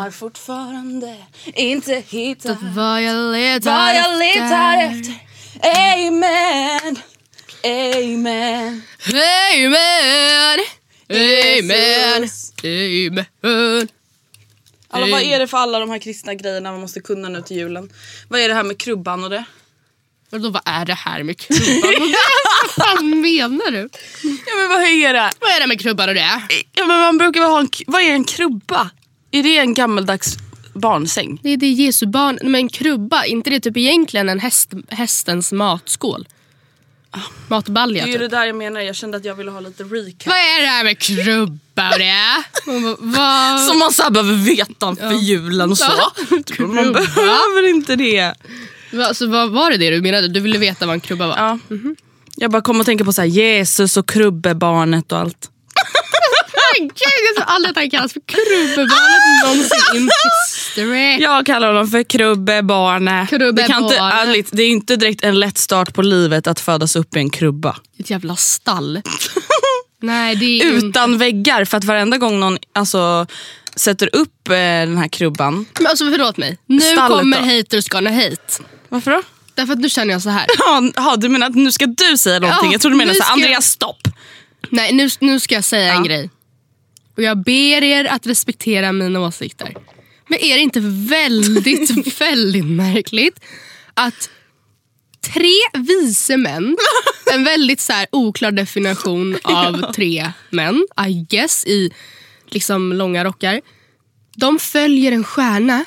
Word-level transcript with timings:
Har 0.00 0.10
fortfarande 0.10 1.16
inte 1.54 2.02
hittat 2.08 2.58
Vad 2.62 3.02
jag 3.02 3.32
letar 3.32 3.70
vad 3.70 3.96
jag 3.96 4.18
letar 4.18 4.82
efter. 4.82 5.14
Amen. 6.06 6.98
Amen. 7.64 8.82
Amen! 9.14 10.60
Amen! 11.10 12.28
Amen! 12.64 13.88
Alla, 14.90 15.06
vad 15.06 15.22
är 15.22 15.38
det 15.38 15.46
för 15.46 15.58
alla 15.58 15.78
de 15.78 15.90
här 15.90 15.98
kristna 15.98 16.34
grejerna 16.34 16.70
man 16.70 16.80
måste 16.80 17.00
kunna 17.00 17.28
nu 17.28 17.42
till 17.42 17.56
julen? 17.56 17.92
Vad 18.28 18.40
är 18.40 18.48
det 18.48 18.54
här 18.54 18.64
med 18.64 18.78
krubban 18.78 19.24
och 19.24 19.30
det? 19.30 19.44
Vadå, 20.30 20.50
vad 20.50 20.62
är 20.64 20.84
det 20.84 20.94
här 20.94 21.22
med 21.22 21.38
krubban 21.38 21.94
och 22.02 22.08
det? 22.08 22.16
Vad 22.76 22.86
fan 22.86 23.20
menar 23.20 23.70
du? 23.70 23.88
Ja 24.22 24.54
men 24.56 24.68
vad 24.68 24.82
är 24.82 25.12
det? 25.12 25.30
Vad 25.40 25.50
är 25.50 25.60
det 25.60 25.66
med 25.66 25.80
krubban 25.80 26.08
och 26.08 26.14
det? 26.14 26.42
Ja, 26.72 26.84
men 26.86 27.00
man 27.00 27.18
brukar 27.18 27.40
väl 27.40 27.50
ha 27.50 27.60
en, 27.60 27.68
vad 27.86 28.02
är 28.02 28.12
en 28.12 28.24
krubba? 28.24 28.90
Är 29.30 29.42
det 29.42 29.58
en 29.58 29.74
gammaldags 29.74 30.36
barnsäng? 30.74 31.40
Det 31.42 31.48
är 31.48 31.56
det 31.56 31.66
Jesu 31.68 32.06
barn, 32.06 32.38
men 32.42 32.68
krubba, 32.68 33.24
inte 33.24 33.50
det 33.50 33.60
typ 33.60 33.76
egentligen 33.76 34.28
en 34.28 34.40
häst, 34.40 34.72
hästens 34.88 35.52
matskål? 35.52 36.28
Matbalja 37.48 38.04
Det 38.04 38.10
är 38.10 38.12
ju 38.12 38.18
det 38.18 38.24
typ. 38.24 38.30
där 38.30 38.44
jag 38.44 38.56
menar, 38.56 38.80
jag 38.80 38.96
kände 38.96 39.16
att 39.16 39.24
jag 39.24 39.34
ville 39.34 39.50
ha 39.50 39.60
lite 39.60 39.82
recap. 39.84 40.26
Vad 40.26 40.36
är 40.36 40.60
det 40.60 40.66
här 40.66 40.84
med 40.84 40.98
krubba 40.98 41.90
och 41.92 41.98
det? 41.98 42.42
Man 42.66 42.82
bara, 42.82 42.96
Vad? 43.00 43.60
Som 43.60 43.78
man 43.78 43.92
så 43.92 44.02
här 44.02 44.10
behöver 44.10 44.34
veta 44.34 44.86
om 44.86 44.96
för 44.96 45.12
julen 45.12 45.70
och 45.70 45.78
så. 45.78 45.92
Ja. 45.98 46.12
Man 46.58 46.92
behöver 46.92 47.68
inte 47.68 47.96
det. 47.96 48.34
Va, 48.92 49.14
så 49.14 49.26
vad 49.26 49.50
var 49.50 49.70
det 49.70 49.76
det 49.76 49.90
du 49.90 50.00
menade? 50.02 50.28
Du 50.28 50.40
ville 50.40 50.58
veta 50.58 50.86
vad 50.86 50.94
en 50.94 51.00
krubba 51.00 51.26
var? 51.26 51.36
Ja. 51.36 51.58
Jag 52.36 52.50
bara 52.50 52.62
kom 52.62 52.80
att 52.80 52.86
tänka 52.86 53.04
på 53.04 53.12
så 53.12 53.20
här, 53.20 53.28
Jesus 53.28 53.96
och 53.96 54.08
krubbebarnet 54.08 55.12
och 55.12 55.18
allt. 55.18 55.50
Gud, 56.78 56.90
jag 57.28 57.36
tror 57.36 57.54
aldrig 57.54 57.70
att 57.70 57.76
han 57.76 57.90
kallas 57.90 58.12
för 58.12 58.20
krubbebarnet 58.26 59.44
någonsin 59.44 60.10
history. 60.24 61.22
Jag 61.22 61.46
kallar 61.46 61.66
honom 61.68 61.88
för 61.88 62.02
krubbebarnet. 62.02 63.30
Det, 63.56 63.62
kan 63.66 63.82
inte, 63.84 63.96
ärligt, 63.96 64.48
det 64.52 64.62
är 64.62 64.68
inte 64.68 64.96
direkt 64.96 65.24
en 65.24 65.40
lätt 65.40 65.58
start 65.58 65.94
på 65.94 66.02
livet 66.02 66.46
att 66.46 66.60
födas 66.60 66.96
upp 66.96 67.16
i 67.16 67.18
en 67.18 67.30
krubba. 67.30 67.76
Ett 67.98 68.10
jävla 68.10 68.36
stall. 68.36 69.02
Nej, 70.02 70.36
är 70.36 70.66
inte... 70.74 70.86
Utan 70.86 71.18
väggar, 71.18 71.64
för 71.64 71.76
att 71.78 71.84
varenda 71.84 72.18
gång 72.18 72.40
någon 72.40 72.58
alltså, 72.74 73.26
sätter 73.76 74.10
upp 74.16 74.48
eh, 74.48 74.54
den 74.54 74.98
här 74.98 75.08
krubban. 75.08 75.66
Men 75.78 75.86
alltså 75.86 76.10
förlåt 76.10 76.36
mig. 76.36 76.58
Nu 76.66 76.80
Stallet 76.80 77.18
kommer 77.18 77.40
då? 77.40 77.56
haters 77.56 77.88
gonna 77.88 78.10
hate. 78.10 78.62
Varför 78.88 79.10
då? 79.10 79.22
Därför 79.54 79.72
att 79.72 79.78
nu 79.78 79.88
känner 79.88 80.12
jag 80.12 80.22
så 80.22 80.28
här. 80.30 80.46
Ja, 80.96 81.16
du 81.16 81.28
menar 81.28 81.46
att 81.46 81.54
nu 81.54 81.72
ska 81.72 81.86
du 81.86 82.18
säga 82.18 82.38
någonting? 82.38 82.68
Ja, 82.68 82.72
jag 82.72 82.80
tror 82.80 82.90
du 82.90 82.96
menar 82.96 83.12
nu 83.12 83.18
så 83.18 83.24
här, 83.24 83.32
Andreas 83.32 83.66
stopp. 83.66 84.08
Nej, 84.70 84.92
nu, 84.92 85.08
nu 85.20 85.40
ska 85.40 85.54
jag 85.54 85.64
säga 85.64 85.92
en 85.92 85.96
Ja. 85.96 86.02
grej. 86.02 86.30
Och 87.18 87.24
jag 87.24 87.38
ber 87.38 87.84
er 87.84 88.04
att 88.04 88.26
respektera 88.26 88.92
mina 88.92 89.20
åsikter. 89.20 89.76
Men 90.28 90.38
är 90.38 90.54
det 90.54 90.60
inte 90.60 90.80
väldigt, 91.10 92.20
väldigt 92.20 92.64
märkligt 92.64 93.40
att 93.94 94.30
tre 95.32 95.54
vise 95.74 96.36
män, 96.36 96.76
en 97.32 97.44
väldigt 97.44 97.80
så 97.80 97.92
här 97.92 98.06
oklar 98.12 98.52
definition 98.52 99.38
av 99.44 99.92
tre 99.92 100.32
män, 100.50 100.86
I 101.08 101.26
guess, 101.28 101.66
i 101.66 101.92
liksom 102.46 102.92
långa 102.92 103.24
rockar. 103.24 103.60
De 104.36 104.58
följer 104.58 105.12
en 105.12 105.24
stjärna. 105.24 105.84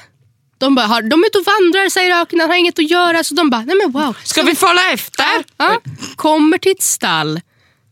De, 0.58 0.76
bara, 0.76 0.86
har, 0.86 1.02
de 1.02 1.24
är 1.24 1.28
ute 1.28 1.38
och 1.38 1.46
vandrar, 1.46 1.90
säger 1.90 2.22
öknen, 2.22 2.50
har 2.50 2.58
inget 2.58 2.80
att 2.80 2.90
göra. 2.90 3.24
Så 3.24 3.36
de 3.36 3.50
bara, 3.50 3.62
nej 3.62 3.76
men 3.76 3.92
wow. 3.92 4.18
Ska 4.24 4.44
vi 4.44 4.56
följa 4.56 4.92
efter? 4.94 5.44
Ja, 5.58 5.82
kommer 6.16 6.58
till 6.58 6.72
ett 6.72 6.82
stall 6.82 7.42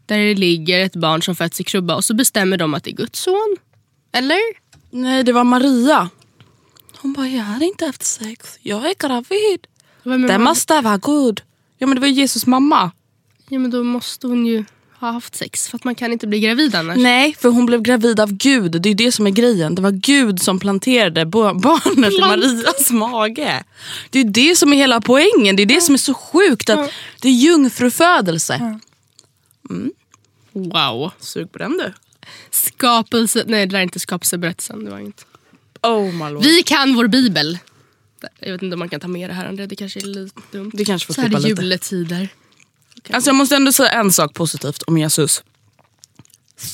där 0.10 0.18
det 0.18 0.36
ligger 0.36 0.80
ett 0.80 0.96
barn 0.96 1.22
som 1.22 1.36
fötts 1.36 1.62
i 1.62 1.64
krubba 1.64 1.96
och 1.96 2.06
så 2.06 2.14
bestämmer 2.14 2.58
de 2.58 2.74
att 2.74 2.84
det 2.84 2.90
är 2.92 2.96
Guds 2.96 3.20
son. 3.20 3.58
Eller? 4.12 4.40
Nej, 4.90 5.24
det 5.24 5.32
var 5.34 5.44
Maria. 5.44 6.10
Hon 6.98 7.14
bara, 7.14 7.28
jag 7.28 7.44
hade 7.44 7.66
inte 7.66 7.86
haft 7.86 8.04
sex. 8.04 8.58
Jag 8.62 8.86
är 8.86 8.94
gravid. 9.08 9.68
Vem 10.04 10.24
är 10.24 10.28
Det 10.28 10.38
måste 10.38 10.82
vara 10.82 10.98
Gud. 10.98 11.42
Ja 11.78 11.88
men 11.88 11.96
det 11.96 12.02
var 12.02 12.08
Jesus 12.08 12.46
mamma. 12.46 12.92
Ja, 13.50 13.60
men 13.60 13.72
då 13.72 13.84
måste 13.84 14.28
hon 14.28 14.46
ju 14.46 14.66
ha 15.00 15.12
haft 15.12 15.36
sex 15.36 15.68
för 15.70 15.76
att 15.78 15.84
man 15.84 15.96
kan 15.96 16.12
inte 16.12 16.28
bli 16.28 16.40
gravid 16.40 16.76
annars. 16.76 16.98
Nej, 16.98 17.36
för 17.40 17.50
hon 17.50 17.66
blev 17.66 17.82
gravid 17.82 18.20
av 18.20 18.32
Gud. 18.32 18.72
Det 18.72 18.90
är 18.90 18.92
ju 18.92 18.96
det 19.06 19.12
som 19.12 19.28
är 19.28 19.32
grejen. 19.32 19.76
Det 19.76 19.82
var 19.82 19.92
Gud 19.92 20.42
som 20.42 20.60
planterade 20.60 21.26
barnet 21.26 22.14
i 22.14 22.20
Marias 22.20 22.92
mage. 22.92 23.64
Det 24.10 24.20
är 24.20 24.24
ju 24.24 24.30
det 24.30 24.56
som 24.58 24.74
är 24.74 24.78
hela 24.78 25.02
poängen. 25.02 25.56
Det 25.56 25.64
är 25.64 25.66
det 25.66 25.82
som 25.82 25.96
är 25.96 26.00
så 26.00 26.14
sjukt. 26.14 26.70
att 26.70 26.92
Det 27.22 27.28
är 27.28 27.34
jungfrufödelse. 27.34 28.80
Wow. 30.64 31.12
Sug 31.20 31.52
på 31.52 31.58
den 31.58 31.78
du. 31.78 31.94
Skapelse... 32.52 33.44
Nej, 33.48 33.66
det 33.66 33.72
där 33.72 33.80
är 33.80 33.84
inte 33.84 34.00
skapelseberättelsen. 34.00 34.86
Det 34.86 34.92
var 34.92 35.00
inget. 35.00 35.26
Oh 35.82 36.12
my 36.14 36.30
lord. 36.30 36.44
Vi 36.44 36.64
kan 36.64 36.96
vår 36.96 37.08
bibel. 37.08 37.58
Jag 38.40 38.52
vet 38.52 38.62
inte 38.62 38.74
om 38.74 38.80
man 38.80 38.90
kan 38.90 39.00
ta 39.00 39.08
med 39.08 39.30
det 39.30 39.34
här 39.34 39.46
André, 39.46 39.66
det 39.66 39.76
kanske 39.76 40.00
är 40.00 40.04
lite 40.04 40.42
dumt. 40.52 40.72
Vi 40.74 40.86
kanske 40.86 41.08
får 41.08 41.14
Så 41.14 41.22
här 41.22 41.30
lite. 41.30 41.48
juletider. 41.48 42.30
Alltså 43.10 43.30
jag 43.30 43.36
måste 43.36 43.56
ändå 43.56 43.72
säga 43.72 43.90
en 43.92 44.12
sak 44.12 44.34
positivt 44.34 44.82
om 44.82 44.98
Jesus. 44.98 45.44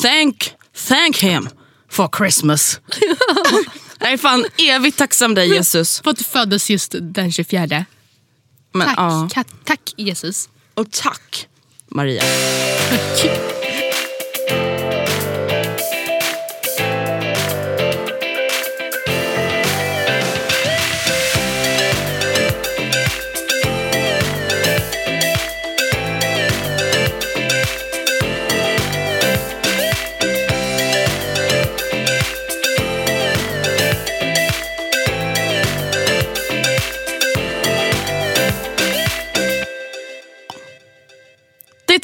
Thank, 0.01 0.51
thank 0.87 1.17
him 1.17 1.49
for 1.89 2.09
Christmas. 2.17 2.79
jag 3.99 4.11
är 4.11 4.17
fan 4.17 4.45
evigt 4.57 4.97
tacksam 4.97 5.35
dig 5.35 5.49
Jesus. 5.49 5.99
För 5.99 6.11
att 6.11 6.17
du 6.17 6.23
föddes 6.23 6.69
just 6.69 6.95
den 7.01 7.31
24. 7.31 7.85
Men, 8.71 8.87
Tack, 8.87 8.97
ja. 8.97 9.43
Tack 9.63 9.93
Jesus. 9.97 10.49
Och 10.73 10.91
tack 10.91 11.47
Maria. 11.87 12.23
Det 13.23 13.54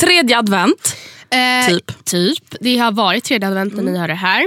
tredje 0.02 0.38
advent. 0.38 0.96
Eh, 1.30 1.68
Typ. 1.74 2.06
Typ. 2.06 2.56
Det 2.60 2.78
har 2.78 2.92
varit 2.92 3.24
tredje 3.24 3.48
advent 3.48 3.74
när 3.76 3.84
ni 3.84 3.98
hör 3.98 4.08
det 4.08 4.14
här. 4.14 4.46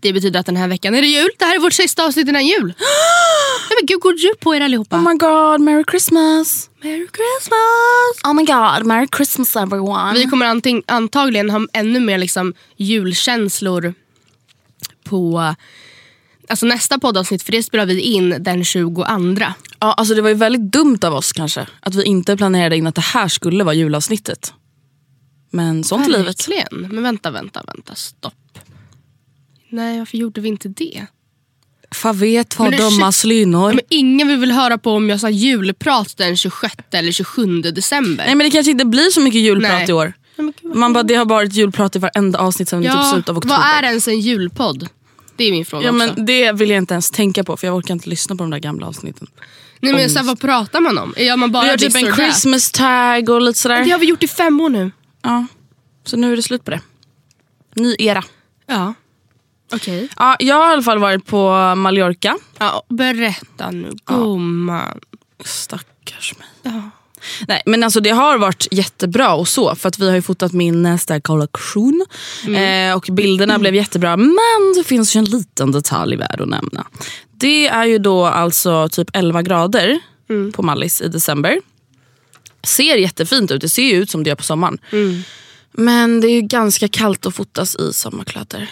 Det 0.00 0.12
betyder 0.12 0.40
att 0.40 0.46
den 0.46 0.56
här 0.56 0.68
veckan 0.68 0.94
är 0.94 1.02
det 1.02 1.08
jul. 1.08 1.28
Det 1.38 1.44
här 1.44 1.54
är 1.54 1.58
vårt 1.58 1.72
sista 1.72 2.04
avsnitt 2.04 2.28
innan 2.28 2.46
jul. 2.46 2.66
Nej, 3.68 3.78
men 3.80 3.86
gud, 3.86 4.00
god 4.00 4.18
jul 4.18 4.34
på 4.40 4.54
er 4.54 4.60
allihopa. 4.60 4.96
Oh 4.96 5.00
my 5.02 5.14
god, 5.18 5.60
merry 5.60 5.84
Christmas! 5.90 6.70
Merry 6.82 7.06
Christmas! 7.18 8.24
Oh 8.24 8.34
my 8.34 8.44
god, 8.44 8.86
merry 8.86 9.08
Christmas 9.16 9.56
everyone! 9.56 10.12
Vi 10.14 10.26
kommer 10.26 10.46
anting, 10.46 10.82
antagligen 10.86 11.50
ha 11.50 11.66
ännu 11.72 12.00
mer 12.00 12.18
liksom, 12.18 12.54
julkänslor 12.76 13.94
på 15.04 15.54
alltså, 16.52 16.66
nästa 16.66 16.98
poddavsnitt. 16.98 17.42
För 17.42 17.52
det 17.52 17.62
spelar 17.62 17.86
vi 17.86 18.00
in 18.00 18.36
den 18.40 18.64
22. 18.64 19.04
Ja, 19.08 19.56
alltså 19.78 20.14
det 20.14 20.22
var 20.22 20.28
ju 20.28 20.34
väldigt 20.34 20.72
dumt 20.72 20.98
av 21.04 21.14
oss 21.14 21.32
kanske. 21.32 21.66
Att 21.80 21.94
vi 21.94 22.04
inte 22.04 22.36
planerade 22.36 22.76
in 22.76 22.86
att 22.86 22.94
det 22.94 23.00
här 23.00 23.28
skulle 23.28 23.64
vara 23.64 23.74
julavsnittet. 23.74 24.52
Men 25.50 25.84
sånt 25.84 26.06
är 26.08 26.18
livet. 26.18 26.48
Men 26.70 27.02
vänta, 27.02 27.30
vänta, 27.30 27.62
vänta. 27.66 27.94
Stopp. 27.94 28.34
Nej, 29.70 29.98
varför 29.98 30.18
gjorde 30.18 30.40
vi 30.40 30.48
inte 30.48 30.68
det? 30.68 31.06
Favet 31.94 32.58
Men 32.58 32.64
var 32.64 32.70
det- 32.70 32.76
dumma 32.78 33.12
slynor. 33.12 33.68
Men 33.72 33.80
ingen 33.88 34.28
vill 34.28 34.38
väl 34.38 34.52
höra 34.52 34.78
på 34.78 34.90
om 34.92 35.08
jag 35.08 35.20
sa 35.20 35.30
julprat 35.30 36.16
den 36.16 36.36
26 36.36 36.74
eller 36.92 37.12
27 37.12 37.62
december? 37.62 38.24
Nej 38.26 38.34
men 38.34 38.44
det 38.44 38.50
kanske 38.50 38.70
inte 38.70 38.84
blir 38.84 39.10
så 39.10 39.20
mycket 39.20 39.40
julprat 39.40 39.70
Nej. 39.72 39.86
i 39.90 39.92
år. 39.92 40.12
Nej, 40.36 40.44
men 40.44 40.52
gud, 40.62 40.76
Man 40.76 40.92
bara, 40.92 41.02
det 41.02 41.14
har 41.14 41.24
varit 41.24 41.52
julprat 41.54 41.96
i 41.96 41.98
varenda 41.98 42.38
avsnitt 42.38 42.68
sedan 42.68 42.82
typ 42.82 42.92
ja, 42.94 43.10
slutet 43.12 43.28
av 43.28 43.36
oktober. 43.36 43.56
vad 43.56 43.66
är 43.66 43.82
ens 43.88 44.08
en 44.08 44.20
julpodd? 44.20 44.88
Det 45.42 45.48
är 45.48 45.52
min 45.52 45.64
fråga 45.64 45.84
Ja, 45.86 45.90
också. 45.92 46.14
men 46.16 46.26
det 46.26 46.52
vill 46.52 46.70
jag 46.70 46.78
inte 46.78 46.94
ens 46.94 47.10
tänka 47.10 47.44
på 47.44 47.56
för 47.56 47.66
jag 47.66 47.76
orkar 47.76 47.94
inte 47.94 48.08
lyssna 48.08 48.36
på 48.36 48.42
de 48.42 48.50
där 48.50 48.58
gamla 48.58 48.86
avsnitten. 48.86 49.26
Nej, 49.80 49.92
men 49.92 50.10
så 50.10 50.18
här, 50.18 50.26
vad 50.26 50.40
pratar 50.40 50.80
man 50.80 50.98
om? 50.98 51.14
Gör 51.16 51.36
man 51.36 51.52
bara 51.52 51.62
Vi 51.62 51.68
har 51.68 51.76
typ 51.76 51.92
this 51.92 52.02
en 52.02 52.06
that? 52.06 52.16
Christmas 52.16 52.72
tag 52.72 53.28
och 53.28 53.40
lite 53.40 53.58
sådär. 53.58 53.84
Det 53.84 53.90
har 53.90 53.98
vi 53.98 54.06
gjort 54.06 54.22
i 54.22 54.28
fem 54.28 54.60
år 54.60 54.68
nu. 54.68 54.90
Ja. 55.22 55.46
Så 56.04 56.16
nu 56.16 56.32
är 56.32 56.36
det 56.36 56.42
slut 56.42 56.64
på 56.64 56.70
det. 56.70 56.80
Ny 57.74 57.96
era. 57.98 58.24
Ja. 58.66 58.94
Okej. 59.72 60.08
Ja, 60.16 60.36
jag 60.38 60.56
har 60.56 60.70
i 60.70 60.72
alla 60.72 60.82
fall 60.82 60.98
varit 60.98 61.26
på 61.26 61.74
Mallorca. 61.74 62.36
Ja, 62.58 62.82
berätta 62.88 63.70
nu, 63.70 63.90
gumman. 64.06 65.00
Stackars 65.44 66.34
mig. 66.38 66.72
Nej, 67.48 67.62
men 67.66 67.82
alltså 67.82 68.00
det 68.00 68.10
har 68.10 68.38
varit 68.38 68.66
jättebra 68.70 69.34
och 69.34 69.48
så 69.48 69.74
för 69.74 69.88
att 69.88 69.98
vi 69.98 70.08
har 70.08 70.14
ju 70.14 70.22
fotat 70.22 70.52
min 70.52 70.82
nästa 70.82 71.20
kollektion 71.20 72.06
eh, 72.46 72.96
och 72.96 73.08
bilderna 73.12 73.58
blev 73.58 73.74
jättebra 73.74 74.16
men 74.16 74.72
det 74.76 74.84
finns 74.84 75.16
ju 75.16 75.18
en 75.18 75.24
liten 75.24 75.72
detalj 75.72 76.16
värd 76.16 76.40
att 76.40 76.48
nämna. 76.48 76.86
Det 77.30 77.66
är 77.68 77.84
ju 77.84 77.98
då 77.98 78.24
alltså 78.26 78.88
typ 78.88 79.08
11 79.12 79.42
grader 79.42 80.00
på 80.52 80.62
Mallis 80.62 81.00
i 81.00 81.08
december. 81.08 81.60
Ser 82.64 82.96
jättefint 82.96 83.50
ut, 83.50 83.60
det 83.60 83.68
ser 83.68 83.82
ju 83.82 83.92
ut 84.02 84.10
som 84.10 84.22
det 84.24 84.28
gör 84.28 84.36
på 84.36 84.42
sommaren. 84.42 84.78
Men 85.72 86.20
det 86.20 86.26
är 86.28 86.34
ju 86.34 86.42
ganska 86.42 86.88
kallt 86.88 87.26
att 87.26 87.34
fotas 87.34 87.76
i 87.76 87.92
sommarkläder. 87.92 88.70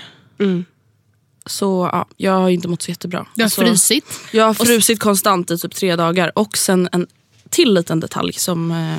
Så 1.47 1.89
ja, 1.93 2.07
jag 2.17 2.33
har 2.33 2.49
ju 2.49 2.55
inte 2.55 2.69
mått 2.69 2.83
så 2.83 2.91
jättebra. 2.91 3.27
Det 3.35 3.43
har 3.43 3.45
Alltså- 3.47 3.61
frusit. 3.63 4.05
jag 4.33 4.45
har 4.45 4.55
frusit 4.55 5.01
konstant 5.01 5.51
i 5.51 5.59
typ 5.59 5.75
tre 5.75 5.97
dagar. 5.97 6.33
Och 6.39 6.57
sen 6.59 6.89
en 6.93 7.07
till 7.51 7.75
liten 7.75 8.01
detalj 8.01 8.33
som 8.33 8.71
eh, 8.71 8.97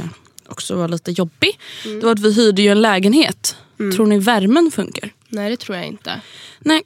också 0.48 0.76
var 0.76 0.88
lite 0.88 1.12
jobbig. 1.12 1.60
Det 1.84 2.04
var 2.04 2.12
att 2.12 2.20
vi 2.20 2.34
hyrde 2.34 2.62
ju 2.62 2.70
en 2.70 2.82
lägenhet. 2.82 3.56
Tror 3.96 4.06
ni 4.08 4.20
värmen 4.20 4.72
funkar? 4.72 5.10
Nej, 5.28 5.50
det 5.50 5.58
tror 5.58 5.78
jag 5.78 5.88
inte. 5.88 6.22
Nej. 6.60 6.82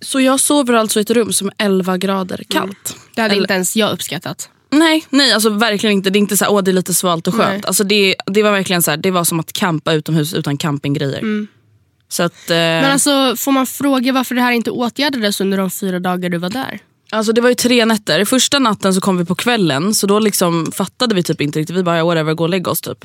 Så 0.00 0.20
jag 0.20 0.40
sover 0.40 0.74
alltså 0.74 0.98
i 1.00 1.02
ett 1.02 1.10
rum 1.10 1.32
som 1.32 1.48
är 1.48 1.54
11 1.58 1.98
grader 1.98 2.42
kallt. 2.48 2.96
Det 3.14 3.22
hade 3.22 3.32
Eller- 3.34 3.42
inte 3.42 3.54
ens 3.54 3.76
jag 3.76 3.92
uppskattat. 3.92 4.50
Nej, 4.70 5.06
nej 5.10 5.32
alltså 5.32 5.50
verkligen 5.50 5.96
inte. 5.96 6.10
Det 6.10 6.16
är 6.16 6.20
inte 6.20 6.36
så 6.36 6.44
här, 6.44 6.52
åh 6.52 6.62
det 6.62 6.70
är 6.70 6.72
lite 6.72 6.94
svalt 6.94 7.26
och 7.26 7.34
skönt. 7.34 7.48
Nej. 7.50 7.62
Alltså 7.66 7.84
det, 7.84 8.16
det 8.26 8.42
var 8.42 8.52
verkligen 8.52 8.82
så 8.82 8.90
här, 8.90 8.98
det 8.98 9.10
var 9.10 9.24
som 9.24 9.40
att 9.40 9.52
campa 9.52 9.92
utomhus 9.92 10.34
utan 10.34 10.56
campinggrejer. 10.56 11.46
Så 12.08 12.22
att, 12.22 12.50
eh, 12.50 12.56
Men 12.56 12.92
alltså, 12.92 13.34
får 13.36 13.52
man 13.52 13.66
fråga 13.66 14.12
varför 14.12 14.34
det 14.34 14.40
här 14.40 14.52
inte 14.52 14.70
åtgärdades 14.70 15.40
under 15.40 15.58
de 15.58 15.70
fyra 15.70 15.98
dagar 16.00 16.28
du 16.28 16.38
var 16.38 16.50
där? 16.50 16.78
Alltså 17.10 17.32
det 17.32 17.40
var 17.40 17.48
ju 17.48 17.54
tre 17.54 17.84
nätter. 17.84 18.24
Första 18.24 18.58
natten 18.58 18.94
så 18.94 19.00
kom 19.00 19.18
vi 19.18 19.24
på 19.24 19.34
kvällen 19.34 19.94
så 19.94 20.06
då 20.06 20.18
liksom 20.18 20.72
fattade 20.72 21.14
vi 21.14 21.22
typ 21.22 21.40
inte 21.40 21.58
riktigt. 21.58 21.76
Vi 21.76 21.82
bara 21.82 21.98
ja, 21.98 22.04
whatever, 22.04 22.34
gå 22.34 22.44
och 22.44 22.50
lägga 22.50 22.70
oss 22.70 22.80
typ. 22.80 23.04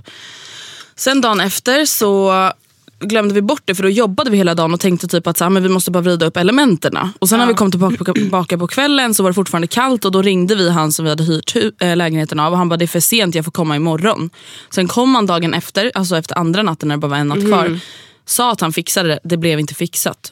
Sen 0.95 1.21
dagen 1.21 1.39
efter 1.39 1.85
så 1.85 2.51
glömde 2.99 3.33
vi 3.33 3.41
bort 3.41 3.61
det 3.65 3.75
för 3.75 3.83
då 3.83 3.89
jobbade 3.89 4.29
vi 4.29 4.37
hela 4.37 4.55
dagen 4.55 4.73
och 4.73 4.79
tänkte 4.79 5.07
typ 5.07 5.27
att 5.27 5.37
så 5.37 5.43
här, 5.43 5.49
men 5.49 5.63
vi 5.63 5.69
måste 5.69 5.91
bara 5.91 6.01
vrida 6.03 6.25
upp 6.25 6.37
elementerna. 6.37 7.13
Och 7.19 7.29
sen 7.29 7.39
när 7.39 7.47
vi 7.47 7.53
kom 7.53 7.71
tillbaka 7.71 7.97
på, 7.97 8.13
tillbaka 8.13 8.57
på 8.57 8.67
kvällen 8.67 9.13
så 9.13 9.23
var 9.23 9.29
det 9.29 9.33
fortfarande 9.33 9.67
kallt 9.67 10.05
och 10.05 10.11
då 10.11 10.21
ringde 10.21 10.55
vi 10.55 10.69
han 10.69 10.91
som 10.91 11.05
vi 11.05 11.09
hade 11.09 11.23
hyrt 11.23 11.55
äh, 11.79 11.95
lägenheten 11.95 12.39
av 12.39 12.51
och 12.51 12.57
han 12.57 12.69
bara 12.69 12.77
det 12.77 12.85
är 12.85 12.87
för 12.87 12.99
sent, 12.99 13.35
jag 13.35 13.45
får 13.45 13.51
komma 13.51 13.75
imorgon. 13.75 14.29
Sen 14.69 14.87
kom 14.87 15.15
han 15.15 15.25
dagen 15.25 15.53
efter, 15.53 15.91
alltså 15.95 16.17
efter 16.17 16.37
andra 16.37 16.63
natten 16.63 16.87
när 16.87 16.95
det 16.95 16.99
bara 16.99 17.07
var 17.07 17.17
en 17.17 17.27
natt 17.27 17.45
kvar. 17.47 17.79
Sa 18.25 18.51
att 18.51 18.61
han 18.61 18.73
fixade 18.73 19.09
det, 19.09 19.19
det 19.23 19.37
blev 19.37 19.59
inte 19.59 19.73
fixat. 19.73 20.31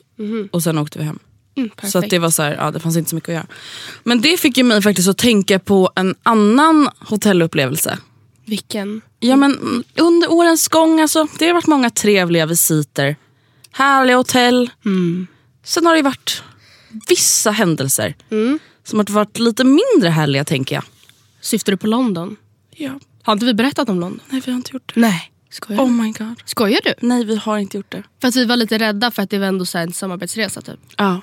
Och 0.52 0.64
sen 0.64 0.78
åkte 0.78 1.00
vi 1.00 1.06
hem. 1.06 1.19
Så 1.84 2.00
att 2.00 2.10
det 2.10 2.20
var 2.20 2.30
så 2.30 2.44
här, 2.44 2.56
ja, 2.56 2.72
det 2.72 2.80
fanns 2.80 2.98
inte 2.98 3.10
så 3.10 3.16
mycket 3.16 3.30
att 3.30 3.36
göra. 3.36 3.48
Men 4.04 4.22
det 4.22 4.40
fick 4.40 4.58
ju 4.58 4.64
mig 4.64 4.82
faktiskt 4.82 5.10
att 5.10 5.18
tänka 5.18 5.60
på 5.60 5.92
en 5.96 6.16
annan 6.24 6.90
hotellupplevelse. 7.00 7.98
Vilken? 8.46 9.02
Ja, 9.20 9.36
men 9.36 9.52
mm, 9.52 9.84
under 9.98 10.32
årens 10.32 10.68
gång, 10.68 11.02
alltså, 11.02 11.28
det 11.40 11.48
har 11.48 11.54
varit 11.54 11.68
många 11.68 11.90
trevliga 11.90 12.46
visiter. 12.46 13.16
Härliga 13.72 14.18
hotell. 14.18 14.70
Sen 15.64 15.86
har 15.86 15.96
det 15.96 16.02
varit 16.02 16.44
vissa 17.10 17.52
händelser 17.52 18.16
som 18.84 19.00
har 19.00 19.14
varit 19.14 19.40
lite 19.40 19.64
mindre 19.64 20.10
härliga 20.10 20.44
tänker 20.44 20.76
jag. 20.76 20.84
Syftar 21.42 21.72
du 21.72 21.78
på 21.78 21.88
London? 21.88 22.36
Ja. 22.76 23.00
Har 23.24 23.34
inte 23.34 23.46
vi 23.46 23.54
berättat 23.54 23.90
om 23.90 24.00
London? 24.00 24.20
Nej, 24.30 24.42
vi 24.46 24.52
har 24.52 24.58
inte 24.58 24.72
gjort 24.74 24.92
det. 24.96 25.02
Nej. 25.02 25.30
Skojar 25.50 25.78
du? 25.78 25.84
Oh 25.84 25.92
my 25.92 26.12
god. 26.12 26.42
Skojar 26.46 26.80
du? 26.84 26.94
Nej, 27.00 27.26
vi 27.26 27.36
har 27.36 27.58
inte 27.58 27.78
gjort 27.78 27.92
det. 27.92 28.04
För 28.22 28.28
att 28.28 28.36
vi 28.36 28.46
var 28.46 28.56
lite 28.56 28.78
rädda 28.78 29.12
för 29.12 29.22
att 29.22 29.30
det 29.30 29.40
var 29.40 29.48
ändå 29.48 29.66
så 29.66 29.78
en 29.78 29.94
samarbetsresa 29.94 30.62
typ. 30.62 30.80
Ja. 30.98 31.22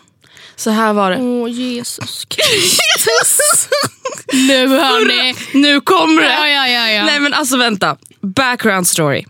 Så 0.57 0.71
här 0.71 0.93
var 0.93 1.11
det. 1.11 1.17
Åh 1.17 1.51
Jesus 1.51 2.25
Kristus. 2.29 3.69
nu 4.33 4.67
hörni. 4.69 5.35
Nu 5.55 5.81
kommer 5.81 6.23
det! 6.23 6.29
Ja, 6.29 6.49
ja, 6.49 6.69
ja, 6.69 6.91
ja. 6.91 7.05
Nej 7.05 7.21
men 7.21 7.35
alltså 7.35 7.57
vänta. 7.57 7.97
Background 8.23 8.87
story. 8.87 9.25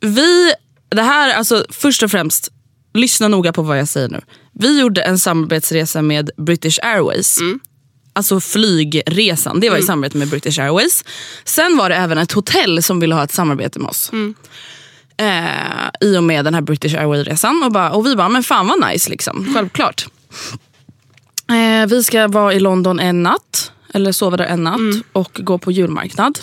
Vi, 0.00 0.52
det 0.88 1.02
här, 1.02 1.34
alltså 1.34 1.64
först 1.70 2.02
och 2.02 2.10
främst, 2.10 2.48
lyssna 2.94 3.28
noga 3.28 3.52
på 3.52 3.62
vad 3.62 3.78
jag 3.78 3.88
säger 3.88 4.08
nu. 4.08 4.20
Vi 4.54 4.80
gjorde 4.80 5.02
en 5.02 5.18
samarbetsresa 5.18 6.02
med 6.02 6.30
British 6.36 6.78
Airways. 6.82 7.38
Alltså 8.14 8.40
flygresan, 8.40 9.60
det 9.60 9.70
var 9.70 9.76
i 9.76 9.82
samarbete 9.82 10.16
med 10.18 10.28
British 10.28 10.58
Airways. 10.58 11.04
Sen 11.44 11.76
var 11.76 11.88
det 11.88 11.96
även 11.96 12.18
ett 12.18 12.32
hotell 12.32 12.82
som 12.82 13.00
ville 13.00 13.14
ha 13.14 13.24
ett 13.24 13.32
samarbete 13.32 13.78
med 13.78 13.88
oss. 13.88 14.10
Eh, 15.16 16.08
I 16.08 16.16
och 16.16 16.24
med 16.24 16.44
den 16.44 16.54
här 16.54 16.60
British 16.60 16.94
Airways-resan. 16.94 17.62
Och, 17.64 17.72
bara, 17.72 17.90
och 17.90 18.06
vi 18.06 18.16
bara, 18.16 18.28
men 18.28 18.42
fan 18.42 18.66
vad 18.66 18.90
nice 18.92 19.10
liksom. 19.10 19.54
Självklart. 19.54 20.06
Eh, 21.50 21.86
vi 21.88 22.04
ska 22.04 22.28
vara 22.28 22.54
i 22.54 22.60
London 22.60 23.00
en 23.00 23.22
natt. 23.22 23.72
Eller 23.94 24.12
sova 24.12 24.36
där 24.36 24.44
en 24.44 24.64
natt. 24.64 24.80
Och 25.12 25.40
gå 25.42 25.58
på 25.58 25.72
julmarknad. 25.72 26.38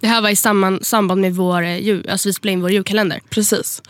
Det 0.00 0.06
här 0.06 0.22
var 0.22 0.28
i 0.30 0.36
samband, 0.36 0.86
samband 0.86 1.20
med 1.20 1.34
vår 1.34 1.62
eh, 1.62 1.78
jul, 1.78 2.08
alltså 2.10 2.28
vi 2.28 2.32
spelade 2.32 2.52
in 2.52 2.60
vår 2.62 2.70
julkalender. 2.70 3.20
Precis. 3.30 3.82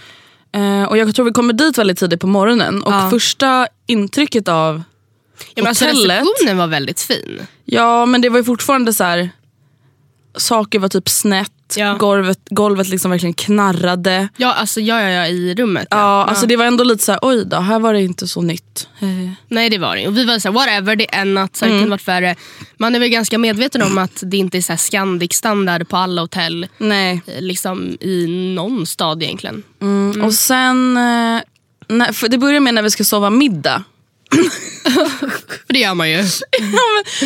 Eh, 0.53 0.83
och 0.85 0.99
jag 0.99 1.15
tror 1.15 1.25
vi 1.27 1.33
kommer 1.33 1.53
dit 1.53 1.79
väldigt 1.79 1.99
tidigt 1.99 2.21
på 2.21 2.27
morgonen. 2.27 2.83
Och 2.83 2.93
Ja. 2.93 3.11
första 3.11 3.69
intrycket 3.87 4.49
av 4.49 4.83
Ja, 5.55 5.63
men 5.63 5.67
alltså, 5.67 5.85
hotellet. 5.85 6.21
receptionen 6.23 6.57
var 6.59 6.67
väldigt 6.67 7.01
fin. 7.01 7.41
Ja 7.65 8.07
men 8.07 8.21
det 8.21 8.29
var 8.29 8.39
ju 8.39 8.45
fortfarande 8.45 8.95
så 8.95 9.05
här. 9.05 9.31
Saker 10.37 10.79
var 10.79 10.89
typ 10.89 11.09
snett. 11.09 11.53
Ja. 11.77 11.95
Golvet, 11.95 12.39
golvet 12.51 12.89
liksom 12.89 13.11
verkligen 13.11 13.35
knarrade. 13.35 14.29
Ja, 14.37 14.53
alltså 14.53 14.81
ja, 14.81 15.01
ja, 15.03 15.09
ja 15.09 15.27
i 15.27 15.55
rummet. 15.55 15.87
Ja, 15.91 16.25
alltså 16.25 16.47
det 16.47 16.57
var 16.57 16.65
ändå 16.65 16.85
lite 16.85 17.05
så 17.05 17.13
här, 17.13 17.19
oj 17.23 17.45
då, 17.47 17.57
här 17.57 17.79
var 17.79 17.93
det 17.93 18.03
inte 18.03 18.29
så 18.29 18.43
nytt. 18.43 18.89
Eh, 19.01 19.09
Nej 19.49 19.71
det 19.71 19.79
var 19.79 19.97
det 19.97 20.07
Och 20.07 20.17
vi 20.17 20.25
var 20.25 20.39
så 20.39 20.49
här, 20.49 20.55
whatever, 20.55 20.97
det 20.97 21.15
är 21.15 21.21
en 21.23 21.35
natt, 21.35 21.57
så 21.57 21.65
Mm. 21.65 21.77
det 21.77 21.81
kunde 21.83 21.91
varit 21.95 22.09
värre. 22.09 22.37
Man 22.79 22.95
är 22.95 22.99
väl 23.01 23.09
ganska 23.09 23.39
medveten 23.39 23.83
om 23.83 23.99
att 23.99 24.23
det 24.27 24.37
inte 24.37 24.59
är 24.59 24.63
så 24.63 24.73
här 24.73 24.77
Scandic 24.79 25.33
standard 25.33 25.89
på 25.89 25.97
alla 25.97 26.21
hotell. 26.23 26.67
Nej. 26.79 27.23
eh, 27.27 27.41
Liksom 27.43 27.97
i 28.01 28.27
någon 28.57 28.87
stad 28.87 29.23
egentligen. 29.23 29.63
Och 30.25 30.35
sen, 30.35 30.97
eh, 30.97 31.41
när, 31.89 32.13
för 32.13 32.29
det 32.29 32.39
börjar 32.39 32.61
med 32.61 32.75
när 32.75 32.83
vi 32.83 32.91
ska 32.91 33.05
sova 33.05 33.31
middag. 33.31 33.85
För 35.67 35.73
det 35.73 35.79
gör 35.79 35.95
man 35.95 36.11
ju. 36.11 36.25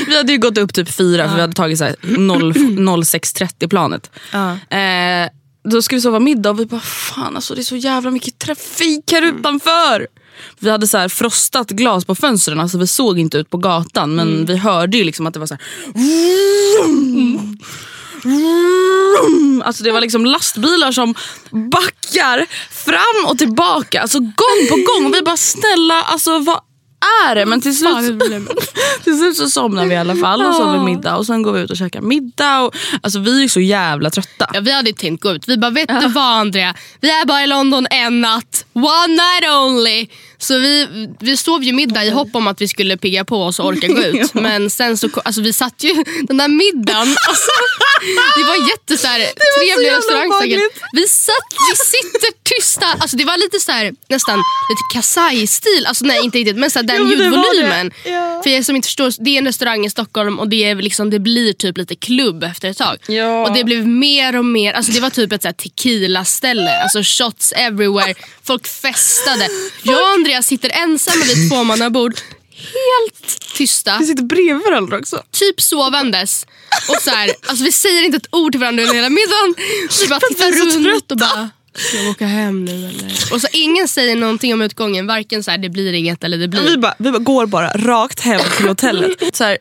Vi 0.06 0.16
hade 0.16 0.32
ju 0.32 0.38
gått 0.38 0.58
upp 0.58 0.74
typ 0.74 0.90
fyra 0.90 1.28
för 1.28 1.34
vi 1.34 1.40
hade 1.40 1.52
tagit 1.52 1.78
så 1.78 1.84
här 1.84 1.96
0 2.00 2.52
06.30 2.52 3.68
planet. 3.68 4.10
Ja. 4.32 4.76
Eh, 4.78 5.28
då 5.68 5.82
ska 5.82 5.96
vi 5.96 6.02
sova 6.02 6.18
middag 6.18 6.50
och 6.50 6.60
vi 6.60 6.66
bara 6.66 6.80
fan 6.80 7.36
alltså 7.36 7.54
det 7.54 7.60
är 7.60 7.64
så 7.64 7.76
jävla 7.76 8.10
mycket 8.10 8.38
trafik 8.38 9.12
här 9.12 9.22
utanför. 9.22 10.06
Vi 10.58 10.70
hade 10.70 10.86
så 10.86 11.08
frostat 11.08 11.70
glas 11.70 12.04
på 12.04 12.14
fönstren, 12.14 12.60
alltså 12.60 12.78
vi 12.78 12.86
såg 12.86 13.18
inte 13.18 13.38
ut 13.38 13.50
på 13.50 13.56
gatan 13.56 14.14
men 14.14 14.46
vi 14.46 14.56
hörde 14.56 14.96
ju 14.96 15.04
liksom 15.04 15.26
att 15.26 15.34
det 15.34 15.40
var 15.40 15.46
så 15.46 15.54
här. 15.54 15.62
Alltså 19.64 19.84
det 19.84 19.92
var 19.92 20.00
liksom 20.00 20.26
lastbilar 20.26 20.92
som 20.92 21.14
backar 21.50 22.46
fram 22.70 23.30
och 23.30 23.38
tillbaka, 23.38 24.02
alltså 24.02 24.18
gång 24.20 24.68
på 24.70 24.76
gång. 24.76 25.06
Och 25.06 25.14
vi 25.14 25.22
bara 25.22 25.36
snälla, 25.36 26.02
alltså 26.02 26.38
vad 26.38 26.60
är 27.28 27.34
det? 27.34 27.46
Men 27.46 27.60
till 27.60 27.76
slut, 27.76 28.20
till 29.04 29.18
slut 29.18 29.36
så 29.36 29.50
somnar 29.50 29.86
vi 29.86 29.94
i 29.94 29.96
alla 29.96 30.16
fall 30.16 30.42
och 30.46 30.54
sover 30.54 30.78
middag 30.78 31.16
och 31.16 31.26
sen 31.26 31.42
går 31.42 31.52
vi 31.52 31.60
ut 31.60 31.70
och 31.70 31.76
käkar 31.76 32.00
middag. 32.00 32.60
Och, 32.60 32.74
alltså 33.00 33.18
vi 33.18 33.44
är 33.44 33.48
så 33.48 33.60
jävla 33.60 34.10
trötta. 34.10 34.50
Ja, 34.52 34.60
vi 34.60 34.72
hade 34.72 34.92
tänkt 34.92 35.22
gå 35.22 35.30
ut. 35.30 35.48
Vi 35.48 35.58
bara, 35.58 35.70
vet 35.70 35.88
du 35.88 36.08
vad 36.08 36.24
Andrea? 36.24 36.74
Vi 37.00 37.10
är 37.10 37.26
bara 37.26 37.42
i 37.42 37.46
London 37.46 37.86
en 37.90 38.20
natt. 38.20 38.66
One 38.72 39.06
night 39.06 39.50
only. 39.50 40.06
Så 40.44 40.58
vi, 40.58 40.86
vi 41.20 41.36
sov 41.36 41.64
ju 41.64 41.72
middag 41.72 42.04
i 42.04 42.10
hopp 42.10 42.28
om 42.32 42.46
att 42.46 42.60
vi 42.60 42.68
skulle 42.68 42.96
pigga 42.96 43.24
på 43.24 43.42
oss 43.42 43.60
och 43.60 43.66
orka 43.66 43.86
gå 43.86 44.02
ut. 44.02 44.34
Men 44.46 44.70
sen 44.70 44.96
så, 44.98 45.08
alltså 45.24 45.40
vi 45.40 45.52
satt 45.52 45.84
ju, 45.84 46.04
den 46.28 46.36
där 46.36 46.48
middagen, 46.48 47.16
alltså, 47.28 47.50
det 48.36 48.44
var 48.44 48.68
jätte 48.70 48.98
så 48.98 49.06
här, 49.06 49.18
trevlig 49.18 49.68
jävla 49.68 49.98
restaurang 49.98 50.32
säkert. 50.40 50.60
Vi, 50.92 51.08
satt, 51.08 51.48
vi 51.70 51.76
sitter 51.76 52.30
tysta, 52.42 52.86
alltså 52.86 53.16
det 53.16 53.24
var 53.24 53.36
lite 53.36 53.60
så 53.60 53.72
här, 53.72 53.92
nästan 54.08 54.38
lite 54.38 54.82
Kasai-stil. 54.94 55.86
Alltså 55.86 56.04
nej 56.04 56.24
inte 56.24 56.38
riktigt 56.38 56.56
men 56.56 56.70
så 56.70 56.78
här, 56.78 56.86
den 56.86 56.96
Jo, 57.00 57.08
ljudvolymen. 57.08 57.92
Ja. 58.04 58.40
För 58.42 58.50
er 58.50 58.62
som 58.62 58.76
inte 58.76 58.88
förstår, 58.88 59.12
det 59.24 59.30
är 59.30 59.38
en 59.38 59.46
restaurang 59.46 59.86
i 59.86 59.90
Stockholm 59.90 60.38
och 60.38 60.48
det, 60.48 60.64
är 60.64 60.74
liksom, 60.74 61.10
det 61.10 61.18
blir 61.18 61.52
typ 61.52 61.76
lite 61.78 61.94
klubb 61.94 62.44
efter 62.44 62.68
ett 62.70 62.78
tag. 62.78 62.96
Ja. 63.06 63.46
Och 63.46 63.54
det 63.54 63.64
blev 63.64 63.86
mer 63.86 64.36
och 64.38 64.44
mer, 64.44 64.72
alltså 64.72 64.92
det 64.92 65.00
var 65.00 65.10
typ 65.10 65.32
ett 65.32 65.56
tequila-ställe. 65.58 66.82
Alltså 66.82 67.00
shots 67.02 67.52
everywhere, 67.52 68.14
folk 68.42 68.66
festade. 68.66 69.48
Jag 69.82 70.14
och 70.14 70.20
Andreas 70.34 70.46
sitter 70.46 70.70
ensamma 70.70 71.24
vid 71.24 71.32
ett 71.44 71.50
tvåmannabord. 71.50 72.14
Helt 72.56 73.54
tysta, 73.56 73.98
Vi 74.00 74.06
sitter 74.06 74.22
bredvid 74.22 74.64
varandra 74.64 74.98
också. 74.98 75.22
typ 75.30 75.60
sovandes. 75.60 76.46
Och 76.88 77.02
så 77.02 77.10
här, 77.10 77.30
alltså 77.46 77.64
vi 77.64 77.72
säger 77.72 78.02
inte 78.04 78.16
ett 78.16 78.28
ord 78.34 78.52
till 78.52 78.60
varandra 78.60 78.82
under 78.82 78.94
hela 78.94 79.08
middagen. 79.08 79.54
Vi 80.00 80.08
bara 80.08 80.20
tittar 80.20 80.52
vi 80.52 80.90
runt 80.90 81.10
och 81.12 81.18
bara, 81.18 81.50
ska 81.74 81.96
jag 81.96 82.10
åka 82.10 82.26
hem 82.26 82.64
nu 82.64 82.72
eller? 82.88 83.32
Och 83.32 83.40
så 83.40 83.46
ingen 83.52 83.88
säger 83.88 84.16
någonting 84.16 84.52
om 84.54 84.62
utgången, 84.62 85.06
varken 85.06 85.44
så 85.44 85.50
här, 85.50 85.58
det 85.58 85.68
blir 85.68 85.92
inget 85.92 86.24
eller 86.24 86.38
det 86.38 86.48
blir. 86.48 86.60
Vi 86.62 86.76
bara, 86.76 86.94
vi 86.98 87.10
bara 87.10 87.18
går 87.22 87.46
bara 87.46 87.68
rakt 87.68 88.20
hem 88.20 88.40
till 88.56 88.68
hotellet. 88.68 89.36
Så 89.36 89.44
här, 89.44 89.58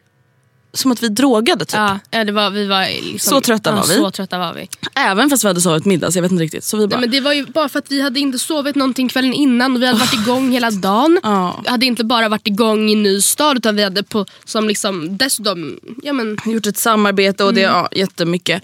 som 0.74 0.92
att 0.92 1.04
vi 1.04 1.10
drogade 1.10 1.66
typ. 1.66 1.76
Ja, 1.76 2.00
ja, 2.12 2.24
det 2.24 2.32
var, 2.32 2.50
vi 2.50 2.68
var 2.68 2.86
liksom, 3.12 3.32
Så 3.32 3.42
trötta 3.42 3.72
var 3.72 3.82
vi. 3.88 3.96
Så 3.96 4.12
trötta 4.12 4.38
var 4.40 4.54
vi. 4.54 4.70
Även 4.96 5.30
fast 5.30 5.44
vi 5.44 5.48
hade 5.48 5.62
sovit 5.62 5.86
middag 5.86 6.12
så 6.12 6.18
jag 6.18 6.22
vet 6.22 6.32
inte 6.32 6.44
riktigt. 6.44 6.64
Så 6.64 6.78
vi 6.78 6.88
bara, 6.88 6.96
Nej, 6.96 7.02
men 7.02 7.12
det 7.12 7.22
var 7.22 7.34
ju 7.34 7.46
bara 7.46 7.70
för 7.70 7.80
att 7.80 7.92
vi 7.92 8.02
hade 8.02 8.20
inte 8.20 8.40
sovit 8.40 8.76
någonting 8.76 9.10
kvällen 9.10 9.34
innan 9.34 9.76
och 9.76 9.82
vi 9.82 9.86
hade 9.86 10.00
varit 10.00 10.14
igång 10.24 10.52
hela 10.52 10.72
dagen. 10.72 11.20
Ja. 11.24 11.60
Vi 11.64 11.70
hade 11.70 11.86
inte 11.86 12.04
bara 12.04 12.30
varit 12.30 12.48
igång 12.48 12.90
i 12.90 12.96
ny 12.96 13.22
stad 13.22 13.58
utan 13.58 13.76
vi 13.76 13.84
hade 13.84 14.04
på, 14.04 14.26
som 14.46 14.68
liksom, 14.68 15.18
dessutom 15.18 15.80
ja, 16.04 16.14
men, 16.14 16.38
gjort 16.46 16.66
ett 16.66 16.78
samarbete 16.78 17.44
och 17.44 17.54
det 17.54 17.64
Mm. 17.64 17.76
ja, 17.76 17.90
jättemycket. 17.92 18.64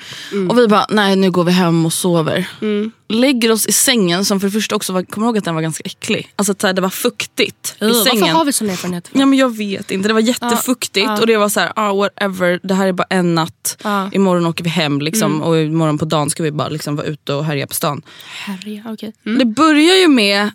Och 0.49 0.57
vi 0.57 0.67
bara, 0.67 0.85
nej 0.89 1.15
nu 1.15 1.31
går 1.31 1.43
vi 1.43 1.51
hem 1.51 1.85
och 1.85 1.93
sover. 1.93 2.49
Mm. 2.61 2.91
Lägger 3.11 3.51
oss 3.51 3.65
i 3.65 3.71
sängen 3.71 4.25
som 4.25 4.39
för 4.39 4.47
det 4.47 4.51
första 4.51 4.75
också 4.75 4.93
var, 4.93 5.03
kommer 5.03 5.27
ihåg 5.27 5.37
att 5.37 5.45
den 5.45 5.55
var 5.55 5.61
ganska 5.61 5.81
äcklig. 5.85 6.33
Alltså 6.35 6.51
att 6.51 6.75
det 6.75 6.81
var 6.81 6.89
fuktigt 6.89 7.75
i 7.79 7.85
Ugh, 7.85 8.03
sängen. 8.03 8.21
Varför 8.21 8.33
har 8.33 8.45
vi 8.45 8.53
sån 8.53 8.69
erfarenhet? 8.69 9.09
Ja, 9.13 9.25
men 9.25 9.39
jag 9.39 9.57
vet 9.57 9.91
inte, 9.91 10.07
det 10.07 10.13
var 10.13 10.21
jättefuktigt 10.21 11.05
Ja, 11.05 11.13
ja. 11.15 11.21
och 11.21 11.27
det 11.27 11.37
var 11.37 11.49
så 11.49 11.59
här, 11.59 11.71
ah, 11.75 11.93
whatever, 11.93 12.59
det 12.63 12.73
här 12.73 12.87
är 12.87 12.91
bara 12.91 13.07
en 13.09 13.35
natt. 13.35 13.77
Mm. 13.83 14.09
Imorgon 14.13 14.45
åker 14.45 14.63
vi 14.63 14.69
hem 14.69 15.01
liksom, 15.01 15.41
och 15.41 15.57
imorgon 15.57 15.97
på 15.97 16.05
dagen 16.05 16.29
ska 16.29 16.43
vi 16.43 16.51
bara 16.51 16.69
liksom, 16.69 16.95
vara 16.95 17.07
ute 17.07 17.33
och 17.33 17.45
härja 17.45 17.67
på 17.67 17.73
stan. 17.73 18.01
Herre, 18.45 18.83
okej. 18.87 19.13
Mm. 19.25 19.39
Det 19.39 19.45
börjar 19.45 19.95
ju 19.95 20.07
med 20.07 20.51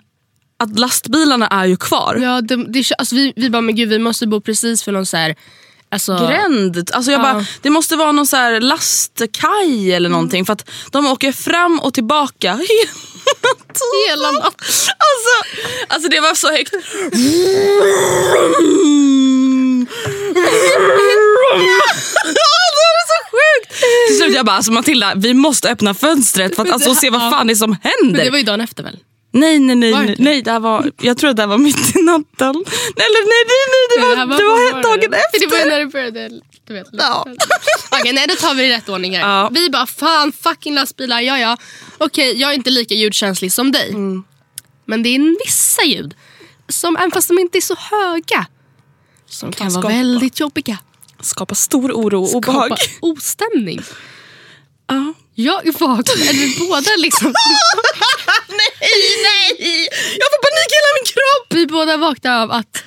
att 0.57 0.79
lastbilarna 0.79 1.49
är 1.49 1.65
ju 1.65 1.77
kvar. 1.77 2.19
Ja, 2.23 2.41
det, 2.41 2.57
det, 2.57 2.93
alltså 2.99 3.15
vi, 3.15 3.33
vi 3.37 3.51
bara, 3.51 3.63
men 3.63 3.77
gud 3.77 3.89
vi 3.89 3.99
måste 3.99 4.27
bo 4.27 4.41
precis 4.41 4.83
för 4.83 4.93
någon 4.93 5.07
så 5.07 5.17
här, 5.17 5.35
alltså, 5.95 6.17
Gränd. 6.27 6.91
Alltså 6.93 7.11
jag 7.13 7.19
Ja. 7.19 7.23
bara, 7.33 7.47
det 7.63 7.71
måste 7.71 7.97
vara 7.97 8.13
någon 8.13 8.27
så 8.27 8.37
här 8.37 8.61
lastkaj 8.61 9.93
eller 9.93 10.09
någonting 10.09 10.47
för 10.47 10.53
att 10.53 10.71
de 10.91 11.07
åker 11.07 11.33
fram 11.33 11.81
och 11.81 11.95
tillbaka 11.95 12.53
hela 14.09 14.31
natten. 14.31 14.53
Alltså, 14.89 15.35
alltså 15.89 16.09
det 16.09 16.21
var 16.21 16.35
så 16.35 16.51
högt. 16.51 16.75
det 22.25 22.49
var 22.91 23.05
så 23.07 23.19
sjukt. 23.31 23.83
Till 24.09 24.17
slut 24.17 24.35
jag 24.37 24.47
bara, 24.47 24.57
alltså 24.57 24.73
Matilda 24.73 25.13
vi 25.17 25.35
måste 25.35 25.71
öppna 25.71 25.95
fönstret 25.95 26.57
för 26.57 26.63
att 26.63 26.71
alltså, 26.73 26.95
se 26.95 27.11
vad 27.11 27.21
fan 27.21 27.47
det 27.47 27.53
är 27.53 27.55
som 27.55 27.71
Men 27.71 27.79
händer. 28.03 28.25
det 28.25 28.31
var 28.31 28.39
ju 28.39 28.45
dagen 28.45 28.61
efter 28.61 28.83
väl? 28.83 28.99
Nej 29.35 29.59
nej 29.59 29.77
nej, 29.77 29.93
Var 29.93 30.01
det 30.01 30.07
nej, 30.07 30.17
nej 30.19 30.43
det 30.43 30.59
var, 30.59 30.91
jag 31.01 31.19
tror 31.19 31.31
att 31.31 31.37
det 31.37 31.43
här 31.43 31.47
var 31.49 31.59
mitt 31.59 31.97
i 31.97 32.03
natten. 32.03 32.55
Nej, 32.97 33.07
eller, 33.07 33.23
nej, 33.33 33.43
nej, 33.53 33.65
nej 33.75 33.85
det 33.97 34.01
var, 34.03 34.17
det 34.17 34.27
var, 34.27 34.37
på 34.71 34.89
dagen 34.89 34.97
morgonen. 35.01 35.15
efter. 35.15 35.41
Det 35.41 35.47
var 35.47 35.71
när 35.71 35.79
det 35.79 35.87
började, 35.87 36.41
du 36.67 36.75
vet. 36.75 36.87
Ja. 36.93 37.27
Okej, 37.91 38.13
nej 38.13 38.27
då 38.29 38.35
tar 38.35 38.55
vi 38.55 38.63
det 38.63 38.69
i 38.69 38.73
rätt 38.77 38.89
ordning 38.89 39.17
här. 39.17 39.21
Ja. 39.29 39.49
Vi 39.53 39.71
bara, 39.71 39.87
fan 39.87 40.33
fucking 40.33 40.75
lastbilar, 40.75 41.21
ja 41.21 41.39
ja. 41.39 41.57
Okej, 41.99 42.41
jag 42.41 42.51
är 42.51 42.55
inte 42.55 42.71
lika 42.71 42.95
ljudkänslig 42.95 43.53
som 43.53 43.73
dig. 43.73 43.89
Mm. 43.91 44.25
Men 44.85 45.03
det 45.03 45.09
är 45.09 45.47
vissa 45.47 45.83
ljud, 45.83 46.15
som, 46.69 46.97
även 46.97 47.11
fast 47.11 47.29
de 47.29 47.39
inte 47.39 47.59
är 47.59 47.63
så 47.63 47.77
höga, 47.91 48.47
som 49.27 49.53
kan 49.53 49.67
vara 49.69 49.83
skapa- 49.83 49.89
väldigt 49.89 50.41
jobbiga. 50.41 50.79
Skapa 51.21 51.55
stor 51.55 51.93
oro 51.93 52.23
och 52.23 52.35
obehag. 52.35 52.67
Skapa 52.67 52.83
ostämning. 53.01 53.83
Ja. 54.87 55.15
Jag 55.37 55.65
vaknade, 55.65 56.13
eller 56.29 56.33
vi 56.41 56.57
båda 56.69 56.91
liksom, 56.99 57.33
Nej, 58.81 59.01
nej! 59.23 59.89
Jag 60.21 60.29
får 60.33 60.41
panik 60.47 60.71
i 60.73 60.77
hela 60.79 60.91
min 60.97 61.07
kropp! 61.13 61.47
vi 61.59 61.67
båda 61.67 61.97
vaknade 61.97 62.43
av 62.43 62.51
att 62.53 62.83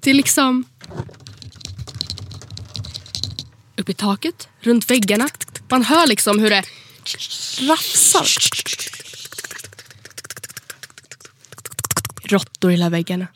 det 0.00 0.12
liksom 0.12 0.64
upp 3.76 3.88
i 3.88 3.94
taket, 3.94 4.48
runt 4.60 4.90
väggarna. 4.90 5.28
Man 5.68 5.84
hör 5.84 6.06
liksom 6.06 6.38
hur 6.38 6.50
det 6.50 6.62
Rafsar. 7.68 8.26
råttor 12.24 12.70
i 12.70 12.74
hela 12.74 12.90
väggarna. 12.90 13.26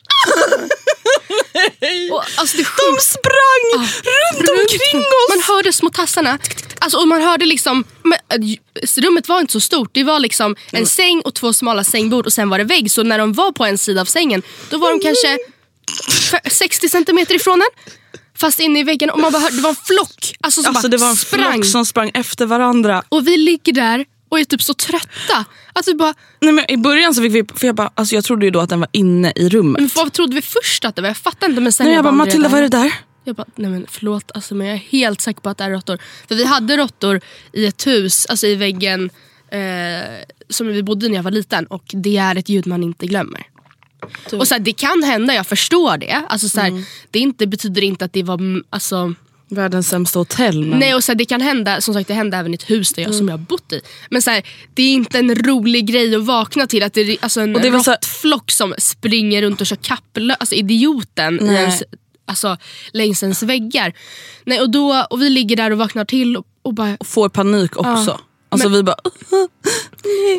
Och, 2.11 2.23
alltså, 2.35 2.57
De 2.57 2.97
sprang 3.01 3.63
Ah, 3.75 3.87
runt 4.03 4.49
omkring 4.49 4.99
oss! 5.01 5.29
Man 5.29 5.55
hörde 5.55 5.73
små 5.73 5.89
tassarna. 5.89 6.37
Alltså, 6.79 6.97
och 6.97 7.07
man 7.07 7.21
hörde 7.21 7.45
liksom, 7.45 7.83
äh, 8.29 9.01
rummet 9.01 9.27
var 9.29 9.39
inte 9.39 9.53
så 9.53 9.59
stort. 9.59 9.89
Det 9.93 10.03
var 10.03 10.19
liksom 10.19 10.55
en 10.71 10.85
säng 10.85 11.21
och 11.21 11.33
två 11.35 11.53
smala 11.53 11.83
sängbord 11.83 12.25
och 12.25 12.33
sen 12.33 12.49
var 12.49 12.57
det 12.57 12.63
vägg. 12.63 12.91
Så 12.91 13.03
när 13.03 13.17
de 13.17 13.33
var 13.33 13.51
på 13.51 13.65
en 13.65 13.77
sida 13.77 14.01
av 14.01 14.05
sängen 14.05 14.41
då 14.69 14.77
var 14.77 14.89
de 14.91 14.99
kanske 14.99 15.37
f- 16.33 16.51
60 16.53 16.89
centimeter 16.89 17.35
ifrån 17.35 17.61
en. 17.61 17.67
Fast 18.37 18.59
inne 18.59 18.79
i 18.79 18.83
väggen 18.83 19.09
och 19.09 19.19
man 19.19 19.31
bara 19.31 19.39
hörde, 19.39 19.55
det 19.55 19.61
var 19.61 19.69
en 19.69 19.75
flock. 19.75 20.33
Alltså, 20.41 20.63
som 20.63 20.69
Alltså 20.75 20.87
bara 20.87 20.91
det 20.91 20.97
var 20.97 21.09
en 21.09 21.15
sprang. 21.15 21.53
flock 21.53 21.65
som 21.65 21.85
sprang 21.85 22.11
efter 22.13 22.45
varandra. 22.45 23.03
Och 23.09 23.27
vi 23.27 23.37
ligger 23.37 23.73
där 23.73 24.05
och 24.29 24.39
är 24.39 24.43
typ 24.43 24.61
så 24.61 24.73
trötta. 24.73 25.45
Att 25.73 25.87
vi 25.87 25.93
bara, 25.95 26.13
Nej, 26.39 26.51
men 26.51 26.71
I 26.71 26.77
början 26.77 27.15
så 27.15 27.21
fick 27.21 27.33
vi, 27.33 27.43
för 27.55 27.67
jag, 27.67 27.75
bara, 27.75 27.91
alltså 27.95 28.15
jag 28.15 28.23
trodde 28.23 28.45
ju 28.45 28.51
då 28.51 28.59
att 28.59 28.69
den 28.69 28.79
var 28.79 28.89
inne 28.91 29.33
i 29.35 29.49
rummet. 29.49 29.81
men 29.81 29.89
vad 29.95 30.13
trodde 30.13 30.35
vi 30.35 30.41
först 30.41 30.85
att 30.85 30.95
det 30.95 31.01
var? 31.01 31.09
Jag 31.09 31.17
fattar 31.17 31.49
inte 31.49 31.61
men 31.61 31.71
sen 31.71 31.85
Nej, 31.85 31.95
jag 31.95 32.03
bara, 32.03 32.09
Andrea 32.09 32.25
Matilda 32.25 32.49
vad 32.49 32.57
är 32.59 32.61
det 32.63 32.77
där? 32.77 32.93
Jag 33.23 33.35
bara, 33.35 33.47
nej 33.55 33.71
men 33.71 33.85
förlåt 33.89 34.31
alltså, 34.33 34.55
men 34.55 34.67
jag 34.67 34.73
är 34.75 34.79
helt 34.79 35.21
säker 35.21 35.41
på 35.41 35.49
att 35.49 35.57
det 35.57 35.63
är 35.63 35.69
råttor. 35.69 35.97
För 36.27 36.35
vi 36.35 36.45
hade 36.45 36.77
råttor 36.77 37.21
i 37.53 37.65
ett 37.65 37.87
hus, 37.87 38.25
alltså 38.25 38.47
i 38.47 38.55
väggen 38.55 39.09
eh, 39.51 39.59
som 40.49 40.67
vi 40.67 40.83
bodde 40.83 41.05
i 41.05 41.09
när 41.09 41.15
jag 41.15 41.23
var 41.23 41.31
liten 41.31 41.65
och 41.65 41.83
det 41.87 42.17
är 42.17 42.35
ett 42.35 42.49
ljud 42.49 42.67
man 42.67 42.83
inte 42.83 43.07
glömmer. 43.07 43.47
Och 44.33 44.47
så 44.47 44.53
här, 44.53 44.59
Det 44.59 44.73
kan 44.73 45.03
hända, 45.03 45.33
jag 45.33 45.47
förstår 45.47 45.97
det. 45.97 46.23
Alltså, 46.27 46.49
så 46.49 46.59
här, 46.59 46.83
Det 47.11 47.19
inte, 47.19 47.47
betyder 47.47 47.83
inte 47.83 48.05
att 48.05 48.13
det 48.13 48.23
var... 48.23 48.33
mm, 48.33 48.63
Alltså, 48.69 49.13
Världens 49.49 49.89
sämsta 49.89 50.19
hotell. 50.19 50.65
Men... 50.65 50.79
Nej 50.79 50.95
och 50.95 51.03
så 51.03 51.11
här, 51.11 51.17
Det 51.17 51.25
kan 51.25 51.41
hända, 51.41 51.81
som 51.81 51.93
sagt 51.93 52.07
det 52.07 52.13
hände 52.13 52.37
även 52.37 52.53
i 52.53 52.55
ett 52.55 52.69
hus 52.69 52.93
där 52.93 53.03
jag, 53.03 53.15
som 53.15 53.27
jag 53.27 53.33
har 53.33 53.45
bott 53.45 53.73
i. 53.73 53.81
Men 54.09 54.21
så 54.21 54.29
här, 54.29 54.43
det 54.73 54.83
är 54.83 54.93
inte 54.93 55.19
en 55.19 55.35
rolig 55.35 55.85
grej 55.85 56.15
att 56.15 56.25
vakna 56.25 56.67
till. 56.67 56.83
Att 56.83 56.93
det 56.93 57.01
är 57.01 57.17
alltså 57.21 57.41
en 57.41 57.55
Och 57.55 57.61
det 57.61 57.69
var 57.69 57.79
så 57.79 57.91
råttflock 57.91 58.51
som 58.51 58.73
springer 58.77 59.41
runt 59.41 59.61
och 59.61 59.67
kör 59.67 59.75
kapplö, 59.75 60.35
alltså 60.39 60.55
idioten 60.55 61.39
i 61.39 61.43
Nej. 61.43 61.55
ens, 61.55 61.83
alltså, 62.25 62.57
längs 62.91 63.23
ens 63.23 63.43
väggar. 63.43 63.93
Nej, 64.45 64.61
och, 64.61 64.69
då, 64.69 65.07
och 65.09 65.21
vi 65.21 65.29
ligger 65.29 65.55
där 65.55 65.71
och 65.71 65.77
vaknar 65.77 66.05
till 66.05 66.37
och, 66.37 66.45
och 66.61 66.73
bara 66.73 66.97
Får 67.05 67.29
panik 67.29 67.77
också. 67.77 68.11
Ja. 68.11 68.19
Alltså 68.49 68.69
vi 68.69 68.83
bara... 68.83 68.95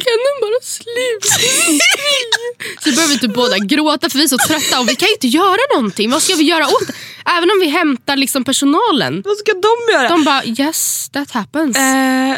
kan 0.04 0.18
den 0.26 0.36
bara 0.40 0.60
sluta 0.62 1.28
Så 2.84 2.90
börjar 2.94 3.08
vi 3.08 3.18
typ 3.18 3.34
båda 3.34 3.58
gråta 3.58 4.10
för 4.10 4.18
vi 4.18 4.24
är 4.24 4.28
så 4.28 4.38
trötta 4.38 4.80
och 4.80 4.88
vi 4.88 4.96
kan 4.96 5.08
ju 5.08 5.12
inte 5.14 5.26
göra 5.26 5.74
någonting. 5.74 6.10
Vad 6.10 6.22
ska 6.22 6.34
vi 6.34 6.44
göra 6.44 6.66
åt 6.66 6.86
det? 6.86 6.92
Även 7.30 7.50
om 7.50 7.60
vi 7.60 7.68
hämtar 7.68 8.16
liksom 8.16 8.44
personalen. 8.44 9.22
Vad 9.24 9.36
ska 9.36 9.52
de 9.52 9.92
göra? 9.92 10.08
De 10.08 10.24
bara 10.24 10.44
yes 10.44 11.10
that 11.12 11.30
happens. 11.30 11.76
Eh, 11.76 12.36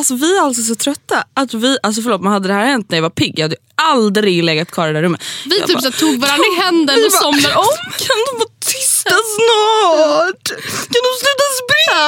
alltså 0.00 0.14
vi 0.14 0.36
är 0.36 0.42
alltså 0.42 0.62
så 0.62 0.74
trötta. 0.74 1.24
Att 1.34 1.54
vi, 1.54 1.78
alltså 1.82 2.02
förlåt, 2.02 2.20
men 2.20 2.32
hade 2.32 2.48
det 2.48 2.54
här 2.54 2.66
hänt 2.66 2.90
när 2.90 2.96
jag 2.96 3.02
var 3.02 3.10
pigg, 3.10 3.38
jag 3.38 3.44
hade 3.44 3.56
aldrig 3.74 4.44
legat 4.44 4.70
kvar 4.70 4.84
i 4.88 4.92
det 4.92 4.98
där 4.98 5.02
rummet. 5.02 5.22
vi 5.46 5.58
Jag 5.58 5.66
typ 5.68 5.76
bara, 5.76 5.92
så 5.92 5.98
tog 5.98 6.20
varandra 6.20 6.44
i 6.56 6.60
handen 6.60 6.96
vi 6.96 7.06
och 7.06 7.10
bara, 7.12 7.20
somnar 7.22 7.56
om. 7.56 7.64
Kan 8.06 8.18
de 8.28 8.32
vara 8.38 8.50
tysta 8.60 9.10
snart? 9.36 10.48
Kan 10.92 11.02
de 11.08 11.12
sluta 11.22 11.46
springa? 11.62 12.02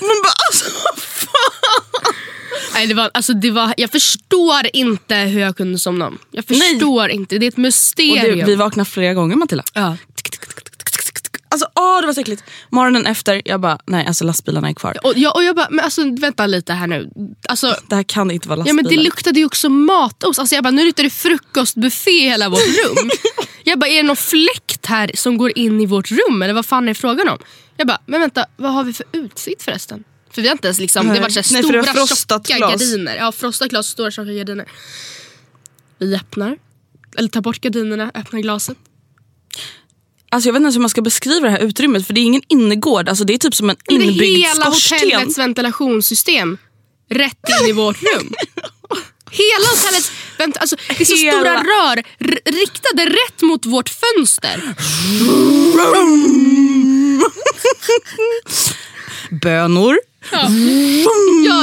Men 0.00 0.16
bara 0.22 0.34
alltså 0.48 0.64
fan. 0.96 2.14
Nej, 2.74 2.86
det 2.86 2.94
var, 2.94 3.10
alltså, 3.14 3.32
det 3.32 3.50
var, 3.50 3.74
jag 3.76 3.90
förstår 3.90 4.60
inte 4.72 5.14
hur 5.16 5.40
jag 5.40 5.56
kunde 5.56 5.78
somna 5.78 6.06
om. 6.06 6.18
Jag 6.30 6.44
förstår 6.44 7.08
inte, 7.08 7.38
det 7.38 7.46
är 7.46 7.48
ett 7.48 7.54
Och 7.54 7.58
mysterium. 7.58 8.38
det, 8.38 8.44
vi 8.44 8.54
vaknade 8.54 8.90
flera 8.90 9.14
gånger 9.14 9.36
Matilda. 9.36 9.64
ja. 9.74 9.96
Alltså 11.52 11.66
åh 11.74 12.00
det 12.00 12.06
var 12.06 12.14
så 12.14 12.20
äckligt. 12.20 12.44
Morgonen 12.70 13.06
efter, 13.06 13.42
jag 13.44 13.60
bara 13.60 13.78
nej 13.86 14.06
alltså 14.06 14.24
lastbilarna 14.24 14.68
är 14.68 14.74
kvar. 14.74 14.96
och, 15.06 15.12
jag, 15.16 15.36
och 15.36 15.44
jag 15.44 15.56
bara, 15.56 15.66
men 15.70 15.84
alltså, 15.84 16.02
vänta 16.20 16.46
lite 16.46 16.72
här 16.72 16.86
nu. 16.86 17.10
Alltså, 17.48 17.76
Det 17.88 17.94
här 17.94 18.02
kan 18.02 18.30
inte 18.30 18.48
vara 18.48 18.58
ja, 18.58 18.64
lastbilar. 18.64 18.82
men 18.90 18.96
det 18.96 19.02
luktade 19.04 19.38
ju 19.38 19.46
också 19.46 19.68
matost. 19.68 20.38
Alltså, 20.38 20.54
jag 20.54 20.64
bara, 20.64 20.70
nu 20.70 20.84
luktar 20.84 21.02
det 21.02 21.10
frukostbuffé 21.10 22.10
i 22.10 22.28
hela 22.28 22.48
vårt 22.48 22.60
rum. 22.60 23.10
jag 23.64 23.78
bara, 23.78 23.86
är 23.90 23.96
det 23.96 24.02
någon 24.02 24.16
fläkt 24.16 24.86
här 24.86 25.10
som 25.14 25.36
går 25.38 25.58
in 25.58 25.80
i 25.80 25.86
vårt 25.86 26.10
rum? 26.10 26.42
Eller 26.42 26.54
vad 26.54 26.66
fan 26.66 26.84
är 26.84 26.88
det 26.88 26.94
frågan 26.94 27.28
om? 27.28 27.38
Jag 27.76 27.86
bara, 27.86 27.98
men 28.06 28.20
vänta, 28.20 28.46
vad 28.56 28.72
har 28.72 28.84
vi 28.84 28.92
för 28.92 29.06
utsikt 29.12 29.62
förresten? 29.62 30.04
För 30.30 30.42
vi 30.42 30.48
har 30.48 30.52
inte 30.52 30.66
ens 30.68 30.78
liksom, 30.78 31.06
det 31.06 31.12
Nej. 31.12 31.22
var 31.22 31.28
så 31.28 31.40
här 31.40 31.46
Nej, 31.52 31.62
det 31.62 31.68
stora 31.68 31.82
var 31.82 32.06
frostat 32.06 32.46
tjocka 32.46 32.58
glas. 32.58 32.70
gardiner. 32.80 33.16
Ja, 33.16 33.32
frostat 33.32 33.68
glas, 33.68 33.86
stora 33.86 34.10
tjocka 34.10 34.32
gardiner. 34.32 34.66
Vi 35.98 36.16
öppnar. 36.16 36.58
Eller 37.16 37.28
ta 37.28 37.40
bort 37.40 37.60
gardinerna, 37.60 38.10
öppna 38.14 38.40
glaset. 38.40 38.76
Alltså 40.32 40.48
jag 40.48 40.52
vet 40.52 40.58
inte 40.60 40.64
ens 40.64 40.76
hur 40.76 40.80
man 40.80 40.90
ska 40.90 41.02
beskriva 41.02 41.46
det 41.46 41.50
här 41.50 41.58
utrymmet 41.58 42.06
för 42.06 42.14
det 42.14 42.20
är 42.20 42.22
ingen 42.22 42.42
innergård. 42.48 43.08
Alltså 43.08 43.24
det 43.24 43.34
är 43.34 43.38
typ 43.38 43.54
som 43.54 43.70
en 43.70 43.76
Men 43.90 43.98
det 43.98 44.04
är 44.04 44.08
inbyggd 44.10 44.38
hela 44.46 44.64
skorsten. 44.64 44.98
hotellets 44.98 45.38
ventilationssystem 45.38 46.58
rätt 47.10 47.38
in 47.62 47.68
i 47.68 47.72
vårt 47.82 48.02
rum. 48.02 48.32
Hela 49.30 49.66
hotellets 49.70 50.12
vent- 50.38 50.56
alltså, 50.56 50.76
Det 50.88 51.00
är 51.00 51.04
så 51.04 51.16
Hela. 51.16 51.38
stora 51.38 51.54
rör 51.62 52.02
riktade 52.60 53.06
rätt 53.06 53.42
mot 53.42 53.66
vårt 53.66 53.88
fönster. 53.88 54.62
Bönor. 59.42 59.98
Ja, 60.32 60.38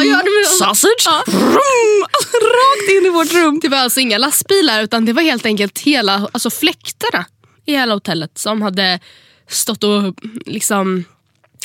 ja, 0.03 0.21
det, 0.23 0.29
var, 0.29 0.57
Sausage. 0.57 1.03
Ja. 1.05 1.23
Rakt 2.33 2.89
in 2.99 3.05
i 3.05 3.09
vårt 3.09 3.33
rum. 3.33 3.59
det 3.61 3.67
var 3.69 3.77
alltså 3.77 3.99
inga 3.99 4.17
lastbilar 4.17 4.83
utan 4.83 5.05
det 5.05 5.13
var 5.13 5.21
helt 5.21 5.45
enkelt 5.45 5.79
hela 5.79 6.29
alltså 6.31 6.49
fläktarna 6.49 7.25
i 7.69 7.75
hela 7.75 7.93
hotellet 7.93 8.37
som 8.37 8.61
hade 8.61 8.99
stått 9.47 9.83
och 9.83 10.13
liksom 10.45 11.03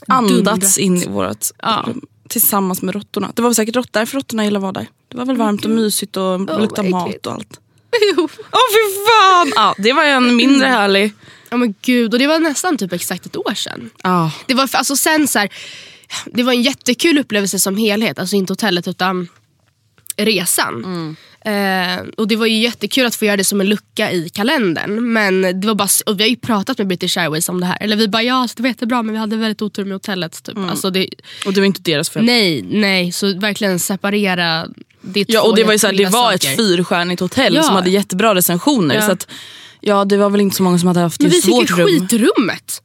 Andats 0.07 0.79
in 0.79 0.97
i 1.03 1.07
vårt 1.09 1.37
Ja. 1.63 1.85
rum. 1.87 2.01
Tillsammans 2.29 2.83
med 2.83 2.95
råttorna. 2.95 3.33
Det 3.35 3.43
var 3.43 3.49
väl 3.49 3.55
säkert 3.55 3.77
rått 3.77 3.93
därför 3.93 4.17
råttorna 4.17 4.45
gillade 4.45 4.69
att 4.69 4.75
vara 4.75 4.85
där. 4.85 4.89
Det 5.09 5.17
var 5.17 5.25
väl 5.25 5.37
varmt 5.37 5.65
och 5.65 5.71
mysigt 5.71 6.17
och 6.17 6.41
luktade 6.61 6.83
vad 6.83 6.91
mat 6.91 7.09
äckligt. 7.09 7.27
och 7.27 7.33
allt. 7.33 7.61
Åh 8.17 8.29
fy 8.73 9.05
fan! 9.09 9.53
Ja, 9.57 9.75
det 9.79 9.93
var 9.93 10.05
en 10.05 10.37
mindre 10.37 10.67
härlig. 10.69 11.13
Ja 11.51 11.57
men 11.57 11.75
gud, 11.83 12.13
och 12.13 12.19
det 12.19 12.27
var 12.27 12.39
nästan 12.39 12.79
typ 12.79 12.93
exakt 12.93 13.27
ett 13.27 13.37
år 13.37 13.55
sedan. 13.55 13.91
Ja. 14.03 14.31
Det 14.47 14.55
var, 14.55 14.71
alltså 14.73 14.97
sen 14.97 15.29
så 15.29 15.39
här, 15.39 15.49
det 16.27 16.43
var 16.43 16.53
en 16.53 16.63
jättekul 16.63 17.19
upplevelse 17.19 17.59
som 17.59 17.77
helhet, 17.77 18.19
alltså 18.19 18.37
inte 18.37 18.53
hotellet 18.53 18.89
utan 18.89 19.29
resan. 20.17 21.17
Eh, 21.45 22.05
och 22.17 22.29
Det 22.29 22.37
var 22.37 22.47
ju 22.47 22.59
jättekul 22.59 23.07
att 23.07 23.15
få 23.15 23.25
göra 23.25 23.37
det 23.37 23.45
som 23.45 23.61
en 23.61 23.67
lucka 23.69 24.13
i 24.13 24.29
kalendern. 24.29 25.13
Men 25.13 25.61
det 25.61 25.67
var 25.67 25.75
bara, 25.75 25.89
och 26.07 26.19
vi 26.21 26.23
har 26.23 26.29
ju 26.31 26.37
pratat 26.37 26.79
med 26.79 26.87
British 26.87 27.19
Airways 27.19 27.49
om 27.49 27.61
det 27.61 27.67
här. 27.67 27.77
Eller 27.81 27.97
vi 27.97 28.09
bara 28.09 28.23
ja, 28.23 28.49
det 28.57 28.63
var 28.63 28.69
jättebra 28.69 29.03
men 29.03 29.13
vi 29.15 29.19
hade 29.21 29.37
väldigt 29.37 29.63
otur 29.63 29.85
med 29.85 29.93
hotellet. 29.93 30.43
Typ. 30.43 30.59
Alltså 30.59 30.91
det, 30.91 31.09
Och 31.47 31.53
det 31.53 31.61
var 31.61 31.67
inte 31.67 31.81
deras 31.83 32.11
fel. 32.11 32.25
nej, 32.25 32.63
nej, 32.63 33.13
så 33.13 33.35
verkligen 33.39 33.79
separera. 33.79 34.67
Det, 35.01 35.25
Ja, 35.29 35.43
och 35.43 35.57
det 35.57 35.65
var, 35.65 35.73
ju 35.73 35.73
helt 35.73 35.81
så 35.81 35.87
här, 35.87 35.95
det 35.95 36.05
var 36.05 36.33
saker. 36.33 36.35
ett 36.51 36.57
fyrstjärnigt 36.57 37.21
hotell 37.21 37.55
Ja. 37.55 37.63
som 37.63 37.75
hade 37.75 37.91
jättebra 37.91 38.35
recensioner. 38.35 38.95
Ja. 38.95 39.03
Så 39.07 39.13
att, 39.13 39.29
ja, 39.81 40.05
det 40.05 40.17
var 40.17 40.31
väl 40.31 40.41
inte 40.41 40.57
så 40.57 40.63
många 40.63 40.79
som 40.79 40.89
hade 40.89 41.01
haft 41.01 41.21
Men 41.21 41.31
vi 41.31 41.37
just 41.37 41.47
fick 41.47 41.55
vårt 41.55 41.71
ju 41.71 41.75
rum. 41.75 41.87
skitrummet. 42.09 42.81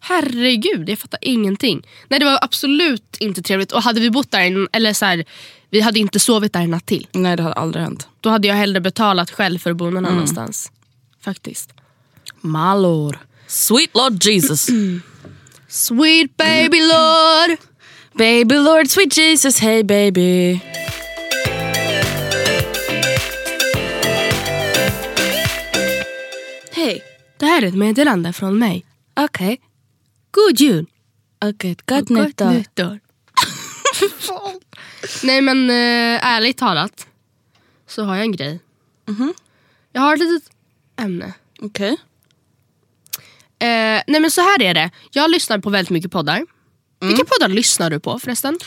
Herregud, 0.00 0.88
jag 0.88 0.98
fattar 0.98 1.18
ingenting. 1.22 1.82
Nej 2.08 2.20
det 2.20 2.26
var 2.26 2.38
absolut 2.42 3.16
inte 3.20 3.42
trevligt. 3.42 3.72
Och 3.72 3.82
hade 3.82 4.00
vi 4.00 4.10
bott 4.10 4.30
där, 4.30 4.68
eller 4.76 4.92
så 4.92 5.04
här, 5.04 5.24
vi 5.70 5.80
hade 5.80 5.98
inte 5.98 6.20
sovit 6.20 6.52
där 6.52 6.60
en 6.60 6.70
natt 6.70 6.86
till. 6.86 7.06
Nej 7.12 7.36
det 7.36 7.42
hade 7.42 7.54
aldrig 7.54 7.84
hänt. 7.84 8.08
Då 8.20 8.30
hade 8.30 8.48
jag 8.48 8.54
hellre 8.54 8.80
betalat 8.80 9.30
själv 9.30 9.58
för 9.58 9.70
att 9.70 9.76
bo 9.76 9.84
någon 9.84 9.96
Mm. 9.96 10.12
annanstans. 10.12 10.72
Faktiskt. 11.24 11.70
Malor. 12.40 13.18
Sweet 13.46 13.90
Lord 13.94 14.24
Jesus. 14.24 14.66
Sweet 15.68 16.36
baby 16.36 16.80
lord. 16.80 17.58
baby 18.14 18.54
Lord 18.54 18.88
sweet 18.88 19.16
Jesus, 19.16 19.58
hey 19.58 19.82
baby. 19.82 20.60
Hej. 26.72 27.02
Det 27.36 27.46
här 27.46 27.62
är 27.62 27.66
ett 27.66 27.74
meddelande 27.74 28.32
från 28.32 28.58
mig. 28.58 28.86
Okej. 29.16 29.60
God 30.30 30.60
jul. 30.60 30.86
Okej, 31.44 31.76
gott 31.86 32.10
och 32.10 32.10
nytt 32.10 32.80
år. 32.80 33.00
Nej 35.22 35.40
men 35.40 35.70
eh, 35.70 36.26
ärligt 36.26 36.58
talat 36.58 37.06
så 37.86 38.04
har 38.04 38.14
jag 38.16 38.24
en 38.24 38.32
grej. 38.32 38.60
Mhm. 39.06 39.34
Jag 39.92 40.00
har 40.00 40.14
ett 40.14 40.20
litet 40.20 40.50
ämne. 40.96 41.32
Okej. 41.60 41.96
Eh, 43.58 44.02
nej 44.06 44.20
men 44.20 44.30
så 44.30 44.40
här 44.40 44.62
är 44.62 44.74
det. 44.74 44.90
Jag 45.10 45.30
lyssnar 45.30 45.58
på 45.58 45.70
väldigt 45.70 45.90
mycket 45.90 46.10
poddar. 46.12 46.36
Mm. 46.36 46.46
Vilka 47.00 47.24
poddar 47.24 47.48
lyssnar 47.48 47.90
du 47.90 48.00
på 48.00 48.18
förresten? 48.18 48.58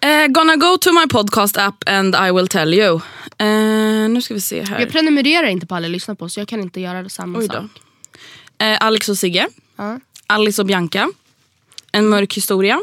Eh, 0.00 0.26
gonna 0.26 0.56
go 0.56 0.76
to 0.80 0.92
my 0.92 1.06
podcast 1.06 1.56
app 1.56 1.88
and 1.88 2.16
I 2.28 2.32
will 2.32 2.48
tell 2.48 2.74
you. 2.74 3.00
Eh, 3.38 4.08
nu 4.08 4.22
ska 4.22 4.34
vi 4.34 4.40
se 4.40 4.62
här. 4.64 4.80
Jag 4.80 4.90
prenumererar 4.90 5.46
inte 5.46 5.66
på 5.66 5.74
alla 5.74 5.86
jag 5.86 5.92
lyssnar 5.92 6.14
på 6.14 6.28
så 6.28 6.40
jag 6.40 6.48
kan 6.48 6.60
inte 6.60 6.80
göra 6.80 7.08
samma 7.08 7.42
sak. 7.42 7.64
Eh, 8.58 8.78
Alex 8.80 9.08
och 9.08 9.18
Sigge. 9.18 9.48
Ja. 9.76 10.00
Alice 10.26 10.62
och 10.62 10.66
Bianca. 10.66 11.08
En 11.92 12.08
mörk 12.08 12.36
historia. 12.36 12.80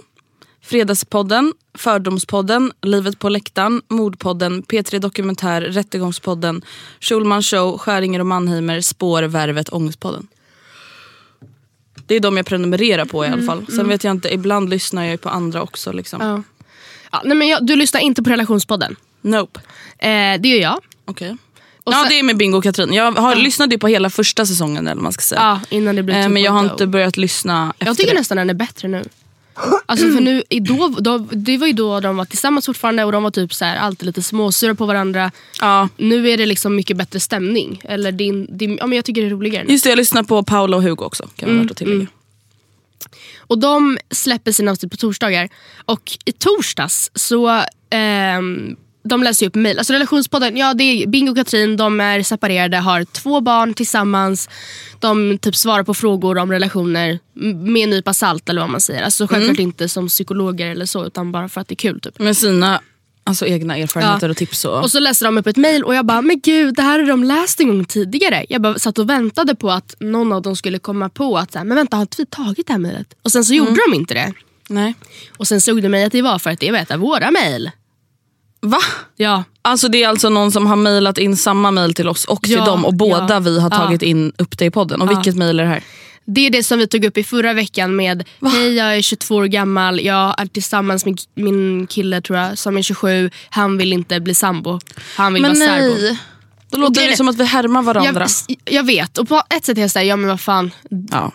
Fredagspodden, 0.72 1.54
Fördomspodden, 1.74 2.72
Livet 2.82 3.20
på 3.20 3.30
läktaren, 3.30 3.82
Mordpodden, 3.88 4.64
P3 4.64 5.00
Dokumentär, 5.00 5.62
Rättegångspodden, 5.62 6.62
Schulman 7.00 7.44
Show, 7.44 7.78
Skäringer 7.78 8.20
och 8.20 8.26
Mannheimer, 8.26 8.82
Spår, 8.82 9.24
Värvet, 9.24 9.74
Ångestpodden. 9.74 10.28
Det 12.08 12.16
är 12.16 12.20
de 12.20 12.38
jag 12.38 12.46
prenumererar 12.46 13.06
på 13.06 13.26
i 13.26 13.28
alla 13.28 13.44
fall. 13.44 13.66
Sen 13.76 13.88
vet 13.90 14.04
jag 14.04 14.12
inte, 14.12 14.34
ibland 14.34 14.70
lyssnar 14.70 15.04
jag 15.04 15.12
ju 15.12 15.18
på 15.18 15.30
andra 15.30 15.62
också. 15.62 15.92
Liksom. 15.92 16.22
Ja. 16.22 16.44
Ja, 17.12 17.22
nej 17.26 17.38
men 17.38 17.48
jag, 17.48 17.66
du 17.66 17.76
lyssnar 17.76 18.02
inte 18.02 18.24
på 18.24 18.30
relationspodden. 18.30 18.96
Nope. 19.22 19.60
Eh, 19.98 20.10
det 20.42 20.48
gör 20.50 20.62
jag. 20.62 20.80
Okej. 21.06 21.38
Och 21.84 21.94
Ja 21.94 21.98
sen- 22.00 22.10
det 22.10 22.20
är 22.20 22.24
med 22.24 22.38
Bingo 22.38 22.58
och 22.58 22.64
Katrin. 22.64 22.94
Jag 22.94 23.12
har 23.12 23.36
lyssnat 23.36 23.74
ju 23.74 23.78
på 23.78 23.88
hela 23.88 24.10
första 24.10 24.46
säsongen 24.46 24.88
eller 24.88 24.96
vad 24.96 25.04
man 25.04 25.14
ska 25.14 25.22
säga. 25.22 25.42
Ja, 25.42 25.78
innan 25.78 25.96
det 25.96 26.04
blir 26.04 26.16
eh, 26.16 26.24
Two 26.24 26.30
men 26.30 26.42
jag 26.44 26.52
har 26.52 26.64
inte 26.64 26.88
börjat 26.88 27.18
lyssna 27.18 27.74
efter 27.74 27.86
Jag 27.86 27.98
tycker 27.98 28.14
det. 28.14 28.20
nästan 28.20 28.38
den 28.38 28.50
är 28.50 28.54
bättre 28.54 28.88
nu. 28.88 29.04
Alltså 29.86 30.12
för 30.12 30.22
nu, 30.22 30.44
då, 30.50 30.96
då, 31.00 31.18
det 31.18 31.58
var 31.58 31.68
ju 31.68 31.74
då 31.74 32.00
de 32.00 32.18
var 32.18 32.26
tillsammans 32.26 32.66
fortfarande 32.66 33.04
och 33.04 33.12
de 33.12 33.24
var 33.24 33.32
typ 33.32 33.54
så 33.54 33.66
här, 33.66 33.76
alltid 33.78 34.06
lite 34.06 34.24
småsura 34.24 34.76
på 34.76 34.86
varandra. 34.86 35.32
Ja. 35.62 35.90
Nu 35.98 36.30
är 36.30 36.38
det 36.38 36.46
liksom 36.46 36.76
mycket 36.76 36.98
bättre 36.98 37.20
stämning. 37.20 37.82
Eller 37.84 38.12
din, 38.12 38.58
din, 38.58 38.78
ja, 38.78 38.88
men 38.88 38.96
jag 38.96 39.06
tycker 39.06 39.22
det 39.22 39.28
är 39.28 39.32
roligare 39.32 39.64
nu. 39.64 39.72
Just 39.72 39.84
det, 39.84 39.90
jag 39.90 39.98
lyssnar 39.98 40.24
på 40.24 40.44
Paolo 40.44 40.78
och 40.78 40.84
Hugo 40.84 41.06
också. 41.06 41.30
Kan 41.36 41.62
värt 41.62 41.72
att 41.72 41.78
tillägga. 41.78 42.08
Och 43.38 43.60
de 43.60 43.98
släpper 44.12 44.52
sina 44.52 44.72
avsnitt 44.72 44.92
på 44.92 44.98
torsdagar. 44.98 45.50
Och 45.86 46.18
i 46.26 46.32
torsdags 46.32 47.12
så 47.16 47.64
ehm, 47.90 48.76
de 49.08 49.24
läser 49.24 49.46
upp 49.46 49.56
mejl. 49.56 49.78
Alltså 49.78 49.94
relationspodden, 49.94 50.58
ja 50.58 50.74
det 50.74 50.84
är 50.84 51.08
Bingo 51.08 51.32
och 51.32 51.38
Katrin, 51.38 51.78
de 51.78 52.00
är 52.00 52.24
separerade, 52.24 52.78
har 52.78 53.04
två 53.04 53.42
barn 53.42 53.74
tillsammans. 53.74 54.50
De 55.00 55.38
typ 55.42 55.56
svarar 55.56 55.84
på 55.84 55.94
frågor 55.94 56.38
om 56.38 56.52
relationer 56.52 57.20
med 57.34 57.84
en 57.84 57.90
nypa 57.90 58.14
salt 58.14 58.50
eller 58.50 58.62
vad 58.62 58.70
man 58.70 58.82
säger. 58.82 59.04
Alltså 59.04 59.28
självklart 59.28 59.60
inte 59.60 59.90
som 59.90 60.08
psykologer 60.08 60.68
eller 60.68 60.86
så 60.86 61.06
utan 61.06 61.32
bara 61.32 61.50
för 61.50 61.62
att 61.62 61.68
det 61.68 61.74
är 61.74 61.76
kul. 61.76 62.00
Typ. 62.00 62.20
Med 62.20 62.38
sina 62.38 62.82
alltså, 63.24 63.46
egna 63.46 63.78
erfarenheter 63.78 64.28
Ja. 64.28 64.32
och 64.32 64.38
tips. 64.38 64.66
Och... 64.66 64.82
Och 64.84 64.92
så 64.92 65.00
läser 65.00 65.26
de 65.26 65.38
upp 65.38 65.48
ett 65.48 65.58
mejl 65.58 65.84
och 65.84 65.96
jag 65.96 66.06
bara, 66.06 66.22
men 66.22 66.40
gud 66.40 66.76
det 66.76 66.82
här 66.82 67.00
har 67.00 67.08
de 67.08 67.24
läst 67.24 67.60
en 67.60 67.68
gång 67.68 67.86
tidigare. 67.86 68.46
Jag 68.50 68.62
bara 68.62 68.80
satt 68.80 68.98
och 68.98 69.10
väntade 69.10 69.56
på 69.56 69.72
att 69.72 69.96
någon 70.00 70.34
av 70.34 70.42
dem 70.42 70.56
skulle 70.56 70.80
komma 70.80 71.10
på 71.10 71.38
att, 71.38 71.52
så 71.52 71.58
här, 71.58 71.66
men 71.66 71.78
vänta 71.78 71.98
har 71.98 72.02
inte 72.02 72.16
vi 72.22 72.26
tagit 72.26 72.68
det 72.68 72.74
här 72.74 72.80
mejlet? 72.80 73.08
Och 73.22 73.32
sen 73.32 73.46
så 73.46 73.54
gjorde 73.54 73.78
de 73.90 73.96
inte 73.96 74.14
det. 74.14 74.34
Nej. 74.70 74.96
Och 75.38 75.48
sen 75.48 75.62
såg 75.62 75.82
det 75.82 75.90
mig 75.90 76.04
att 76.04 76.12
det 76.12 76.22
var 76.22 76.40
för 76.40 76.50
att 76.50 76.60
det 76.60 76.72
var 76.72 76.80
ett 76.80 76.92
av 76.92 77.00
våra 77.00 77.32
mejl. 77.32 77.72
Va? 78.68 78.78
Ja. 79.16 79.44
Alltså 79.62 79.88
det 79.88 80.04
är 80.04 80.08
alltså 80.10 80.30
någon 80.30 80.52
som 80.52 80.66
har 80.68 80.76
mejlat 80.76 81.18
in 81.18 81.38
samma 81.38 81.72
mejl 81.72 81.94
till 81.94 82.08
oss 82.08 82.26
och 82.26 82.42
till 82.44 82.52
Ja, 82.52 82.66
dem 82.66 82.86
och 82.86 82.94
båda 82.94 83.28
ja, 83.34 83.40
vi 83.40 83.60
har 83.60 83.70
ja. 83.72 83.78
tagit 83.78 84.02
in 84.02 84.34
upp 84.38 84.58
det 84.58 84.66
i 84.66 84.72
podden. 84.72 85.02
Och 85.02 85.10
vilket 85.10 85.36
mejl 85.36 85.60
är 85.60 85.64
det 85.64 85.70
här? 85.70 85.84
Det 86.26 86.42
är 86.46 86.50
det 86.50 86.64
som 86.64 86.80
vi 86.80 86.88
tog 86.88 87.06
upp 87.06 87.18
i 87.18 87.24
förra 87.24 87.54
veckan 87.54 87.96
med 87.96 88.24
Hej 88.42 88.74
jag 88.76 88.98
är 88.98 89.02
22 89.02 89.36
år 89.36 89.46
gammal, 89.46 90.02
jag 90.02 90.42
är 90.42 90.46
tillsammans 90.46 91.06
med 91.06 91.20
min 91.36 91.88
kille 91.88 92.22
tror 92.22 92.40
jag 92.40 92.58
som 92.58 92.78
är 92.78 92.82
27. 92.82 93.30
Han 93.50 93.78
vill 93.78 93.94
inte 93.94 94.20
bli 94.20 94.36
sambo. 94.36 94.80
Han 95.18 95.34
vill 95.34 95.42
Men 95.42 95.60
vara 95.60 95.68
särbo. 95.70 95.96
nej. 96.02 96.18
Då 96.70 96.78
låter 96.78 97.02
det 97.02 97.12
är- 97.12 97.16
som 97.16 97.28
att 97.28 97.36
vi 97.38 97.44
härmar 97.44 97.82
varandra. 97.82 98.28
Jag, 98.48 98.58
jag 98.74 98.84
vet 98.86 99.18
och 99.18 99.28
på 99.30 99.42
ett 99.50 99.66
sätt 99.66 99.78
är 99.78 99.82
jag 99.82 99.92
såhär, 99.92 100.06
ja 100.06 100.16
men 100.16 100.30
vad 100.30 100.42
fan. 100.42 100.72
Ja, 101.12 101.32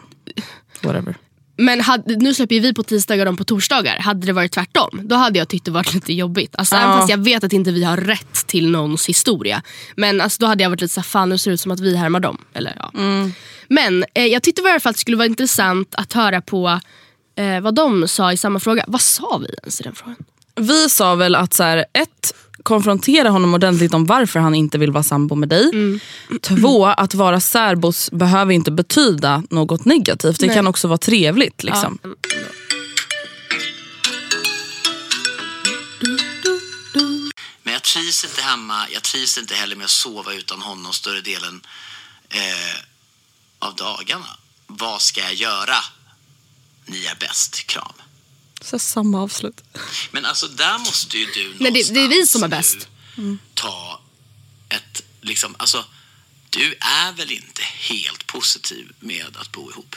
whatever. 0.83 1.17
Men 1.57 1.81
hade, 1.81 2.17
nu 2.17 2.35
släpper 2.35 2.61
vi 2.61 2.75
på 2.75 2.83
tisdagar 2.83 3.27
och 3.27 3.33
de 3.33 3.37
på 3.37 3.45
torsdagar. 3.45 3.99
Hade 3.99 4.27
det 4.27 4.33
varit 4.33 4.53
tvärtom, 4.53 5.01
då 5.05 5.17
hade 5.17 5.39
jag 5.39 5.49
tyckt 5.49 5.65
det 5.65 5.71
varit 5.71 5.95
lite 5.95 6.13
jobbigt. 6.13 6.55
Alltså, 6.59 6.77
Även 6.77 6.99
fast 6.99 7.11
jag 7.11 7.25
vet 7.25 7.45
att 7.45 7.53
inte 7.53 7.73
vi 7.73 7.85
har 7.85 7.97
rätt 7.97 8.47
till 8.47 8.71
någons 8.71 9.07
historia. 9.07 9.63
Men 9.97 10.21
alltså, 10.21 10.41
då 10.41 10.47
hade 10.47 10.63
jag 10.63 10.71
varit 10.71 10.81
lite 10.81 10.95
såhär, 10.95 11.05
fan 11.05 11.29
nu 11.29 11.39
ser 11.39 11.51
det 11.51 11.55
ut 11.55 11.61
som 11.61 11.73
att 11.73 11.81
vi 11.81 11.97
härmar 11.97 12.21
dem. 12.21 12.45
Eller, 12.55 12.77
ja. 12.79 12.93
Men 13.69 14.05
eh, 14.15 14.27
jag 14.27 14.43
tyckte 14.43 14.63
i 14.63 14.71
alla 14.71 14.81
fall 14.81 14.91
att 14.91 14.97
det 14.97 15.01
skulle 15.01 15.17
vara 15.17 15.27
intressant 15.27 15.95
att 15.95 16.13
höra 16.13 16.41
på 16.41 16.81
eh, 17.37 17.61
vad 17.61 17.75
de 17.75 18.09
sa 18.09 18.33
i 18.33 18.37
samma 18.37 18.61
fråga. 18.61 18.85
Vad 18.87 19.01
sa 19.01 19.39
vi 19.39 19.55
ens 19.63 19.81
i 19.81 19.83
den 19.83 19.95
frågan? 19.95 20.17
Vi 20.55 20.89
sa 20.89 21.15
väl 21.15 21.35
att 21.35 21.55
så 21.55 21.63
här, 21.63 21.79
ett, 21.93 22.35
konfrontera 22.63 23.29
honom 23.29 23.55
ordentligt 23.55 23.95
om 23.95 24.05
varför 24.05 24.41
han 24.41 24.55
inte 24.55 24.79
vill 24.79 24.91
vara 24.91 25.03
sambo 25.03 25.35
med 25.35 25.49
dig. 25.49 25.71
Två, 26.43 26.87
att 26.87 27.15
vara 27.15 27.41
särbos 27.41 28.11
behöver 28.11 28.53
inte 28.53 28.71
betyda 28.71 29.43
något 29.51 29.85
negativt. 29.85 30.41
Det 30.41 30.47
Nej. 30.47 30.57
kan 30.57 30.67
också 30.67 30.89
vara 30.89 30.99
trevligt. 30.99 31.63
Liksom. 31.63 31.99
Men 37.63 37.73
jag 37.73 37.83
trivs 37.83 38.25
inte 38.25 38.43
hemma. 38.43 38.87
Jag 38.93 39.03
trivs 39.03 39.39
inte 39.39 39.55
heller 39.55 39.77
med 39.77 39.85
att 39.85 39.91
sova 39.91 40.33
utan 40.33 40.63
honom 40.63 40.93
större 40.93 41.21
delen 41.21 41.61
eh, 42.29 42.79
av 43.59 43.75
dagarna. 43.75 44.27
Vad 44.67 45.03
ska 45.03 45.21
jag 45.21 45.35
göra? 45.35 45.77
Ni 46.87 47.05
är 47.05 47.17
bäst. 47.21 47.67
Kram. 47.67 48.02
Så 48.65 48.79
samma 48.79 49.23
avslut. 49.23 49.61
Men 50.11 50.25
alltså 50.25 50.49
där 50.49 50.79
måste 50.79 51.19
ju 51.19 51.27
du 51.27 51.55
Nej, 51.59 51.73
det- 51.73 51.95
det 51.95 52.01
är 52.01 52.09
vi 52.09 52.27
som 52.27 52.43
är 52.43 52.49
någonstans 52.49 52.77
bäst. 52.77 52.89
nu 53.17 53.39
Ta 53.55 54.01
ett, 54.69 55.03
liksom, 55.21 55.57
alltså 55.59 55.85
du 56.51 56.75
är 56.81 57.13
väl 57.13 57.33
inte 57.33 57.63
helt 57.63 58.27
positiv 58.27 58.93
med 59.01 59.37
att 59.37 59.53
bo 59.53 59.71
ihop? 59.71 59.97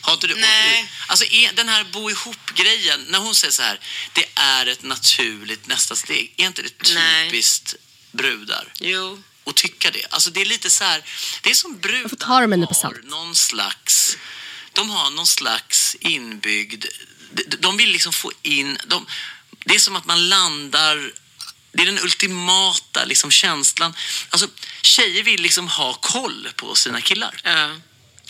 Har 0.00 0.12
inte 0.14 0.26
du? 0.26 0.34
Nej. 0.34 0.90
Alltså 1.06 1.24
den 1.56 1.68
här 1.68 1.84
bo 1.84 2.10
ihop-grejen, 2.10 3.00
när 3.08 3.18
hon 3.18 3.34
säger 3.34 3.52
så 3.52 3.62
här, 3.62 3.80
det 4.12 4.26
är 4.34 4.66
ett 4.66 4.82
naturligt 4.82 5.66
nästa 5.66 5.96
steg. 5.96 6.34
Är 6.36 6.46
inte 6.46 6.62
det 6.62 6.94
Nej. 6.94 7.30
typiskt 7.30 7.74
brudar? 8.12 8.72
Jo. 8.80 9.22
Och 9.44 9.54
tycka 9.54 9.90
det. 9.90 10.06
Alltså 10.10 10.30
det 10.30 10.40
är 10.40 10.44
lite 10.46 10.70
så 10.70 10.84
här, 10.84 11.04
det 11.42 11.50
är 11.50 11.54
som 11.54 11.78
brudar 11.78 12.26
har 12.26 12.42
någon 13.04 13.36
slags, 13.36 14.16
de 14.74 14.90
har 14.90 15.10
någon 15.10 15.26
slags 15.26 15.96
inbyggd, 16.00 16.84
de, 17.32 17.56
de 17.56 17.76
vill 17.76 17.90
liksom 17.90 18.12
få 18.12 18.32
in, 18.42 18.78
de, 18.86 19.06
det 19.64 19.74
är 19.74 19.78
som 19.78 19.96
att 19.96 20.06
man 20.06 20.28
landar 20.28 21.12
det 21.74 21.82
är 21.82 21.86
den 21.86 21.98
ultimata 21.98 23.04
liksom, 23.04 23.30
känslan. 23.30 23.94
Alltså, 24.30 24.48
tjejer 24.82 25.22
vill 25.22 25.42
liksom 25.42 25.68
ha 25.68 25.94
koll 25.94 26.48
på 26.56 26.74
sina 26.74 27.00
killar. 27.00 27.40
Ja. 27.44 27.70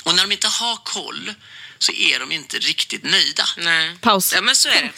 Och 0.03 0.15
när 0.15 0.23
de 0.23 0.33
inte 0.33 0.49
har 0.49 0.77
koll 0.77 1.35
så 1.79 1.93
är 1.93 2.21
de 2.21 2.33
inte 2.33 2.59
riktigt 2.59 3.03
nöjda. 3.03 3.49
Nej. 3.57 3.97
Paus. 4.01 4.33
Ja, 4.33 4.41
men 4.41 4.57
så 4.57 4.69
är 4.69 4.83
det. 4.83 4.93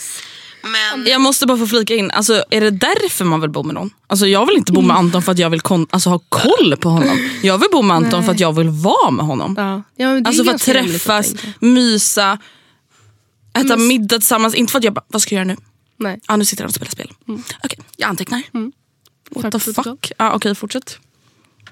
Men... 0.62 1.06
Jag 1.06 1.20
måste 1.20 1.46
bara 1.46 1.58
få 1.58 1.66
flika 1.66 1.94
in, 1.94 2.10
alltså, 2.10 2.44
är 2.50 2.60
det 2.60 2.70
därför 2.70 3.24
man 3.24 3.40
vill 3.40 3.50
bo 3.50 3.62
med 3.62 3.74
någon? 3.74 3.90
Alltså, 4.06 4.26
jag 4.26 4.46
vill 4.46 4.56
inte 4.56 4.72
bo 4.72 4.80
med 4.80 4.96
Anton 4.96 5.22
för 5.22 5.32
att 5.32 5.38
jag 5.38 5.50
vill 5.50 5.60
kon- 5.60 5.86
alltså, 5.90 6.10
ha 6.10 6.18
koll 6.28 6.76
på 6.76 6.88
honom. 6.88 7.30
Jag 7.42 7.58
vill 7.58 7.68
bo 7.72 7.82
med 7.82 7.96
Anton 7.96 8.24
för 8.24 8.32
att 8.32 8.40
jag 8.40 8.52
vill 8.52 8.68
vara 8.68 9.10
med 9.10 9.26
honom. 9.26 9.54
Ja. 9.58 9.82
Ja, 9.96 10.14
men 10.14 10.26
Alltså 10.26 10.44
för 10.44 10.54
att 10.54 10.62
träffas, 10.62 11.26
tänka. 11.26 11.46
mysa, 11.60 12.38
äta 13.58 13.76
middag 13.76 14.18
tillsammans. 14.18 14.54
Inte 14.54 14.70
för 14.70 14.78
att 14.78 14.84
jag 14.84 14.92
bara, 14.94 15.04
vad 15.08 15.22
ska 15.22 15.34
jag 15.34 15.46
göra 15.46 15.54
nu? 15.56 15.62
Nej. 15.98 16.20
Ah, 16.26 16.36
nu 16.36 16.44
sitter 16.44 16.62
han 16.64 16.68
och 16.68 16.74
spelar 16.74 16.90
spel. 16.90 17.12
Okej, 17.64 17.78
jag 17.96 18.08
antecknar. 18.08 18.42
What 19.30 19.52
the 19.52 19.58
protokoll. 19.58 19.84
fuck? 19.84 20.12
Ah, 20.18 20.32
Okej, 20.32 20.54
fortsätt. 20.54 20.98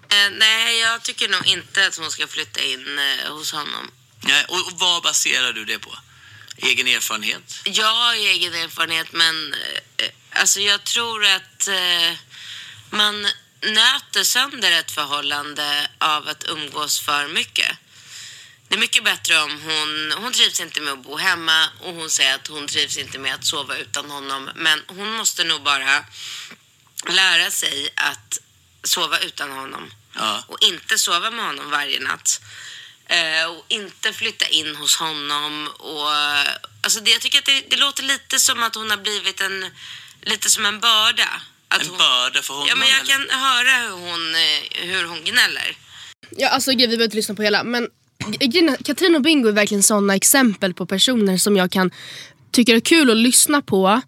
Eh, 0.08 0.36
nej, 0.38 0.80
jag 0.80 1.02
tycker 1.02 1.28
nog 1.28 1.46
inte 1.46 1.86
att 1.86 1.96
hon 1.96 2.10
ska 2.10 2.26
flytta 2.26 2.60
in 2.60 2.84
eh, 2.98 3.32
hos 3.36 3.52
honom. 3.52 3.84
Nej, 4.26 4.44
och, 4.48 4.54
och 4.72 4.78
vad 4.80 5.02
baserar 5.02 5.52
du 5.52 5.64
det 5.64 5.78
på? 5.78 5.90
Egen 6.56 6.88
erfarenhet? 6.88 7.42
Har 7.82 8.14
egen 8.14 8.54
erfarenhet, 8.54 9.12
men 9.12 9.54
eh, 9.54 10.08
alltså 10.30 10.60
jag 10.60 10.84
tror 10.84 11.24
att 11.24 11.68
eh, 11.68 12.12
man 12.90 13.26
nöter 13.60 14.24
sönder 14.24 14.72
ett 14.72 14.90
förhållande 14.90 15.88
av 15.98 16.28
att 16.28 16.44
umgås 16.48 17.00
för 17.00 17.28
mycket. 17.28 17.76
Det 18.68 18.74
är 18.74 18.78
mycket 18.78 19.04
bättre 19.04 19.42
om 19.42 19.60
hon, 19.60 20.12
hon 20.22 20.32
trivs 20.32 20.60
inte 20.60 20.80
med 20.80 20.92
att 20.92 21.02
bo 21.04 21.16
hemma 21.16 21.68
och 21.80 21.94
hon 21.94 22.10
säger 22.10 22.34
att 22.34 22.46
hon 22.46 22.66
trivs 22.66 22.96
inte 22.96 23.18
med 23.18 23.34
att 23.34 23.44
sova 23.44 23.76
utan 23.76 24.10
honom. 24.10 24.50
Men 24.54 24.82
hon 24.86 25.10
måste 25.12 25.44
nog 25.44 25.62
bara 25.62 26.04
lära 27.08 27.50
sig 27.50 27.88
att 27.94 28.38
sova 28.82 29.18
utan 29.18 29.50
honom. 29.50 29.92
Ja. 30.14 30.44
Och 30.48 30.62
inte 30.62 30.98
sova 30.98 31.30
med 31.30 31.44
honom 31.44 31.70
varje 31.70 32.00
natt. 32.00 32.40
Eh, 33.08 33.50
och 33.50 33.64
inte 33.68 34.12
flytta 34.12 34.46
in 34.48 34.76
hos 34.76 34.96
honom. 34.96 35.68
Och, 35.78 36.10
alltså 36.80 37.00
det, 37.00 37.10
jag 37.10 37.20
tycker 37.20 37.38
att 37.38 37.44
det, 37.44 37.64
det 37.70 37.76
låter 37.76 38.02
lite 38.02 38.38
som 38.38 38.62
att 38.62 38.74
hon 38.74 38.90
har 38.90 38.96
blivit 38.96 39.40
en, 39.40 39.64
lite 40.22 40.50
som 40.50 40.66
en 40.66 40.80
börda. 40.80 41.28
Att 41.68 41.82
En 41.82 41.88
hon, 41.88 41.98
börda 41.98 42.42
för 42.42 42.54
honom? 42.54 42.68
Ja, 42.68 42.76
men 42.76 42.88
jag 42.88 43.00
eller? 43.00 43.12
kan 43.12 43.40
höra 43.40 43.70
hur 43.82 44.10
hon, 44.10 44.34
eh, 44.34 44.88
hur 44.94 45.04
hon 45.04 45.24
gnäller. 45.24 45.76
Ja, 46.30 46.48
alltså 46.48 46.70
vi 46.70 46.76
behöver 46.76 47.04
inte 47.04 47.16
lyssna 47.16 47.34
på 47.34 47.42
hela. 47.42 47.64
Men 47.64 47.88
är, 48.40 48.84
Katrin 48.84 49.14
och 49.14 49.22
Bingo 49.22 49.48
är 49.48 49.52
verkligen 49.52 49.82
sådana 49.82 50.14
exempel 50.14 50.74
på 50.74 50.86
personer 50.86 51.36
som 51.36 51.56
jag 51.56 51.72
kan 51.72 51.90
tycka 52.50 52.72
är 52.72 52.80
kul 52.80 53.10
att 53.10 53.16
lyssna 53.16 53.62
på. 53.62 54.00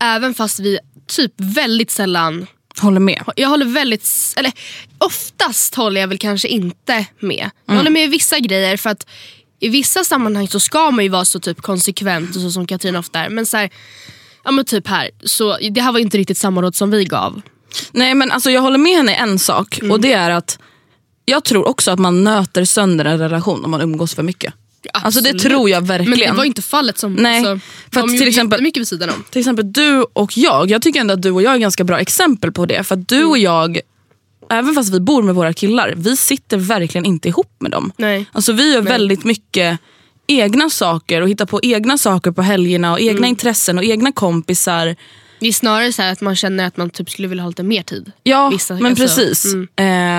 Även 0.00 0.34
fast 0.34 0.60
vi 0.60 0.78
typ 1.06 1.32
väldigt 1.36 1.90
sällan 1.90 2.46
Håller 2.80 3.00
med. 3.00 3.24
jag 3.36 3.48
håller 3.48 3.66
väldigt, 3.66 4.08
eller 4.36 4.52
oftast 4.98 5.74
håller 5.74 6.00
jag 6.00 6.08
väl 6.08 6.18
kanske 6.18 6.48
inte 6.48 7.06
med. 7.20 7.50
Jag 7.66 7.74
håller 7.74 7.90
med 7.90 8.04
i 8.04 8.06
vissa 8.06 8.38
grejer 8.38 8.76
för 8.76 8.90
att 8.90 9.06
i 9.60 9.68
vissa 9.68 10.04
sammanhang 10.04 10.48
så 10.48 10.60
ska 10.60 10.90
man 10.90 11.04
ju 11.04 11.10
vara 11.10 11.24
så 11.24 11.40
typ 11.40 11.60
konsekvent 11.62 12.36
och 12.36 12.42
så 12.42 12.50
som 12.50 12.66
Katrin 12.66 12.96
ofta 12.96 13.18
är. 13.20 13.28
Men 13.28 13.46
så 13.46 13.56
här, 13.56 13.70
ja 14.44 14.50
men 14.50 14.64
typ 14.64 14.86
här, 14.88 15.10
så 15.24 15.58
det 15.70 15.80
här 15.80 15.92
var 15.92 15.98
inte 16.00 16.18
riktigt 16.18 16.38
samma 16.38 16.62
råd 16.62 16.74
som 16.74 16.90
vi 16.90 17.04
gav. 17.04 17.40
Nej 17.92 18.14
men 18.14 18.30
alltså 18.30 18.50
jag 18.50 18.60
håller 18.62 18.78
med 18.78 18.96
henne 18.96 19.12
i 19.12 19.16
en 19.16 19.38
sak 19.38 19.78
Mm. 19.78 19.90
och 19.92 20.00
det 20.00 20.12
är 20.12 20.30
att 20.30 20.58
jag 21.24 21.44
tror 21.44 21.68
också 21.68 21.90
att 21.90 21.98
man 21.98 22.24
nöter 22.24 22.64
sönder 22.64 23.04
en 23.04 23.18
relation 23.18 23.64
om 23.64 23.70
man 23.70 23.80
umgås 23.80 24.14
för 24.14 24.22
mycket. 24.22 24.54
Alltså 24.92 25.20
det 25.20 25.38
tror 25.38 25.70
jag 25.70 25.86
verkligen. 25.86 26.10
Men 26.10 26.18
det 26.18 26.32
var 26.36 26.44
inte 26.44 26.62
fallet 26.62 26.98
som, 26.98 27.12
Nej, 27.14 27.36
alltså, 27.46 27.66
för 27.92 28.00
de 28.00 28.18
till 28.18 28.28
exempel- 28.28 28.62
mycket 28.62 28.80
vid 28.80 28.88
sidan 28.88 29.10
om. 29.10 29.24
Till 29.30 29.40
exempel 29.40 29.72
du 29.72 30.06
och 30.12 30.38
jag, 30.38 30.70
jag 30.70 30.82
tycker 30.82 31.00
ändå 31.00 31.14
att 31.14 31.22
du 31.22 31.30
och 31.30 31.42
jag 31.42 31.54
är 31.54 31.58
ganska 31.58 31.84
bra 31.84 32.00
exempel 32.00 32.52
på 32.52 32.66
det. 32.66 32.84
För 32.84 32.94
att 32.94 33.08
du 33.08 33.24
och 33.24 33.38
jag, 33.38 33.80
även 34.50 34.74
fast 34.74 34.94
vi 34.94 35.00
bor 35.00 35.22
med 35.22 35.34
våra 35.34 35.52
killar, 35.52 35.94
vi 35.96 36.16
sitter 36.16 36.56
verkligen 36.56 37.04
inte 37.04 37.28
ihop 37.28 37.56
med 37.58 37.70
dem. 37.70 37.92
Nej. 37.96 38.26
Alltså 38.32 38.52
vi 38.52 38.72
gör 38.74 38.82
väldigt 38.82 39.24
mycket 39.24 39.78
egna 40.26 40.70
saker 40.70 41.20
och 41.20 41.28
hittar 41.28 41.46
på 41.46 41.60
egna 41.62 41.98
saker 41.98 42.30
på 42.30 42.42
helgerna 42.42 42.92
och 42.92 43.00
egna 43.00 43.26
intressen 43.26 43.78
och 43.78 43.84
egna 43.84 44.12
kompisar. 44.12 44.96
Det 45.40 45.48
är 45.48 45.52
snarare 45.52 45.92
så 45.92 46.02
att 46.02 46.20
man 46.20 46.36
känner 46.36 46.66
att 46.66 46.76
man 46.76 46.90
typ 46.90 47.10
skulle 47.10 47.28
vilja 47.28 47.42
ha 47.44 47.48
lite 47.48 47.62
mer 47.62 47.82
tid. 47.82 48.12
Ja, 48.22 48.48
Vissa- 48.50 48.74
men 48.74 48.86
alltså, 48.86 49.04
precis. 49.04 49.44
mm. 49.54 49.68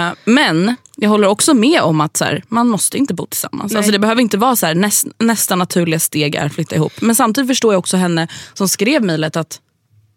Eh, 0.09 0.13
men 0.25 0.75
jag 0.97 1.09
håller 1.09 1.27
också 1.27 1.53
med 1.53 1.81
om 1.81 2.01
att 2.01 2.17
så 2.17 2.25
här, 2.25 2.43
man 2.47 2.67
måste 2.67 2.97
inte 2.97 3.13
bo 3.13 3.25
tillsammans. 3.25 3.71
Nej. 3.71 3.77
Alltså, 3.77 3.91
det 3.91 3.99
behöver 3.99 4.21
inte 4.21 4.37
vara 4.37 4.55
så 4.55 4.65
här, 4.65 4.75
näst, 4.75 5.07
nästa 5.17 5.55
naturliga 5.55 5.99
steg 5.99 6.35
är 6.35 6.45
att 6.45 6.53
flytta 6.53 6.75
ihop. 6.75 6.93
Men 7.01 7.15
samtidigt 7.15 7.47
förstår 7.49 7.73
jag 7.73 7.79
också 7.79 7.97
henne 7.97 8.27
som 8.53 8.67
skrev 8.69 9.03
mejlet 9.03 9.35
att 9.35 9.59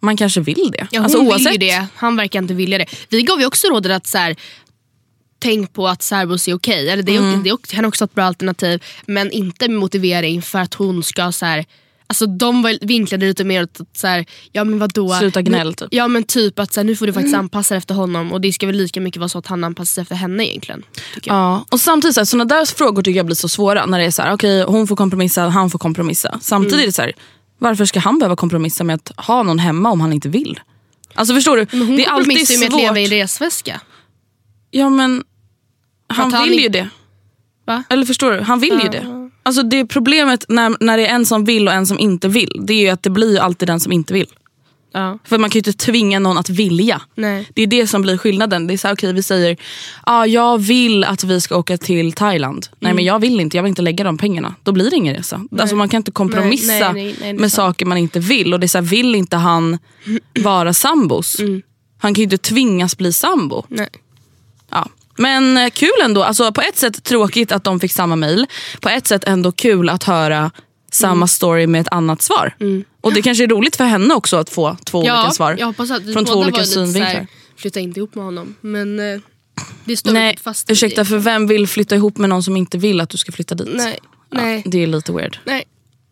man 0.02 0.16
kanske 0.16 0.40
vill 0.40 0.70
det. 0.72 0.78
Ja, 0.90 0.98
hon 0.98 1.02
alltså, 1.04 1.18
vill 1.20 1.28
oavsett. 1.28 1.54
ju 1.54 1.58
det, 1.58 1.86
han 1.94 2.16
verkar 2.16 2.38
inte 2.42 2.54
vilja 2.54 2.78
det. 2.78 2.86
Vi 3.08 3.22
gav 3.22 3.40
ju 3.40 3.46
också 3.46 3.66
rådet 3.68 3.92
att 3.92 4.06
så 4.06 4.18
här, 4.18 4.36
tänk 5.38 5.72
på 5.72 5.88
att 5.88 6.02
särbos 6.02 6.48
är 6.48 6.54
okej. 6.54 6.88
Eller 6.90 7.02
det, 7.02 7.14
är, 7.16 7.18
Mm. 7.18 7.42
det 7.42 7.48
är 7.48 7.54
också- 7.54 7.76
han 7.76 7.84
är 7.84 7.88
också 7.88 8.04
ett 8.04 8.14
bra 8.14 8.24
alternativ. 8.24 8.82
Men 9.06 9.30
inte 9.30 9.68
med 9.68 9.78
motivering 9.80 10.42
för 10.42 10.58
att 10.58 10.74
hon 10.74 11.02
ska 11.02 11.32
så 11.32 11.46
här, 11.46 11.64
Alltså 12.06 12.26
de 12.26 12.62
var, 12.62 12.86
vinklade 12.86 13.26
lite 13.26 13.44
mer 13.44 13.62
åt 13.62 13.80
att 13.80 13.96
så 13.96 14.06
här, 14.06 14.26
ja 14.52 14.64
men 14.64 14.78
vadå? 14.78 15.14
Sluta 15.14 15.42
gnäll, 15.42 15.74
typ. 15.74 15.88
Ja 15.90 16.08
men 16.08 16.24
typ 16.24 16.58
att 16.58 16.72
så 16.72 16.80
här, 16.80 16.84
nu 16.84 16.96
får 16.96 17.06
du 17.06 17.12
faktiskt 17.12 17.36
anpassa 17.36 17.74
dig 17.74 17.78
efter 17.78 17.94
honom 17.94 18.32
och 18.32 18.40
det 18.40 18.52
ska 18.52 18.66
väl 18.66 18.76
lika 18.76 19.00
mycket 19.00 19.20
vara 19.20 19.28
så 19.28 19.38
att 19.38 19.46
han 19.46 19.64
anpassar 19.64 19.94
sig 19.94 20.02
efter 20.02 20.14
henne 20.14 20.46
egentligen. 20.46 20.82
Ja, 21.22 21.64
och 21.70 21.80
samtidigt 21.80 22.14
så 22.14 22.26
såna 22.26 22.44
där 22.44 22.64
frågor 22.64 23.02
tycker 23.02 23.16
jag 23.16 23.26
blir 23.26 23.36
så 23.36 23.48
svåra. 23.48 23.86
När 23.86 23.98
det 23.98 24.04
är 24.04 24.10
så 24.10 24.22
här, 24.22 24.34
okej 24.34 24.62
hon 24.62 24.86
får 24.86 24.96
kompromissa, 24.96 25.48
han 25.48 25.70
får 25.70 25.78
kompromissa. 25.78 26.38
Samtidigt 26.42 26.86
det 26.86 26.92
så 26.92 27.02
här, 27.02 27.12
varför 27.58 27.84
ska 27.84 28.00
han 28.00 28.18
behöva 28.18 28.36
kompromissa 28.36 28.84
med 28.84 28.94
att 28.94 29.26
ha 29.26 29.42
någon 29.42 29.58
hemma 29.58 29.90
om 29.90 30.00
han 30.00 30.12
inte 30.12 30.28
vill? 30.28 30.60
Alltså 31.14 31.34
förstår 31.34 31.56
du? 31.56 31.66
Men 31.70 31.86
hon 31.86 31.96
det 31.96 32.04
är 32.04 32.10
alltid 32.10 32.26
kompromissar 32.26 32.54
ju 32.54 32.60
med 32.60 32.70
svårt. 32.70 32.80
att 32.80 32.96
leva 32.96 33.00
i 33.00 33.20
resväska. 33.20 33.80
Ja 34.70 34.90
men 34.90 35.24
han 36.06 36.32
han 36.32 36.48
vill 36.48 36.58
ju 36.58 36.68
det. 36.68 36.88
Va? 37.66 37.82
Eller 37.88 38.06
förstår 38.06 38.32
du? 38.32 38.40
Han 38.40 38.60
vill 38.60 38.80
ju 38.82 38.88
det. 38.88 39.23
Alltså 39.46 39.62
det 39.62 39.86
problemet 39.86 40.44
när, 40.48 40.76
när 40.80 40.96
det 40.96 41.06
är 41.06 41.14
en 41.14 41.26
som 41.26 41.44
vill 41.44 41.68
och 41.68 41.74
en 41.74 41.86
som 41.86 41.98
inte 41.98 42.28
vill. 42.28 42.60
Det 42.66 42.72
är 42.72 42.80
ju 42.80 42.88
att 42.88 43.02
det 43.02 43.10
blir 43.10 43.40
alltid 43.40 43.68
den 43.68 43.80
som 43.80 43.92
inte 43.92 44.14
vill. 44.14 44.26
Ja. 44.92 45.18
För 45.24 45.38
man 45.38 45.50
kan 45.50 45.54
ju 45.54 45.58
inte 45.60 45.72
tvinga 45.72 46.18
någon 46.18 46.38
att 46.38 46.50
vilja. 46.50 47.02
Nej. 47.14 47.48
Det 47.54 47.62
är 47.62 47.66
det 47.66 47.86
som 47.86 48.02
blir 48.02 48.16
skillnaden. 48.18 48.66
Det 48.66 48.74
är 48.74 48.78
så 48.78 48.88
här, 48.88 48.94
okej 48.94 49.12
vi 49.12 49.22
säger, 49.22 49.56
ah, 50.02 50.24
jag 50.26 50.58
vill 50.58 51.04
att 51.04 51.24
vi 51.24 51.40
ska 51.40 51.56
åka 51.56 51.78
till 51.78 52.12
Thailand. 52.12 52.66
Nej 52.80 52.88
Mm. 52.90 52.96
men 52.96 53.04
jag 53.04 53.18
vill 53.18 53.40
inte, 53.40 53.56
jag 53.56 53.62
vill 53.62 53.68
inte 53.70 53.82
lägga 53.82 54.04
de 54.04 54.18
pengarna. 54.18 54.54
Då 54.62 54.72
blir 54.72 54.90
det 54.90 54.96
ingen 54.96 55.14
resa. 55.14 55.40
Alltså, 55.58 55.76
man 55.76 55.88
kan 55.88 55.98
inte 55.98 56.10
kompromissa 56.10 56.66
Nej, 56.72 56.92
nej, 56.92 57.04
nej, 57.04 57.16
nej, 57.20 57.34
med 57.34 57.52
saker 57.52 57.86
man 57.86 57.98
inte 57.98 58.20
vill. 58.20 58.54
Och 58.54 58.60
det 58.60 58.66
är 58.66 58.68
så 58.68 58.78
här, 58.78 58.84
vill 58.84 59.14
inte 59.14 59.36
han 59.36 59.78
vara 60.42 60.72
sambos? 60.72 61.36
Han 61.98 62.14
kan 62.14 62.20
ju 62.20 62.22
inte 62.24 62.38
tvingas 62.38 62.96
bli 62.98 63.12
sambo. 63.12 63.64
Mm. 65.18 65.32
Ja. 65.32 65.40
Men 65.40 65.56
eh, 65.66 65.70
kul 65.70 65.88
ändå. 66.04 66.22
Alltså, 66.22 66.52
på 66.52 66.60
ett 66.60 66.76
sätt 66.76 67.04
tråkigt 67.04 67.52
att 67.52 67.64
de 67.64 67.80
fick 67.80 67.92
samma 67.92 68.16
mail. 68.16 68.46
På 68.80 68.88
ett 68.88 69.06
sätt 69.06 69.24
ändå 69.24 69.52
kul 69.52 69.88
att 69.88 70.04
höra 70.04 70.50
samma 70.92 71.12
Mm. 71.12 71.28
story 71.28 71.66
med 71.66 71.80
ett 71.80 71.88
annat 71.90 72.22
svar. 72.22 72.54
Och 73.00 73.12
det 73.14 73.22
kanske 73.22 73.44
är 73.44 73.48
roligt 73.48 73.76
för 73.76 73.84
henne 73.84 74.14
också 74.14 74.36
att 74.36 74.50
få 74.50 74.76
två 74.84 74.98
olika 74.98 75.30
svar. 75.30 75.56
Jag 75.58 75.66
hoppas 75.66 75.90
att 75.90 76.12
från 76.12 76.24
två 76.24 76.34
olika 76.34 76.64
så 76.64 76.80
här, 76.80 76.86
synvinklar. 76.86 77.26
flytta 77.56 77.80
inte 77.80 78.00
ihop 78.00 78.14
med 78.14 78.24
honom. 78.24 78.54
Men 78.60 78.98
eh, 79.14 79.20
det 79.84 79.96
står 79.96 80.12
Nej, 80.12 80.36
fast 80.42 80.70
ursäkta 80.70 81.00
det. 81.02 81.08
för 81.08 81.18
vem 81.18 81.46
vill 81.46 81.66
flytta 81.68 81.94
ihop 81.94 82.18
med 82.18 82.28
någon 82.28 82.42
som 82.42 82.56
inte 82.56 82.78
vill 82.78 83.00
att 83.00 83.08
du 83.10 83.18
ska 83.18 83.32
flytta 83.32 83.54
dit? 83.54 83.68
Nej, 83.74 83.98
Ja, 84.30 84.40
nej. 84.40 84.62
Det 84.66 84.82
är 84.82 84.86
lite 84.86 85.12
weird. 85.12 85.38
Nej. 85.44 85.64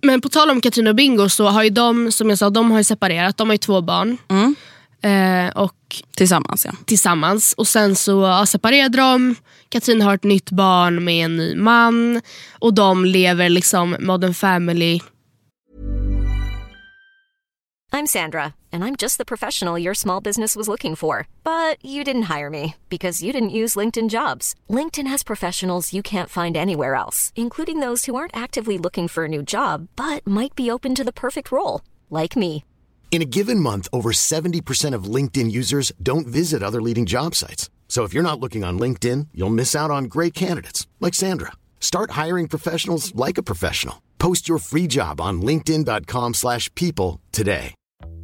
Men 0.03 0.21
på 0.21 0.29
tal 0.29 0.51
om 0.51 0.61
Katrina 0.61 0.91
och 0.91 0.97
Bingo 0.97 1.29
så 1.29 1.47
har 1.47 1.63
ju 1.63 1.71
de, 1.71 2.13
som 2.13 2.29
jag 2.31 2.39
sa, 2.39 2.51
de 2.51 2.71
har 2.71 2.83
separerat. 2.83 3.37
De 3.37 3.49
har 3.49 3.55
ju 3.55 3.59
två 3.59 3.81
barn. 3.81 4.17
Mm. 4.31 4.55
Eh, 5.03 5.49
och 5.49 6.03
Tillsammans 6.17 6.65
ja. 6.65 6.73
tillsammans. 6.85 7.53
Och 7.53 7.69
sen 7.69 7.97
så 7.97 8.23
ja, 8.23 8.47
separerade 8.47 8.99
de. 8.99 9.35
Katrin 9.69 10.03
har 10.03 10.15
ett 10.15 10.25
nytt 10.25 10.51
barn 10.51 11.05
med 11.05 11.25
en 11.25 11.37
ny 11.37 11.55
man. 11.55 12.21
Och 12.59 12.75
de 12.75 13.05
lever 13.05 13.49
liksom 13.49 13.97
modern 14.01 14.35
family. 14.35 15.01
I'm 17.95 18.07
Sandra, 18.07 18.55
and 18.73 18.85
I'm 18.85 18.97
just 18.97 19.19
the 19.19 19.25
professional 19.25 19.79
your 19.79 19.95
small 19.95 20.23
business 20.23 20.57
was 20.57 20.67
looking 20.67 20.97
for. 20.97 21.27
But 21.45 21.77
you 21.85 22.05
didn't 22.05 22.39
hire 22.39 22.49
me 22.49 22.75
because 22.89 23.23
you 23.23 23.35
didn't 23.35 23.59
use 23.63 23.77
LinkedIn 23.81 24.09
jobs. 24.09 24.55
LinkedIn 24.71 25.11
has 25.11 25.23
professionals 25.23 25.93
you 25.93 26.03
can't 26.03 26.31
find 26.31 26.57
anywhere 26.57 26.95
else, 26.95 27.33
including 27.37 27.81
those 27.81 28.07
who 28.07 28.15
aren't 28.15 28.37
actively 28.37 28.79
looking 28.79 29.09
for 29.09 29.25
a 29.25 29.29
new 29.29 29.43
job 29.43 29.89
but 29.95 30.27
might 30.27 30.55
be 30.55 30.71
open 30.71 30.95
to 30.95 31.05
the 31.05 31.13
perfect 31.13 31.53
role, 31.53 31.83
like 32.09 32.35
me. 32.35 32.65
In 33.13 33.21
a 33.21 33.27
given 33.27 33.61
month, 33.61 33.89
over 33.93 34.11
70% 34.11 34.95
of 34.95 35.05
LinkedIn 35.05 35.53
users 35.53 35.93
don't 36.03 36.27
visit 36.27 36.63
other 36.63 36.81
leading 36.81 37.05
job 37.05 37.35
sites. 37.35 37.69
So 37.87 38.05
if 38.05 38.15
you're 38.15 38.23
not 38.23 38.41
looking 38.41 38.65
on 38.65 38.79
LinkedIn, 38.79 39.29
you'll 39.35 39.51
miss 39.51 39.77
out 39.77 39.91
on 39.91 40.05
great 40.05 40.33
candidates 40.33 40.87
like 40.99 41.13
Sandra. 41.13 41.53
Start 41.79 42.13
hiring 42.13 42.49
professionals 42.49 43.15
like 43.15 43.37
a 43.37 43.43
professional. 43.43 44.01
Post 44.19 44.49
your 44.49 44.57
free 44.59 44.87
job 44.87 45.21
on 45.21 45.43
linkedin.com/people 45.43 46.33
slash 46.33 46.75
people 46.75 47.21
today. 47.33 47.75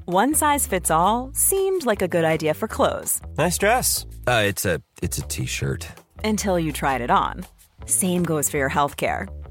One 0.07 0.35
size 0.35 0.67
fits 0.67 0.91
all 0.91 1.31
seemed 1.35 1.85
like 1.85 2.01
a 2.01 2.09
good 2.09 2.25
idea 2.25 2.55
for 2.55 2.67
clothes 2.67 3.21
Nice 3.37 3.59
dress. 3.59 4.07
Uh, 4.27 4.45
it's 4.47 4.65
a 4.65 4.81
it's 5.03 5.19
a 5.19 5.23
t-shirt. 5.23 5.87
until 6.25 6.59
you 6.59 6.73
tried 6.73 7.03
it 7.03 7.11
on. 7.11 7.45
Same 7.85 8.23
goes 8.25 8.49
for 8.51 8.57
your 8.59 8.71
healthcare. 8.71 9.29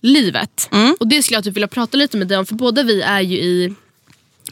Livet. 0.00 0.68
Och 1.00 1.08
det 1.08 1.22
skulle 1.22 1.36
jag 1.36 1.44
typ 1.44 1.56
vilja 1.56 1.68
prata 1.68 1.96
lite 1.96 2.16
med 2.16 2.28
dig 2.28 2.38
om 2.38 2.46
för 2.46 2.54
båda 2.54 2.82
vi 2.82 3.02
är 3.02 3.20
ju 3.20 3.36
i 3.36 3.74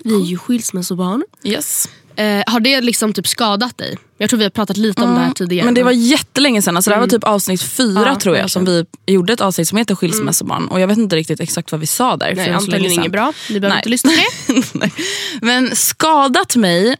vi 0.04 0.14
är 0.14 0.24
ju 0.24 0.38
skilsmässobarn. 0.38 1.24
Yes. 1.44 1.88
Eh, 2.16 2.42
har 2.46 2.60
det 2.60 2.80
liksom 2.80 3.12
typ 3.12 3.26
skadat 3.26 3.78
dig? 3.78 3.98
Jag 4.18 4.30
tror 4.30 4.38
vi 4.38 4.44
har 4.44 4.50
pratat 4.50 4.76
lite 4.76 5.02
om 5.02 5.14
det 5.14 5.20
här 5.20 5.32
tidigare. 5.32 5.64
Men 5.64 5.74
det 5.74 5.82
var 5.82 5.92
jättelänge 5.92 6.62
sedan. 6.62 6.76
Alltså 6.76 6.90
Det 6.90 6.94
här 6.94 7.00
var 7.00 7.06
Mm. 7.08 7.20
typ 7.20 7.24
avsnitt 7.24 7.62
fyra 7.62 8.02
Ja, 8.06 8.16
tror 8.20 8.36
jag 8.36 8.50
som 8.50 8.64
vi 8.64 8.84
gjorde 9.06 9.32
ett 9.32 9.40
avsnitt 9.40 9.68
som 9.68 9.78
heter 9.78 9.94
skilsmässobarn. 9.94 10.68
Och 10.68 10.80
jag 10.80 10.86
vet 10.88 10.98
inte 10.98 11.16
riktigt 11.16 11.40
exakt 11.40 11.72
vad 11.72 11.80
vi 11.80 11.86
sa 11.86 12.16
där. 12.16 12.34
Nej, 12.34 12.50
antagligen 12.50 12.92
inget 12.92 13.12
bra. 13.12 13.32
Ni 13.50 13.60
behöver 13.60 13.68
Nej. 13.68 13.78
inte 13.78 13.88
lyssna 13.88 14.10
på 14.46 14.52
det. 14.78 14.90
Men 15.42 15.76
skadat 15.76 16.56
mig, 16.56 16.96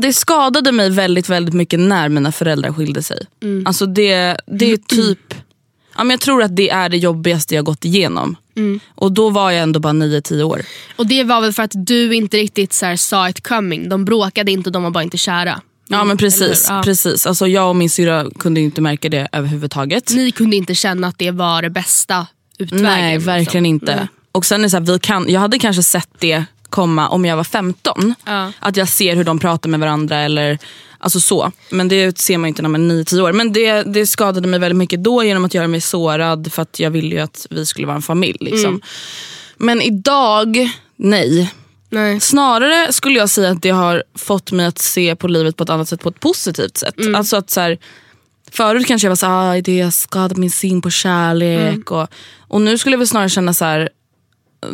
det 0.00 0.12
skadade 0.12 0.72
mig 0.72 0.90
väldigt 0.90 1.28
väldigt 1.28 1.54
mycket 1.54 1.80
när 1.80 2.08
mina 2.08 2.32
föräldrar 2.32 2.72
skilde 2.72 3.02
sig. 3.02 3.26
Mm. 3.42 3.66
Alltså 3.66 3.86
det, 3.86 4.36
det 4.46 4.72
är 4.72 4.76
typ, 4.76 5.34
ja, 5.96 6.04
men 6.04 6.10
jag 6.10 6.20
tror 6.20 6.42
att 6.42 6.56
det 6.56 6.70
är 6.70 6.88
det 6.88 6.96
jobbigaste 6.96 7.54
jag 7.54 7.64
gått 7.64 7.84
igenom. 7.84 8.36
Mm. 8.56 8.80
Och 8.94 9.12
då 9.12 9.30
var 9.30 9.50
jag 9.50 9.62
ändå 9.62 9.80
bara 9.80 9.92
9-10 9.92 10.42
år. 10.42 10.62
Och 10.96 11.06
det 11.06 11.24
var 11.24 11.40
väl 11.40 11.52
för 11.52 11.62
att 11.62 11.72
du 11.74 12.14
inte 12.14 12.36
riktigt 12.36 12.72
så 12.72 12.86
här, 12.86 12.96
saw 12.96 13.30
it 13.30 13.48
coming. 13.48 13.88
De 13.88 14.04
bråkade 14.04 14.52
inte, 14.52 14.70
de 14.70 14.82
var 14.82 14.90
bara 14.90 15.04
inte 15.04 15.18
kära. 15.18 15.60
Ja 15.88 16.04
men 16.04 16.16
precis. 16.16 16.66
Ja. 16.68 16.82
precis. 16.84 17.26
Alltså, 17.26 17.46
jag 17.46 17.68
och 17.68 17.76
min 17.76 17.90
syrra 17.90 18.26
kunde 18.38 18.60
inte 18.60 18.80
märka 18.80 19.08
det 19.08 19.28
överhuvudtaget. 19.32 20.12
Ni 20.14 20.30
kunde 20.30 20.56
inte 20.56 20.74
känna 20.74 21.06
att 21.08 21.18
det 21.18 21.30
var 21.30 21.62
det 21.62 21.70
bästa 21.70 22.26
utvägen. 22.58 22.84
Nej, 22.84 23.14
liksom. 23.14 23.32
verkligen 23.32 23.66
inte. 23.66 23.96
Nej. 23.96 24.08
Och 24.32 24.46
sen 24.46 24.64
är 24.64 24.68
så 24.68 24.76
här, 24.76 24.84
vi 24.84 24.98
kan, 24.98 25.26
Jag 25.28 25.40
hade 25.40 25.58
kanske 25.58 25.82
sett 25.82 26.08
det 26.18 26.44
komma 26.76 27.08
om 27.08 27.24
jag 27.24 27.36
var 27.36 27.44
15. 27.44 28.14
Ja. 28.24 28.52
Att 28.58 28.76
jag 28.76 28.88
ser 28.88 29.16
hur 29.16 29.24
de 29.24 29.38
pratar 29.38 29.68
med 29.70 29.80
varandra. 29.80 30.16
eller 30.16 30.58
alltså 30.98 31.20
så. 31.20 31.52
Men 31.70 31.88
det 31.88 32.18
ser 32.18 32.38
man 32.38 32.48
inte 32.48 32.62
när 32.62 32.68
man 32.68 32.90
är 32.90 32.94
9-10 32.94 33.20
år. 33.20 33.32
Men 33.32 33.52
det, 33.52 33.82
det 33.82 34.06
skadade 34.06 34.48
mig 34.48 34.60
väldigt 34.60 34.76
mycket 34.76 35.04
då 35.04 35.24
genom 35.24 35.44
att 35.44 35.54
göra 35.54 35.68
mig 35.68 35.80
sårad. 35.80 36.52
För 36.52 36.62
att 36.62 36.80
jag 36.80 36.90
ville 36.90 37.14
ju 37.14 37.20
att 37.20 37.46
vi 37.50 37.66
skulle 37.66 37.86
vara 37.86 37.96
en 37.96 38.02
familj. 38.02 38.38
Liksom. 38.40 38.68
Mm. 38.68 38.80
Men 39.56 39.82
idag, 39.82 40.70
nej. 40.96 41.52
Nej. 41.90 42.20
Snarare 42.20 42.92
skulle 42.92 43.18
jag 43.18 43.30
säga 43.30 43.50
att 43.50 43.62
det 43.62 43.70
har 43.70 44.04
fått 44.14 44.52
mig 44.52 44.66
att 44.66 44.78
se 44.78 45.16
på 45.16 45.28
livet 45.28 45.56
på 45.56 45.64
ett 45.64 45.70
annat 45.70 45.88
sätt, 45.88 46.02
på 46.02 46.08
ett 46.08 46.20
positivt 46.20 46.76
sätt. 46.76 47.00
Mm. 47.00 47.14
Alltså 47.14 47.36
att 47.36 47.50
så 47.50 47.60
här, 47.60 47.78
Förut 48.50 48.86
kanske 48.86 49.06
jag 49.06 49.10
var 49.10 49.16
såhär, 49.16 49.58
ah, 49.58 49.60
det 49.60 49.94
skadade 49.94 50.40
min 50.40 50.50
syn 50.50 50.82
på 50.82 50.90
kärlek. 50.90 51.72
Mm. 51.72 51.82
Och, 51.86 52.08
och 52.48 52.60
nu 52.60 52.78
skulle 52.78 52.94
jag 52.94 52.98
väl 52.98 53.08
snarare 53.08 53.28
känna 53.28 53.54
så 53.54 53.64
här. 53.64 53.88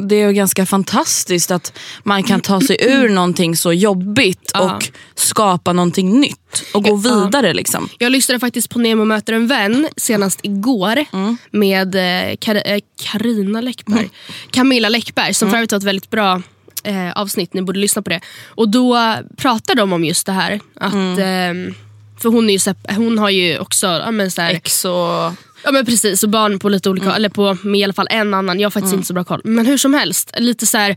Det 0.01 0.17
är 0.23 0.27
ju 0.27 0.33
ganska 0.33 0.67
fantastiskt 0.67 1.51
att 1.51 1.73
man 2.03 2.23
kan 2.23 2.41
ta 2.41 2.61
sig 2.61 2.77
ur 2.81 3.09
någonting 3.15 3.57
så 3.57 3.73
jobbigt 3.73 4.51
Ja. 4.55 4.61
och 4.77 4.91
skapa 5.15 5.73
någonting 5.73 6.21
nytt. 6.21 6.63
Och 6.75 6.85
gå 6.85 7.01
Ja. 7.05 7.25
vidare. 7.25 7.55
liksom. 7.55 7.89
Jag 7.99 8.13
lyssnade 8.13 8.41
faktiskt 8.41 8.71
på 8.71 8.79
Nemo 8.79 9.05
möter 9.05 9.33
en 9.33 9.47
vän 9.47 9.89
senast 9.97 10.39
igår 10.43 11.05
Mm. 11.13 11.37
med 11.51 11.95
eh, 11.95 12.55
eh, 12.57 12.81
Carina 13.03 13.61
Läckberg. 13.61 14.11
Camilla 14.51 14.89
Läckberg 14.89 15.35
som 15.35 15.47
Mm. 15.49 15.53
för 15.53 15.57
övrigt 15.59 15.71
har 15.71 15.79
ett 15.79 15.85
väldigt 15.85 16.11
bra 16.11 16.43
eh, 16.85 17.13
avsnitt. 17.13 17.55
Ni 17.55 17.63
borde 17.63 17.81
lyssna 17.81 18.03
på 18.03 18.11
det. 18.11 18.21
Och 18.49 18.69
Då 18.69 19.17
pratar 19.37 19.75
de 19.75 19.93
om 19.93 20.05
just 20.05 20.27
det 20.27 20.33
här. 20.33 20.61
Att, 20.81 20.93
Mm. 20.93 21.67
eh, 21.69 21.75
för 22.23 22.29
hon, 22.29 22.51
är 22.51 22.69
ju, 22.69 22.75
hon 22.97 23.19
har 23.19 23.31
ju 23.31 23.59
också 23.59 23.87
ja, 23.87 24.11
men 24.11 24.31
så 24.31 24.41
här, 24.43 24.55
Ex 24.55 24.85
och... 24.85 25.33
Ja 25.65 25.73
men 25.73 25.87
precis, 25.87 26.23
och 26.23 26.29
barn 26.31 26.59
på 26.59 26.69
lite 26.69 26.91
olika, 26.91 27.05
Mm. 27.07 27.17
eller 27.17 27.29
på 27.29 27.57
med 27.63 27.81
i 27.81 27.85
alla 27.85 27.93
fall 27.93 28.07
en 28.11 28.35
annan. 28.35 28.61
Jag 28.61 28.67
har 28.67 28.71
faktiskt 28.71 28.95
inte 28.95 29.07
så 29.07 29.15
bra 29.15 29.25
koll. 29.25 29.41
Men 29.45 29.67
hur 29.67 29.79
som 29.79 29.95
helst, 29.95 30.31
lite 30.39 30.67
så 30.67 30.79
här. 30.79 30.97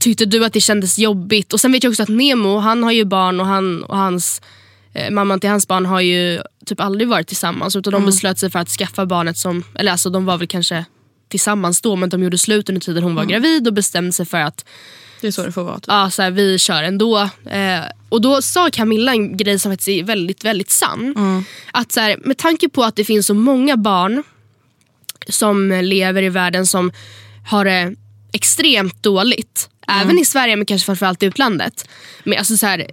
Tyckte 0.00 0.24
du 0.24 0.44
att 0.44 0.52
det 0.52 0.60
kändes 0.60 0.98
jobbigt? 0.98 1.52
Och 1.52 1.60
sen 1.60 1.72
vet 1.72 1.82
jag 1.84 1.90
också 1.90 2.02
att 2.02 2.08
Nemo, 2.08 2.58
han 2.58 2.82
har 2.82 2.92
ju 2.92 3.04
barn 3.04 3.40
och, 3.40 3.46
han, 3.46 3.82
och 3.84 3.96
hans 3.96 4.40
eh, 4.94 5.10
mamman 5.10 5.40
till 5.40 5.50
hans 5.50 5.68
barn 5.68 5.86
har 5.86 6.00
ju 6.00 6.40
typ 6.66 6.80
aldrig 6.80 7.08
varit 7.08 7.26
tillsammans. 7.26 7.76
Utan 7.76 7.92
Mm. 7.94 8.02
de 8.02 8.06
beslöt 8.06 8.38
sig 8.38 8.50
för 8.50 8.58
att 8.58 8.68
skaffa 8.68 9.06
barnet 9.06 9.36
som, 9.38 9.64
eller 9.74 9.92
alltså 9.92 10.10
de 10.10 10.24
var 10.24 10.38
väl 10.38 10.46
kanske 10.48 10.84
tillsammans 11.28 11.80
då 11.80 11.96
men 11.96 12.08
de 12.08 12.22
gjorde 12.22 12.38
slut 12.38 12.68
under 12.68 12.80
tiden 12.80 13.02
hon 13.02 13.14
var 13.14 13.24
gravid 13.24 13.66
och 13.68 13.74
bestämde 13.74 14.12
sig 14.12 14.26
för 14.26 14.38
att 14.40 14.64
Det 15.22 15.26
är 15.28 15.30
så 15.32 15.42
det 15.42 15.52
får 15.52 15.64
vara. 15.64 15.74
Typ. 15.74 15.84
ja, 15.88 16.10
så 16.10 16.22
här, 16.22 16.30
vi 16.30 16.58
kör 16.58 16.82
ändå. 16.82 17.18
Eh, 17.50 17.80
och 18.08 18.20
då 18.20 18.42
sa 18.42 18.70
Camilla 18.70 19.12
en 19.12 19.36
grej 19.36 19.58
som 19.58 19.72
faktiskt 19.72 19.88
är 19.88 20.04
väldigt, 20.04 20.44
väldigt 20.44 20.70
sann. 20.70 21.14
Att 21.72 21.92
så 21.92 22.00
här, 22.00 22.16
med 22.24 22.38
tanke 22.38 22.68
på 22.68 22.84
att 22.84 22.96
det 22.96 23.04
finns 23.04 23.26
så 23.26 23.34
många 23.34 23.76
barn 23.76 24.22
som 25.28 25.70
lever 25.82 26.22
i 26.22 26.28
världen 26.28 26.66
som 26.66 26.92
har 27.48 27.64
det 27.64 27.94
extremt 28.32 29.02
dåligt. 29.02 29.68
Även 29.88 30.18
i 30.18 30.24
Sverige 30.24 30.56
men 30.56 30.66
kanske 30.66 30.86
framförallt 30.86 31.22
i 31.22 31.26
utlandet. 31.26 31.88
Med 32.24 32.38
alltså 32.38 32.56
så 32.56 32.66
här, 32.66 32.86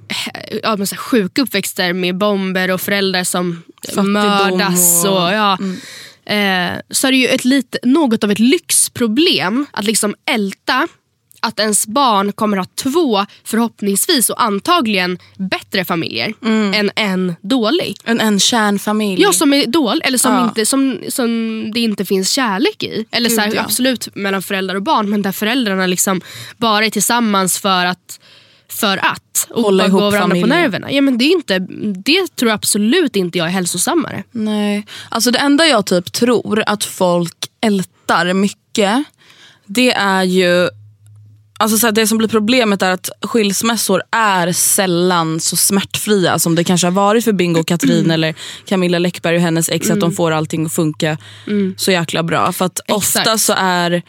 ja, 0.63 0.75
men 0.75 0.87
så 0.87 0.95
här 0.95 1.01
sjuka 1.01 1.41
uppväxter 1.41 1.93
med 1.93 2.17
bomber 2.17 2.71
och 2.71 2.81
föräldrar 2.81 3.23
som 3.23 3.63
Fattigdom 3.85 4.11
mördas. 4.11 5.05
Och, 5.05 5.23
och- 5.23 5.33
ja, 5.33 5.53
eh, 6.25 6.71
så 6.89 7.07
är 7.07 7.11
det 7.11 7.17
ju 7.17 7.27
ett 7.27 7.45
lite, 7.45 7.77
något 7.83 8.23
av 8.23 8.31
ett 8.31 8.39
lyxproblem 8.39 9.65
att 9.71 9.85
liksom 9.85 10.15
älta 10.25 10.87
att 11.39 11.59
ens 11.59 11.87
barn 11.87 12.31
kommer 12.31 12.57
ha 12.57 12.65
två 12.75 13.25
förhoppningsvis 13.43 14.29
och 14.29 14.43
antagligen 14.43 15.17
bättre 15.37 15.85
familjer 15.85 16.33
än 16.75 16.91
en 16.95 17.35
dålig. 17.41 17.97
En, 18.03 18.19
en 18.21 18.39
kärnfamilj. 18.39 19.21
Ja, 19.21 19.31
som 19.33 19.53
är 19.53 19.65
dålig 19.67 20.05
eller 20.07 20.17
som, 20.17 20.33
Ja. 20.33 20.43
inte, 20.43 20.65
som, 20.65 20.97
som 21.09 21.29
det 21.73 21.79
inte 21.79 22.05
finns 22.05 22.31
kärlek 22.31 22.83
i. 22.83 23.05
Eller 23.11 23.29
så 23.29 23.41
här, 23.41 23.47
Gud, 23.47 23.57
ja. 23.57 23.61
absolut 23.63 24.15
mellan 24.15 24.41
föräldrar 24.41 24.75
och 24.75 24.83
barn 24.83 25.09
men 25.09 25.21
där 25.21 25.31
föräldrarna 25.31 25.85
liksom 25.87 26.21
bara 26.57 26.85
är 26.85 26.89
tillsammans 26.89 27.59
för 27.59 27.85
att 27.85 28.19
för 28.71 28.97
att 28.97 29.47
och 29.49 29.61
Hålla 29.63 29.85
ihop 29.87 29.99
gå 30.01 30.09
varandra 30.09 30.21
på 30.35 30.41
familjen. 30.41 30.49
nerverna. 30.49 30.91
Ja, 30.91 31.01
men 31.01 31.17
det, 31.17 31.25
är 31.25 31.31
inte, 31.31 31.59
det 32.05 32.35
tror 32.35 32.49
jag 32.49 32.55
absolut 32.55 33.15
inte 33.15 33.37
jag 33.37 33.47
är 33.47 33.51
hälsosammare. 33.51 34.23
Nej. 34.31 34.85
Alltså 35.09 35.31
det 35.31 35.39
enda 35.39 35.65
jag 35.67 35.85
typ 35.85 36.11
tror 36.11 36.63
att 36.65 36.83
folk 36.83 37.35
ältar 37.61 38.33
mycket, 38.33 39.03
det 39.65 39.91
är 39.91 40.23
ju 40.23 40.69
Alltså 41.59 41.77
så 41.77 41.87
här, 41.87 41.91
det 41.91 42.07
som 42.07 42.17
blir 42.17 42.27
problemet 42.27 42.81
är 42.81 42.91
att 42.91 43.09
skilsmässor 43.21 44.01
är 44.11 44.51
sällan 44.51 45.39
så 45.39 45.55
smärtfria 45.55 46.39
som 46.39 46.55
det 46.55 46.63
kanske 46.63 46.87
har 46.87 46.91
varit 46.91 47.23
för 47.23 47.31
Bingo 47.33 47.59
och 47.59 47.67
Katrin 47.67 48.11
eller 48.11 48.35
Camilla 48.65 48.99
Läckberg 48.99 49.35
och 49.35 49.41
hennes 49.41 49.69
ex. 49.69 49.85
Att 49.85 49.91
Mm. 49.97 49.99
de 49.99 50.11
får 50.15 50.31
allting 50.31 50.65
att 50.65 50.73
funka 50.73 51.17
så 51.77 51.91
jäkla 51.91 52.23
bra. 52.23 52.51
För 52.51 52.65
att 52.65 52.79
ofta 52.87 53.37
så 53.37 53.53
är 53.57 54.01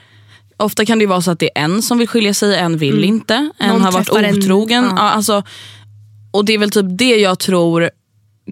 Ofta 0.57 0.85
kan 0.85 0.99
det 0.99 1.07
vara 1.07 1.23
så 1.23 1.31
att 1.31 1.39
det 1.39 1.51
är 1.59 1.63
en 1.65 1.83
som 1.83 1.99
vill 1.99 2.09
skilja 2.09 2.35
sig, 2.35 2.57
en 2.57 2.79
vill 2.79 3.05
inte. 3.05 3.35
En 3.35 3.51
Mm. 3.61 3.73
Någon 3.73 3.83
har 3.83 3.93
varit 3.93 4.09
en- 4.09 4.39
otrogen. 4.39 4.85
ja. 4.85 4.93
Ja, 4.97 5.03
alltså, 5.11 5.43
och 6.31 6.45
det 6.45 6.53
är 6.55 6.59
väl 6.59 6.71
typ 6.71 6.87
det 6.89 7.17
jag 7.17 7.39
tror 7.39 7.91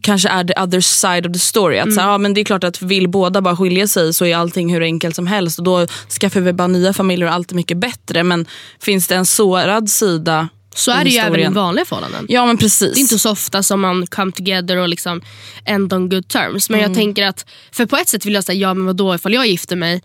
kanske 0.03 0.29
är 0.29 0.45
the 0.45 0.61
other 0.61 0.81
side 0.81 1.27
of 1.27 1.33
the 1.33 1.39
story. 1.39 1.79
Att 1.79 1.85
Mm. 1.85 1.95
så, 1.95 2.01
här, 2.01 2.09
ja, 2.09 2.19
men 2.19 2.35
det 2.35 2.41
är 2.41 2.45
klart 2.45 2.65
att 2.65 2.83
vill 2.83 3.09
båda 3.09 3.41
bara 3.41 3.57
skilja 3.57 3.89
sig 3.89 4.15
så 4.15 4.25
är 4.25 4.37
allting 4.37 4.75
hur 4.75 4.83
enkelt 4.83 5.17
som 5.17 5.27
helst. 5.27 5.59
Och 5.59 5.65
då 5.65 5.87
skaffar 6.21 6.41
vi 6.41 6.53
bara 6.53 6.69
nya 6.69 6.93
familjer 6.93 7.29
och 7.29 7.35
allt 7.35 7.51
är 7.51 7.55
mycket 7.57 7.77
bättre. 7.77 8.23
Men 8.23 8.47
finns 8.81 9.09
det 9.09 9.15
en 9.15 9.27
sårad 9.27 9.91
sida 9.91 10.49
Så 10.75 10.91
är 10.91 11.05
det 11.05 11.11
ju 11.11 11.19
även 11.19 11.41
i 11.41 11.49
vanliga 11.49 11.85
förhållanden. 11.85 12.27
Ja 12.29 12.47
men 12.47 12.59
precis. 12.59 12.95
Det 12.95 12.99
är 12.99 13.03
inte 13.03 13.19
så 13.19 13.31
ofta 13.31 13.63
som 13.63 13.81
man 13.81 14.07
come 14.07 14.33
together 14.33 14.77
och 14.77 14.89
liksom 14.89 15.23
end 15.65 15.93
on 15.93 16.09
good 16.09 16.29
terms. 16.29 16.71
Men 16.71 16.81
jag 16.81 16.95
tänker 16.95 17.27
att, 17.27 17.47
för 17.73 17.87
på 17.87 17.97
ett 17.97 18.09
sätt 18.09 18.27
vill 18.27 18.35
jag 18.35 18.45
säga, 18.45 18.59
ja 18.69 18.75
men 18.75 18.87
vadå 18.87 19.15
ifall 19.15 19.35
jag 19.35 19.47
gifter 19.47 19.77
mig 19.77 20.03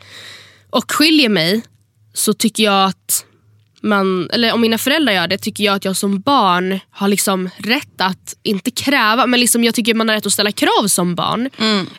och 0.69 0.91
skiljer 0.91 1.29
mig 1.29 1.61
så 2.13 2.33
tycker 2.33 2.63
jag 2.63 2.85
att 2.85 3.25
man, 3.83 4.29
eller 4.33 4.53
om 4.53 4.61
mina 4.61 4.77
föräldrar 4.77 5.13
gör 5.13 5.27
det, 5.27 5.37
tycker 5.37 5.63
jag 5.63 5.75
att 5.75 5.85
jag 5.85 5.95
som 5.95 6.19
barn 6.19 6.79
har 6.91 7.07
liksom 7.07 7.49
rätt 7.57 8.01
att, 8.01 8.35
inte 8.43 8.71
kräva, 8.71 9.25
men 9.27 9.39
liksom 9.39 9.63
jag 9.63 9.75
tycker 9.75 9.93
man 9.93 10.09
har 10.09 10.15
rätt 10.15 10.25
att 10.25 10.33
ställa 10.33 10.51
krav 10.51 10.87
som 10.87 11.15
barn. 11.15 11.49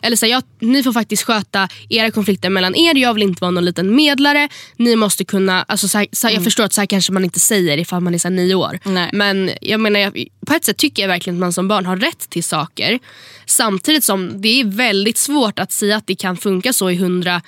Eller 0.01 0.15
så 0.15 0.25
här, 0.25 0.33
jag, 0.33 0.43
Ni 0.59 0.83
får 0.83 0.93
faktiskt 0.93 1.23
sköta 1.23 1.67
era 1.89 2.11
konflikter 2.11 2.49
mellan 2.49 2.75
er, 2.75 2.95
jag 2.95 3.13
vill 3.13 3.23
inte 3.23 3.41
vara 3.41 3.51
någon 3.51 3.65
liten 3.65 3.95
medlare. 3.95 4.49
Ni 4.77 4.95
måste 4.95 5.25
kunna, 5.25 5.63
alltså 5.63 5.87
så 5.87 5.97
här, 5.97 6.07
så 6.11 6.27
här, 6.27 6.33
Jag 6.33 6.43
förstår 6.43 6.63
att 6.63 6.73
så 6.73 6.81
här 6.81 6.85
kanske 6.85 7.13
man 7.13 7.23
inte 7.23 7.39
säger 7.39 7.77
ifall 7.77 8.01
man 8.01 8.13
är 8.13 8.17
så 8.17 8.29
nio 8.29 8.55
år. 8.55 8.79
Nej. 8.83 9.09
Men 9.13 9.51
jag 9.61 9.79
menar, 9.79 9.99
jag, 9.99 10.25
på 10.47 10.53
ett 10.53 10.65
sätt 10.65 10.77
tycker 10.77 11.03
jag 11.03 11.07
verkligen 11.07 11.37
att 11.37 11.39
man 11.39 11.53
som 11.53 11.67
barn 11.67 11.85
har 11.85 11.97
rätt 11.97 12.29
till 12.29 12.43
saker. 12.43 12.99
Samtidigt 13.45 14.03
som 14.03 14.41
det 14.41 14.59
är 14.59 14.65
väldigt 14.65 15.17
svårt 15.17 15.59
att 15.59 15.71
säga 15.71 15.97
att 15.97 16.07
det 16.07 16.15
kan 16.15 16.37
funka 16.37 16.73
så 16.73 16.89
i 16.89 16.95
hundra 16.95 17.41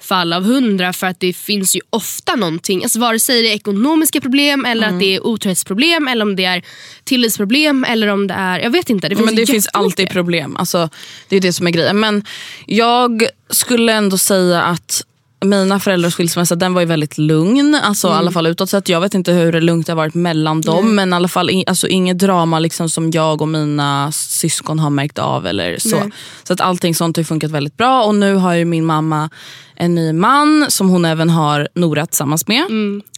fall 0.00 0.32
av 0.32 0.44
hundra 0.44 0.92
för 0.92 1.06
att 1.06 1.20
det 1.20 1.32
finns 1.32 1.76
ju 1.76 1.80
ofta 1.90 2.36
någonting, 2.36 2.82
alltså 2.82 3.00
vare 3.00 3.18
sig 3.18 3.42
det 3.42 3.48
är 3.48 3.54
ekonomiska 3.54 4.20
problem 4.20 4.64
eller 4.64 4.88
att 4.88 5.00
det 5.00 5.14
är 5.14 5.26
otrohetsproblem 5.26 6.08
eller 6.08 6.22
om 6.22 6.36
det 6.36 6.44
är 6.44 6.62
tillitsproblem 7.04 7.84
eller 7.84 8.06
om 8.06 8.26
det 8.26 8.34
är, 8.34 8.58
jag 8.58 8.70
vet 8.70 8.90
inte. 8.90 9.08
Det 9.08 9.16
finns, 9.16 9.26
men 9.26 9.36
det 9.36 9.46
finns 9.46 9.68
alltid 9.72 10.10
problem. 10.10 10.56
Alltså, 10.56 10.88
det 11.28 11.36
är 11.36 11.40
det 11.40 11.52
som 11.52 11.66
är 11.66 11.70
grejen. 11.70 12.00
Men 12.00 12.24
jag 12.66 13.26
skulle 13.50 13.92
ändå 13.92 14.18
säga 14.18 14.62
att 14.62 15.02
mina 15.44 15.80
föräldrars 15.80 16.14
skilsmässa 16.14 16.54
den 16.54 16.74
var 16.74 16.80
ju 16.80 16.86
väldigt 16.86 17.18
lugn. 17.18 17.74
Alltså, 17.74 18.08
I 18.08 18.10
alla 18.10 18.30
fall 18.30 18.46
utåt 18.46 18.70
sett. 18.70 18.88
Jag 18.88 19.00
vet 19.00 19.14
inte 19.14 19.32
hur 19.32 19.60
lugnt 19.60 19.86
det 19.86 19.92
har 19.92 19.96
varit 19.96 20.14
mellan 20.14 20.60
dem. 20.60 20.94
Men 20.94 21.12
i 21.12 21.16
alla 21.16 21.28
fall 21.28 21.64
alltså, 21.66 21.88
inget 21.88 22.18
drama 22.18 22.58
liksom, 22.58 22.88
som 22.88 23.10
jag 23.10 23.42
och 23.42 23.48
mina 23.48 24.12
syskon 24.12 24.78
har 24.78 24.90
märkt 24.90 25.18
av. 25.18 25.46
eller 25.46 25.78
så. 25.78 25.98
Nej. 25.98 26.10
Så 26.44 26.52
att 26.52 26.60
allting 26.60 26.94
sånt 26.94 27.16
har 27.16 27.24
funkat 27.24 27.50
väldigt 27.50 27.76
bra. 27.76 28.04
Och 28.04 28.14
nu 28.14 28.34
har 28.34 28.54
ju 28.54 28.64
min 28.64 28.84
mamma 28.84 29.30
en 29.76 29.94
ny 29.94 30.12
man 30.12 30.66
som 30.68 30.88
hon 30.88 31.04
även 31.04 31.30
har 31.30 31.68
Nora 31.74 32.06
tillsammans 32.06 32.48
med. 32.48 32.64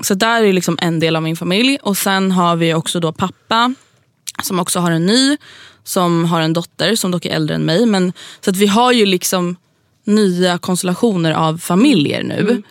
Så 0.02 0.14
där 0.14 0.42
är 0.42 0.52
liksom 0.52 0.78
en 0.80 1.00
del 1.00 1.16
av 1.16 1.22
min 1.22 1.36
familj. 1.36 1.78
Och 1.82 1.96
sen 1.96 2.32
har 2.32 2.56
vi 2.56 2.74
också 2.74 3.00
då 3.00 3.12
pappa 3.12 3.74
som 4.42 4.60
också 4.60 4.80
har 4.80 4.90
en 4.90 5.06
ny, 5.06 5.36
som 5.84 6.24
har 6.24 6.40
en 6.40 6.52
dotter 6.52 6.96
som 6.96 7.10
dock 7.10 7.24
är 7.26 7.30
äldre 7.30 7.54
än 7.54 7.64
mig. 7.64 7.86
Men, 7.86 8.12
så 8.44 8.50
att 8.50 8.56
vi 8.56 8.66
har 8.66 8.92
ju 8.92 9.06
liksom 9.06 9.56
nya 10.08 10.58
konstellationer 10.58 11.32
av 11.32 11.58
familjer 11.58 12.22
nu. 12.22 12.62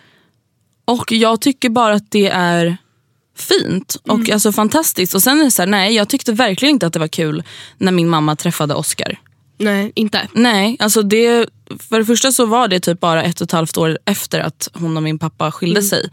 Och 0.84 1.12
jag 1.12 1.40
tycker 1.40 1.68
bara 1.68 1.94
att 1.94 2.10
det 2.10 2.28
är 2.28 2.76
fint 3.36 3.96
och 4.08 4.30
alltså 4.30 4.52
fantastiskt. 4.52 5.14
Och 5.14 5.22
sen 5.22 5.40
är 5.40 5.50
så 5.50 5.62
här, 5.62 5.66
nej 5.66 5.94
jag 5.94 6.08
tyckte 6.08 6.32
verkligen 6.32 6.72
inte 6.72 6.86
att 6.86 6.92
det 6.92 6.98
var 6.98 7.08
kul 7.08 7.42
när 7.78 7.92
min 7.92 8.08
mamma 8.08 8.36
träffade 8.36 8.74
Oscar. 8.74 9.18
Nej, 9.58 9.92
inte. 9.94 10.28
Nej, 10.32 10.76
alltså 10.78 11.02
det, 11.02 11.48
för 11.88 11.98
det 11.98 12.04
första 12.04 12.32
så 12.32 12.46
var 12.46 12.68
det 12.68 12.80
typ 12.80 13.00
bara 13.00 13.22
ett 13.22 13.40
och 13.40 13.44
ett 13.44 13.52
halvt 13.52 13.76
år 13.78 13.98
efter 14.04 14.40
att 14.40 14.68
hon 14.72 14.96
och 14.96 15.02
min 15.02 15.18
pappa 15.18 15.52
skilde 15.52 15.82
sig. 15.82 16.10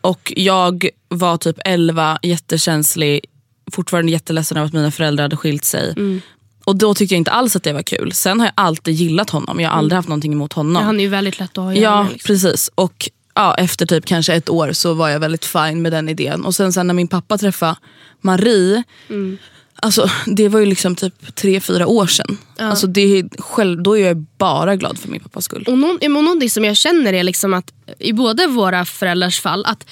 Och 0.00 0.32
jag 0.36 0.88
var 1.08 1.36
typ 1.36 1.56
11, 1.64 2.18
jättekänslig, 2.22 3.24
fortfarande 3.72 4.12
jätteledsen 4.12 4.56
över 4.56 4.66
att 4.66 4.72
mina 4.72 4.90
föräldrar 4.90 5.24
hade 5.24 5.36
skilt 5.36 5.64
sig. 5.64 5.94
Och 6.64 6.76
då 6.76 6.94
tyckte 6.94 7.14
jag 7.14 7.18
inte 7.18 7.30
alls 7.30 7.56
att 7.56 7.62
det 7.62 7.72
var 7.72 7.82
kul. 7.82 8.12
Sen 8.12 8.40
har 8.40 8.46
jag 8.46 8.52
alltid 8.56 8.94
gillat 8.94 9.30
honom, 9.30 9.60
jag 9.60 9.70
har 9.70 9.76
aldrig 9.78 9.96
haft 9.96 10.08
någonting 10.08 10.32
emot 10.32 10.52
honom. 10.52 10.84
Han 10.84 11.00
är 11.00 11.04
ju 11.04 11.10
väldigt 11.10 11.38
lätt 11.38 11.50
att 11.58 11.64
ha 11.64 11.70
att 11.70 11.76
göra 11.76 11.84
Ja, 11.94 12.02
med, 12.02 12.12
liksom. 12.12 12.26
precis. 12.26 12.70
Och 12.74 13.10
ja, 13.34 13.54
efter 13.54 13.86
typ 13.86 14.04
kanske 14.04 14.34
ett 14.34 14.50
år 14.50 14.72
så 14.72 14.94
var 14.94 15.08
jag 15.08 15.20
väldigt 15.20 15.44
fine 15.44 15.82
med 15.82 15.92
den 15.92 16.08
idén. 16.08 16.44
Och 16.44 16.54
sen, 16.54 16.72
sen 16.72 16.86
när 16.86 16.94
min 16.94 17.08
pappa 17.08 17.38
träffade 17.38 17.76
Marie, 18.20 18.82
Mm. 19.08 19.38
alltså, 19.76 20.10
det 20.26 20.48
var 20.48 20.60
ju 20.60 20.66
liksom 20.66 20.96
typ 20.96 21.34
tre, 21.34 21.60
fyra 21.60 21.86
år 21.86 22.06
sedan. 22.06 22.38
Alltså, 22.58 22.86
det 22.86 23.00
är 23.00 23.42
själv, 23.42 23.82
då 23.82 23.98
är 23.98 24.06
jag 24.06 24.16
bara 24.38 24.76
glad 24.76 24.98
för 24.98 25.08
min 25.08 25.20
pappas 25.20 25.44
skull. 25.44 25.64
Och, 25.68 25.78
någon, 25.78 25.96
och 25.96 26.24
någonting 26.24 26.50
som 26.50 26.64
jag 26.64 26.76
känner 26.76 27.12
är 27.12 27.22
liksom 27.24 27.54
att 27.54 27.72
i 27.98 28.12
båda 28.12 28.46
våra 28.46 28.84
föräldrars 28.84 29.40
fall 29.40 29.64
att 29.64 29.86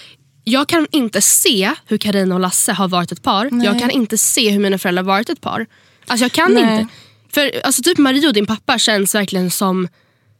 jag 0.44 0.68
kan 0.68 0.86
inte 0.90 1.20
se 1.22 1.70
hur 1.86 1.98
Karina 1.98 2.34
och 2.34 2.40
Lasse 2.40 2.72
har 2.72 2.88
varit 2.88 3.12
ett 3.12 3.22
par. 3.22 3.64
Jag 3.64 3.78
kan 3.80 3.90
inte 3.90 4.18
se 4.18 4.50
hur 4.50 4.60
mina 4.60 4.78
föräldrar 4.78 5.02
har 5.02 5.08
varit 5.08 5.28
ett 5.30 5.40
par. 5.40 5.66
Alltså 6.06 6.24
jag 6.24 6.32
kan 6.32 6.54
Nej. 6.54 6.80
inte. 6.80 6.92
För 7.32 7.60
alltså 7.64 7.82
typ 7.82 7.98
Marie 7.98 8.26
och 8.28 8.34
din 8.34 8.46
pappa 8.46 8.78
känns 8.78 9.14
verkligen 9.14 9.50
som 9.50 9.88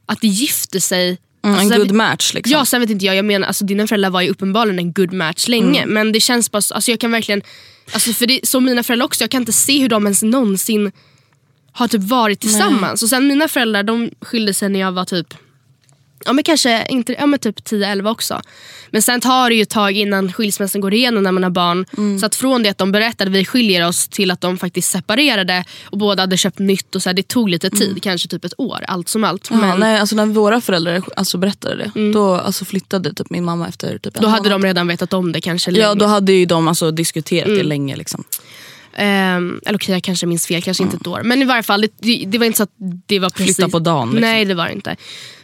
att 0.07 0.21
de 0.21 0.27
gifte 0.27 0.81
sig. 0.81 1.19
Mm, 1.45 1.57
alltså, 1.59 1.73
en 1.75 1.79
good 1.79 1.89
vet- 1.89 1.97
match. 1.97 2.35
Liksom. 2.35 2.53
Ja, 2.53 2.65
sen 2.65 2.81
vet 2.81 2.91
inte 2.91 3.05
jag. 3.07 3.17
jag 3.17 3.25
menar, 3.25 3.47
alltså, 3.47 3.65
dina 3.65 3.87
föräldrar 3.87 4.11
var 4.11 4.21
ju 4.21 4.29
uppenbarligen 4.29 4.79
en 4.79 4.93
good 4.93 5.13
match 5.13 5.49
länge. 5.49 5.87
Men 5.87 6.13
det 6.13 6.21
känns 6.21 6.51
bara, 6.51 6.61
så- 6.63 6.75
alltså, 6.75 6.91
jag 6.91 7.01
kan 7.01 7.11
verkligen, 7.13 7.43
alltså, 7.93 8.13
för 8.13 8.27
det, 8.27 8.41
som 8.47 8.65
mina 8.65 8.83
föräldrar 8.83 9.07
också, 9.07 9.23
jag 9.25 9.31
kan 9.31 9.43
inte 9.43 9.53
se 9.53 9.79
hur 9.83 9.89
de 9.89 10.07
ens 10.07 10.23
någonsin 10.23 10.93
har 11.73 11.89
typ 11.89 12.01
varit 12.03 12.41
tillsammans. 12.41 13.03
Och 13.03 13.09
sen 13.09 13.27
mina 13.29 13.49
föräldrar 13.49 13.83
de 13.83 14.11
skilde 14.21 14.55
sig 14.55 14.69
när 14.69 14.81
jag 14.81 14.93
var 14.93 15.05
typ 15.05 15.35
Ja 16.25 16.33
men 16.33 16.45
kanske 16.45 16.87
inte, 16.89 17.13
ja, 17.13 17.27
men 17.27 17.39
typ 17.39 17.59
10-11 17.61 18.11
också. 18.11 18.43
Men 18.91 19.03
sen 19.03 19.21
tar 19.21 19.51
det 19.51 19.57
ju 19.57 19.63
ett 19.63 19.71
tag 19.71 19.93
innan 19.97 20.33
skilsmässan 20.33 20.81
går 20.81 20.95
igenom 20.95 21.23
när 21.23 21.33
man 21.33 21.43
har 21.43 21.51
barn. 21.51 21.87
Så 22.21 22.27
att 22.27 22.35
från 22.35 22.63
det 22.63 22.69
att 22.69 22.79
de 22.79 22.93
berättade 22.93 23.31
vi 23.31 23.45
skiljer 23.45 23.89
oss 23.89 24.09
till 24.09 24.31
att 24.31 24.41
de 24.41 24.59
faktiskt 24.59 24.91
separerade 24.91 25.65
och 25.85 25.99
båda 25.99 26.23
hade 26.23 26.37
köpt 26.37 26.59
nytt. 26.59 26.95
och 26.95 27.03
så 27.03 27.09
här, 27.09 27.15
Det 27.15 27.29
tog 27.29 27.49
lite 27.49 27.71
tid, 27.71 28.03
kanske 28.03 28.29
typ 28.29 28.45
ett 28.45 28.55
år 28.59 28.85
allt 28.89 29.09
som 29.09 29.25
allt. 29.25 29.49
Ja, 29.51 29.57
Men 29.57 29.81
nej, 29.81 29.99
alltså 30.01 30.17
när 30.17 30.27
våra 30.27 30.61
föräldrar 30.61 31.03
alltså, 31.17 31.39
berättade 31.39 31.91
det, 31.95 32.13
då 32.13 32.35
alltså, 32.35 32.65
flyttade 32.65 33.15
typ 33.15 33.31
min 33.31 33.45
mamma 33.45 33.69
efter 33.69 33.99
typ 33.99 34.15
då 34.15 34.29
hade 34.29 34.43
månad. 34.49 34.61
de 34.63 34.67
redan 34.67 34.89
vetat 34.89 35.13
om 35.13 35.33
det 35.33 35.41
kanske 35.41 35.71
Ja, 35.71 35.89
länge. 35.89 36.01
då 36.01 36.07
hade 36.07 36.33
ju 36.33 36.47
de 36.47 36.69
alltså, 36.69 36.91
diskuterat 36.91 37.47
det 37.49 37.63
länge. 37.63 37.97
Liksom. 37.97 38.25
Ehm, 38.97 39.61
eller 39.67 39.79
okej, 39.79 39.95
jag 39.95 40.03
kanske 40.03 40.27
minns 40.27 40.47
fel, 40.47 40.63
kanske 40.63 40.83
inte 40.83 40.97
ett 40.97 41.07
år. 41.07 41.23
Men 41.23 41.43
i 41.43 41.45
varje 41.45 41.63
fall, 41.63 41.81
det, 41.81 41.91
det, 41.99 42.25
det 42.27 42.39
var 42.39 42.47
inte 42.47 42.57
så 42.57 42.63
att 42.63 42.73
det 43.07 43.19
var 43.19 43.31
precis... 43.31 43.57
Flytta 43.57 43.71
på 43.71 43.79
dagen, 43.79 44.09
liksom. 44.09 44.21
Nej, 44.21 44.45
det 44.45 44.55
var 44.55 44.67
det 44.67 44.73
inte. 44.73 44.97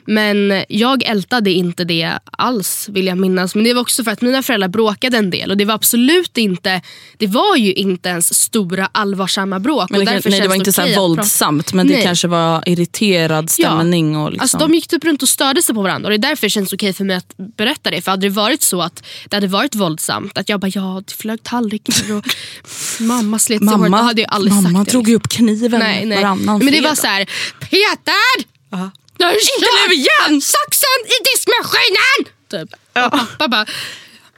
Men 0.06 0.64
jag 0.68 1.02
ältade 1.02 1.50
inte 1.50 1.84
det 1.84 2.18
alls 2.30 2.88
vill 2.88 3.06
jag 3.06 3.18
minnas. 3.18 3.54
Men 3.54 3.64
det 3.64 3.74
var 3.74 3.82
också 3.82 4.04
för 4.04 4.10
att 4.10 4.22
mina 4.22 4.42
föräldrar 4.42 4.68
bråkade 4.68 5.16
en 5.16 5.30
del. 5.30 5.50
Och 5.50 5.56
det 5.56 5.64
var 5.64 5.74
absolut 5.74 6.38
inte, 6.38 6.80
det 7.16 7.26
var 7.26 7.56
ju 7.56 7.72
inte 7.72 8.08
ens 8.08 8.34
stora 8.34 8.88
allvarsamma 8.92 9.60
bråk. 9.60 9.90
Men 9.90 10.00
och 10.00 10.06
det, 10.06 10.12
därför 10.12 10.30
nej, 10.30 10.40
det 10.40 10.48
var 10.48 10.54
inte 10.54 10.72
så 10.72 10.82
här 10.82 10.96
våldsamt 10.96 11.72
men 11.72 11.86
det 11.86 11.94
Nej. 11.94 12.02
kanske 12.02 12.28
var 12.28 12.62
irriterad 12.66 13.50
stämning. 13.50 14.16
Och 14.16 14.30
liksom. 14.30 14.42
Alltså, 14.42 14.58
de 14.58 14.74
gick 14.74 14.88
typ 14.88 15.04
runt 15.04 15.22
och 15.22 15.28
störde 15.28 15.62
sig 15.62 15.74
på 15.74 15.82
varandra 15.82 16.06
och 16.06 16.10
det 16.10 16.26
är 16.26 16.30
därför 16.30 16.46
det 16.46 16.50
känns 16.50 16.72
okej 16.72 16.92
för 16.92 17.04
mig 17.04 17.16
att 17.16 17.34
berätta 17.36 17.90
det. 17.90 18.00
För 18.00 18.10
hade 18.10 18.26
det 18.26 18.30
varit 18.30 18.62
så 18.62 18.82
att 18.82 19.02
det 19.28 19.36
hade 19.36 19.46
varit 19.46 19.74
våldsamt, 19.74 20.38
att 20.38 20.48
jag 20.48 20.60
bara 20.60 20.70
ja 20.74 21.02
det 21.06 21.12
flög 21.14 21.42
tallrikar 21.42 22.16
och 22.16 22.24
mamma 23.00 23.38
slet 23.38 23.58
sig 23.58 23.90
då 23.90 23.96
hade 23.96 24.20
jag 24.20 24.32
aldrig 24.32 24.54
mamma 24.54 24.78
sagt 24.78 24.86
det. 24.86 24.92
drog 24.92 25.08
ju 25.08 25.14
upp 25.14 25.28
kniven 25.28 25.80
Nej, 25.80 26.06
nej. 26.06 26.22
varannan 26.22 26.58
Men 26.64 26.74
det 26.74 26.80
var 26.80 26.94
så 26.94 27.06
här, 27.06 27.24
Peter! 27.60 28.56
Nu 28.70 29.05
inte 29.24 29.68
nu 29.88 29.94
igen! 29.94 30.40
Saxen 30.40 31.00
i 31.06 31.16
diskmaskinen! 31.32 32.34
Typ. 32.50 32.80
Och 33.04 33.12
pappa 33.12 33.48
bara, 33.48 33.66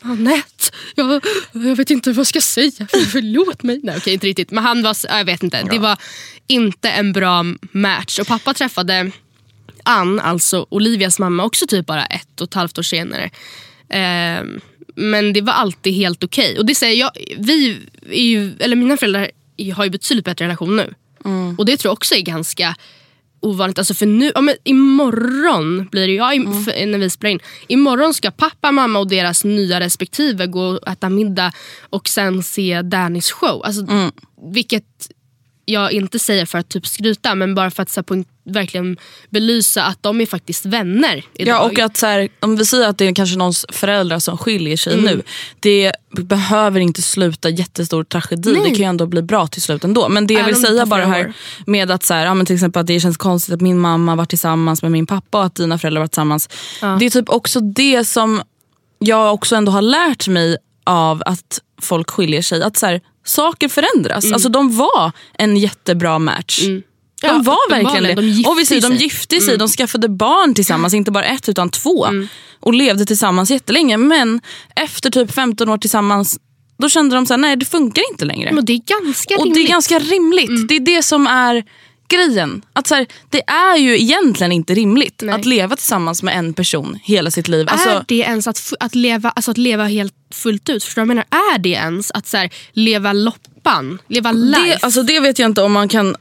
Anette, 0.02 0.64
jag, 0.94 1.24
jag 1.52 1.76
vet 1.76 1.90
inte 1.90 2.10
vad 2.10 2.18
jag 2.18 2.26
ska 2.26 2.40
säga, 2.40 2.86
förlåt 3.12 3.62
mig. 3.62 3.80
Nej 3.82 3.96
okej 3.98 4.12
inte 4.12 4.26
riktigt, 4.26 4.50
men 4.50 4.64
han 4.64 4.82
var, 4.82 4.96
jag 5.08 5.24
vet 5.24 5.42
inte. 5.42 5.62
Det 5.62 5.78
var 5.78 5.98
inte 6.46 6.90
en 6.90 7.12
bra 7.12 7.44
match. 7.72 8.18
Och 8.18 8.26
pappa 8.26 8.54
träffade 8.54 9.10
Ann, 9.82 10.20
alltså 10.20 10.66
Olivias 10.68 11.18
mamma, 11.18 11.44
också 11.44 11.66
typ 11.66 11.86
bara 11.86 12.06
ett 12.06 12.40
och 12.40 12.48
ett 12.48 12.54
halvt 12.54 12.78
år 12.78 12.82
senare. 12.82 13.30
Ehm, 13.90 14.60
men 14.94 15.32
det 15.32 15.40
var 15.40 15.52
alltid 15.52 15.94
helt 15.94 16.24
okej. 16.24 16.58
Och 16.58 16.66
det 16.66 16.74
säger 16.74 17.00
jag, 17.00 17.10
vi 17.38 17.80
ju, 18.10 18.56
eller 18.60 18.76
mina 18.76 18.96
föräldrar 18.96 19.30
har 19.76 19.84
ju 19.84 19.90
betydligt 19.90 20.24
bättre 20.24 20.44
relation 20.44 20.76
nu. 20.76 20.94
Och 21.58 21.66
det 21.66 21.76
tror 21.76 21.90
jag 21.90 21.92
också 21.92 22.14
är 22.14 22.20
ganska 22.20 22.76
ovanligt. 23.40 23.78
Alltså 23.78 23.94
för 23.94 24.06
nu, 24.06 24.32
ja, 24.34 24.40
men 24.40 24.54
imorgon 24.64 25.88
blir 25.92 26.06
det, 26.06 26.12
ja, 26.14 26.32
im- 26.32 26.46
Mm. 26.46 26.64
för, 26.64 26.86
när 26.86 26.98
vi 26.98 27.10
spelar 27.10 27.30
in. 27.32 27.40
Imorgon 27.68 28.14
ska 28.14 28.30
pappa, 28.30 28.72
mamma 28.72 28.98
och 28.98 29.08
deras 29.08 29.44
nya 29.44 29.80
respektive 29.80 30.46
gå 30.46 30.60
och 30.62 30.88
äta 30.88 31.08
middag 31.08 31.52
och 31.90 32.08
sen 32.08 32.42
se 32.42 32.82
Dannys 32.82 33.30
show. 33.30 33.62
Alltså, 33.64 33.82
Mm. 33.92 34.10
Vilket 34.52 34.84
jag 35.68 35.92
inte 35.92 36.18
säger 36.18 36.46
för 36.46 36.58
att 36.58 36.68
typ 36.68 36.86
skryta 36.86 37.34
men 37.34 37.54
bara 37.54 37.70
för 37.70 37.82
att 37.82 37.90
så 37.90 38.02
här, 38.08 38.24
verkligen 38.52 38.96
belysa 39.30 39.84
att 39.84 40.02
de 40.02 40.20
är 40.20 40.26
faktiskt 40.26 40.66
vänner 40.66 41.24
idag. 41.34 41.54
Ja, 41.54 41.60
och 41.60 41.78
att 41.78 41.96
så 41.96 42.06
här, 42.06 42.28
om 42.40 42.56
vi 42.56 42.66
säger 42.66 42.88
att 42.88 42.98
det 42.98 43.04
är 43.04 43.14
kanske 43.14 43.36
någons 43.36 43.66
föräldrar 43.68 44.18
som 44.18 44.38
skiljer 44.38 44.76
sig 44.76 44.92
Mm. 44.92 45.04
nu. 45.04 45.22
Det 45.60 45.92
behöver 46.10 46.80
inte 46.80 47.02
sluta 47.02 47.48
jättestor 47.48 48.04
tragedi. 48.04 48.52
Nej. 48.52 48.62
Det 48.62 48.68
kan 48.68 48.76
ju 48.78 48.84
ändå 48.84 49.06
bli 49.06 49.22
bra 49.22 49.46
till 49.46 49.62
slut 49.62 49.84
ändå. 49.84 50.08
Men 50.08 50.26
det 50.26 50.34
jag 50.34 50.44
vill 50.44 50.60
säga 50.60 50.86
bara 50.86 51.04
här 51.06 51.32
med 51.66 51.90
att, 51.90 52.04
så 52.04 52.14
här, 52.14 52.24
ja, 52.24 52.34
men 52.34 52.46
till 52.46 52.54
exempel 52.54 52.80
att 52.80 52.86
det 52.86 53.00
känns 53.00 53.16
konstigt 53.16 53.54
att 53.54 53.60
min 53.60 53.78
mamma 53.78 54.16
var 54.16 54.24
tillsammans 54.24 54.82
med 54.82 54.90
min 54.92 55.06
pappa 55.06 55.38
och 55.38 55.44
att 55.44 55.54
dina 55.54 55.78
föräldrar 55.78 56.00
var 56.00 56.08
tillsammans. 56.08 56.48
Det 56.98 57.06
är 57.06 57.10
typ 57.10 57.28
också 57.28 57.60
det 57.60 58.04
som 58.04 58.42
jag 58.98 59.34
också 59.34 59.56
ändå 59.56 59.72
har 59.72 59.82
lärt 59.82 60.28
mig 60.28 60.56
av 60.84 61.22
att 61.26 61.60
folk 61.82 62.10
skiljer 62.10 62.42
sig. 62.42 62.62
Att 62.62 62.76
så 62.76 62.86
här, 62.86 63.00
saker 63.28 63.68
förändras. 63.68 64.24
Mm. 64.24 64.34
Alltså 64.34 64.48
de 64.48 64.76
var 64.76 65.12
en 65.34 65.56
jättebra 65.56 66.18
match. 66.18 66.60
De 66.60 66.82
Ja, 67.22 67.40
var 67.44 67.70
verkligen 67.70 68.04
det. 68.04 68.14
De 68.14 68.28
gifte 68.28 68.50
och 68.50 68.58
vi 68.58 68.66
säger, 68.66 68.80
de 68.80 68.86
sig. 68.86 68.96
Mm. 68.96 69.02
gifte 69.02 69.40
sig, 69.40 69.58
de 69.58 69.68
skaffade 69.68 70.08
barn 70.08 70.54
tillsammans, 70.54 70.94
inte 70.94 71.10
bara 71.10 71.24
ett 71.24 71.48
utan 71.48 71.70
två. 71.70 72.06
Och 72.60 72.74
levde 72.74 73.06
tillsammans 73.06 73.50
jättelänge. 73.50 73.96
Men 73.96 74.40
efter 74.76 75.10
typ 75.10 75.32
15 75.32 75.68
år 75.68 75.78
tillsammans, 75.78 76.38
då 76.78 76.88
kände 76.88 77.16
de 77.16 77.26
så 77.26 77.32
här, 77.32 77.38
nej 77.38 77.56
det 77.56 77.66
funkar 77.66 78.02
inte 78.12 78.24
längre. 78.24 78.52
Men 78.52 78.64
det 78.64 78.72
är 78.72 79.02
ganska 79.02 79.34
och 79.34 79.44
rimligt. 79.44 79.56
Mm. 79.56 79.64
det 79.64 79.70
är 79.70 79.72
ganska 79.72 79.98
rimligt. 79.98 80.68
Det 80.68 80.76
är 80.76 80.80
det 80.80 81.02
som 81.02 81.26
är 81.26 81.64
grejen. 82.08 82.62
Att 82.72 82.86
så 82.86 82.94
här, 82.94 83.06
det 83.30 83.42
är 83.46 83.76
ju 83.76 84.00
egentligen 84.00 84.52
inte 84.52 84.74
rimligt 84.74 85.22
Nej. 85.22 85.34
att 85.34 85.44
leva 85.44 85.76
tillsammans 85.76 86.22
med 86.22 86.38
en 86.38 86.54
person 86.54 86.98
hela 87.02 87.30
sitt 87.30 87.48
liv. 87.48 87.66
Alltså, 87.70 87.88
är 87.88 88.04
det 88.08 88.18
ens 88.18 88.46
att, 88.46 88.72
att, 88.80 88.94
leva, 88.94 89.30
alltså 89.30 89.50
att 89.50 89.58
leva 89.58 89.84
helt 89.84 90.14
fullt 90.34 90.68
ut? 90.68 90.84
Förstår 90.84 91.02
du 91.02 91.06
vad 91.06 91.16
jag 91.16 91.24
menar? 91.30 91.54
Är 91.54 91.58
det 91.58 91.68
ens 91.68 92.10
att 92.10 92.26
så 92.26 92.36
här, 92.36 92.50
leva 92.72 93.12
loppan? 93.12 93.98
Leva 94.08 94.32
life? 94.32 94.66
det, 94.66 94.78
alltså 94.80 95.02
det 95.02 95.20
vet 95.20 95.38
jag 95.38 95.46
inte 95.46 95.62
om 95.62 95.72
man 95.72 95.88
kan... 95.88 96.16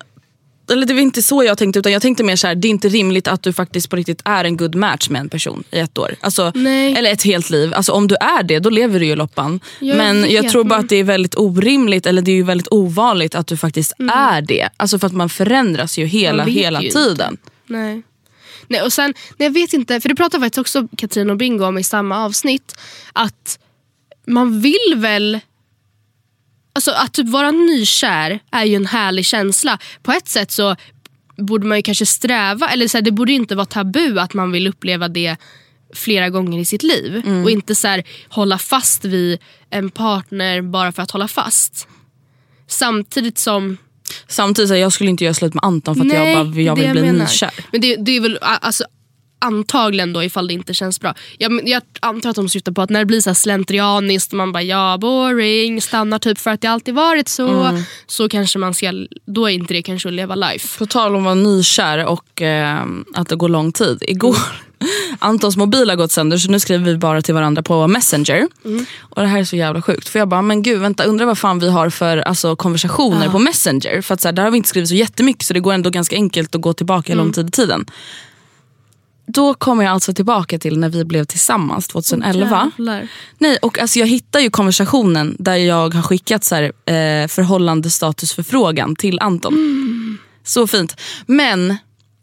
Eller 0.72 0.86
det 0.86 0.94
var 0.94 1.02
inte 1.02 1.24
så 1.24 1.44
jag 1.44 1.58
tänkte 1.58 1.80
utan 1.80 1.92
jag 1.92 2.02
tänkte 2.02 2.24
mer 2.24 2.36
så 2.36 2.48
här, 2.48 2.56
det 2.56 2.68
är 2.68 2.70
inte 2.70 2.90
rimligt 2.90 3.28
att 3.28 3.44
du 3.44 3.54
faktiskt 3.54 3.90
på 3.90 3.96
riktigt 3.96 4.22
är 4.26 4.44
en 4.44 4.58
good 4.58 4.76
match 4.76 5.10
med 5.10 5.20
en 5.22 5.30
person 5.30 5.64
i 5.72 5.80
ett 5.80 5.98
år. 5.98 6.16
Alltså, 6.22 6.52
Nej. 6.56 6.96
eller 6.96 7.12
ett 7.12 7.24
helt 7.24 7.50
liv. 7.50 7.74
Alltså, 7.74 7.92
om 7.92 8.08
du 8.08 8.16
är 8.16 8.44
det, 8.44 8.60
då 8.60 8.70
lever 8.70 9.00
du 9.00 9.06
ju 9.06 9.16
loppan. 9.16 9.60
Jag 9.80 9.98
men 9.98 10.32
jag 10.32 10.44
vet, 10.44 10.52
tror 10.52 10.64
bara 10.64 10.76
men- 10.76 10.84
att 10.86 10.90
det 10.90 10.96
är 10.96 11.04
väldigt 11.04 11.36
orimligt, 11.38 12.06
eller 12.06 12.22
det 12.22 12.32
är 12.32 12.36
ju 12.36 12.44
väldigt 12.44 12.68
ovanligt 12.72 13.36
att 13.36 13.48
du 13.48 13.58
faktiskt 13.58 13.94
Mm. 14.00 14.18
är 14.18 14.42
det. 14.42 14.70
Alltså 14.78 15.00
för 15.00 15.08
att 15.08 15.14
man 15.14 15.30
förändras 15.30 15.98
ju 15.98 16.06
hela, 16.06 16.44
hela 16.44 16.82
ju 16.82 16.90
tiden. 16.90 17.38
Nej. 17.68 18.02
Nej, 18.68 18.82
och 18.82 18.94
sen, 18.94 19.14
nej, 19.38 19.48
jag 19.48 19.54
vet 19.54 19.74
inte, 19.74 20.02
för 20.02 20.10
det 20.10 20.16
pratade 20.16 20.44
faktiskt 20.46 20.58
också 20.60 20.88
Katrin 20.98 21.30
och 21.30 21.38
Bingo 21.38 21.66
om 21.66 21.78
i 21.78 21.84
samma 21.84 22.26
avsnitt. 22.26 22.76
Att 23.14 23.60
man 24.28 24.62
vill 24.62 24.94
väl... 24.96 25.40
Alltså 26.78 26.92
att 26.92 27.14
typ 27.14 27.30
vara 27.30 27.52
nykär 27.52 28.40
är 28.52 28.66
ju 28.66 28.76
en 28.76 28.86
härlig 28.86 29.26
känsla. 29.26 29.80
På 30.04 30.12
ett 30.12 30.28
sätt 30.28 30.52
så 30.52 30.76
borde 31.38 31.68
man 31.68 31.78
ju 31.78 31.82
kanske 31.82 32.06
sträva, 32.06 32.70
eller 32.70 32.88
så 32.88 32.98
här, 32.98 33.02
det 33.02 33.12
borde 33.12 33.32
inte 33.32 33.56
vara 33.56 33.66
tabu 33.66 34.20
att 34.20 34.34
man 34.34 34.52
vill 34.52 34.68
uppleva 34.68 35.08
det 35.08 35.36
flera 35.94 36.30
gånger 36.30 36.60
i 36.60 36.66
sitt 36.66 36.84
liv. 36.84 37.22
Mm. 37.26 37.44
Och 37.44 37.52
inte 37.52 37.76
så 37.76 37.88
här, 37.88 38.04
hålla 38.30 38.58
fast 38.58 39.06
vid 39.06 39.40
en 39.70 39.90
partner 39.90 40.62
bara 40.62 40.92
för 40.92 41.04
att 41.04 41.12
hålla 41.12 41.28
fast. 41.28 41.88
Samtidigt 42.68 43.38
som 43.38 43.78
Samtidigt, 44.28 44.68
så 44.70 44.74
här, 44.74 44.82
jag 44.82 44.94
skulle 44.94 45.10
inte 45.10 45.24
göra 45.24 45.34
slut 45.34 45.54
med 45.54 45.64
Anton 45.64 45.96
för 45.96 46.06
att 46.06 46.14
jag, 46.14 46.48
bara, 46.48 46.62
jag 46.62 46.78
det 46.78 46.82
vill 46.82 46.92
bli 46.92 47.02
menar. 47.02 47.26
nykär. 47.26 47.54
Men 47.72 47.82
det, 47.82 47.96
det 47.96 48.12
är 48.12 48.22
väl 48.22 48.38
alltså, 48.42 48.84
antagligen 49.40 50.14
då 50.14 50.24
ifall 50.24 50.48
det 50.48 50.54
inte 50.54 50.74
känns 50.74 51.00
bra. 51.00 51.14
Jag, 51.38 51.68
jag 51.70 51.82
antar 52.00 52.30
att 52.30 52.36
de 52.36 52.50
syftar 52.50 52.72
på 52.72 52.82
att 52.82 52.90
när 52.90 53.00
det 53.00 53.06
blir 53.06 53.22
så 53.22 53.34
slentrianiskt 53.34 54.34
man 54.34 54.52
bara 54.52 54.64
ja 54.64 54.98
boring, 55.02 55.82
stannar 55.82 56.20
typ 56.20 56.38
för 56.38 56.52
att 56.52 56.62
det 56.62 56.68
alltid 56.68 56.94
varit 56.96 57.30
så. 57.30 57.48
Mm. 57.64 57.82
Så 58.08 58.30
kanske 58.30 58.60
man 58.60 58.74
ska, 58.74 58.94
då 59.26 59.46
är 59.46 59.54
inte 59.54 59.74
det 59.74 59.82
kanske 59.82 60.10
att 60.10 60.14
leva 60.14 60.36
life. 60.36 60.78
På 60.80 60.86
tal 60.86 61.16
om 61.16 61.18
att 61.22 61.24
vara 61.26 61.36
nykär 61.36 62.06
och 62.06 62.42
eh, 62.42 62.86
att 63.14 63.30
det 63.30 63.36
går 63.36 63.50
lång 63.50 63.72
tid. 63.72 64.04
Igår, 64.08 64.38
Antons 65.20 65.58
mobil 65.58 65.90
har 65.90 65.96
gått 65.96 66.12
sönder 66.12 66.38
så 66.38 66.52
nu 66.52 66.60
skriver 66.60 66.86
vi 66.86 66.98
bara 66.98 67.22
till 67.22 67.34
varandra 67.34 67.64
på 67.64 67.88
Messenger. 67.88 68.48
Och 69.00 69.22
Det 69.22 69.28
här 69.28 69.40
är 69.40 69.44
så 69.44 69.56
jävla 69.56 69.82
sjukt. 69.82 70.10
För 70.10 70.20
jag 70.20 70.28
bara, 70.28 70.42
men 70.42 70.64
gud 70.64 70.82
vänta 70.82 71.04
undrar 71.04 71.26
vad 71.26 71.38
fan 71.38 71.60
vi 71.60 71.70
har 71.70 71.90
för 71.90 72.18
alltså, 72.18 72.56
konversationer 72.56 73.26
Ja. 73.26 73.32
på 73.32 73.40
Messenger. 73.40 74.02
För 74.02 74.14
att 74.14 74.22
så 74.22 74.28
här, 74.28 74.34
där 74.34 74.44
har 74.44 74.52
vi 74.52 74.58
inte 74.58 74.70
skrivit 74.70 74.90
så 74.90 74.96
jättemycket 74.96 75.44
så 75.46 75.54
det 75.54 75.60
går 75.60 75.74
ändå 75.74 75.90
ganska 75.90 76.16
enkelt 76.16 76.56
att 76.56 76.62
gå 76.62 76.74
tillbaka 76.74 77.14
Mm. 77.14 77.26
lång 77.26 77.34
tid 77.34 77.48
i 77.48 77.52
tiden. 77.52 77.86
Då 79.28 79.54
kommer 79.54 79.84
jag 79.84 79.94
alltså 79.94 80.14
tillbaka 80.14 80.60
till 80.60 80.80
när 80.80 80.90
vi 80.90 81.06
blev 81.06 81.26
tillsammans 81.26 81.88
2011. 81.88 82.72
Jävlar. 82.78 83.08
Nej, 83.38 83.58
och 83.62 83.80
alltså 83.80 84.00
jag 84.00 84.08
hittar 84.08 84.40
ju 84.40 84.50
konversationen 84.50 85.36
där 85.40 85.56
jag 85.56 85.94
har 85.94 86.02
skickat 86.02 86.44
så 86.44 86.56
här, 86.56 86.64
eh, 86.64 87.28
förhållandestatusförfrågan 87.28 88.96
till 88.96 89.20
Anton. 89.20 89.54
Så 90.44 90.68
fint. 90.68 90.96
Men, 91.26 91.78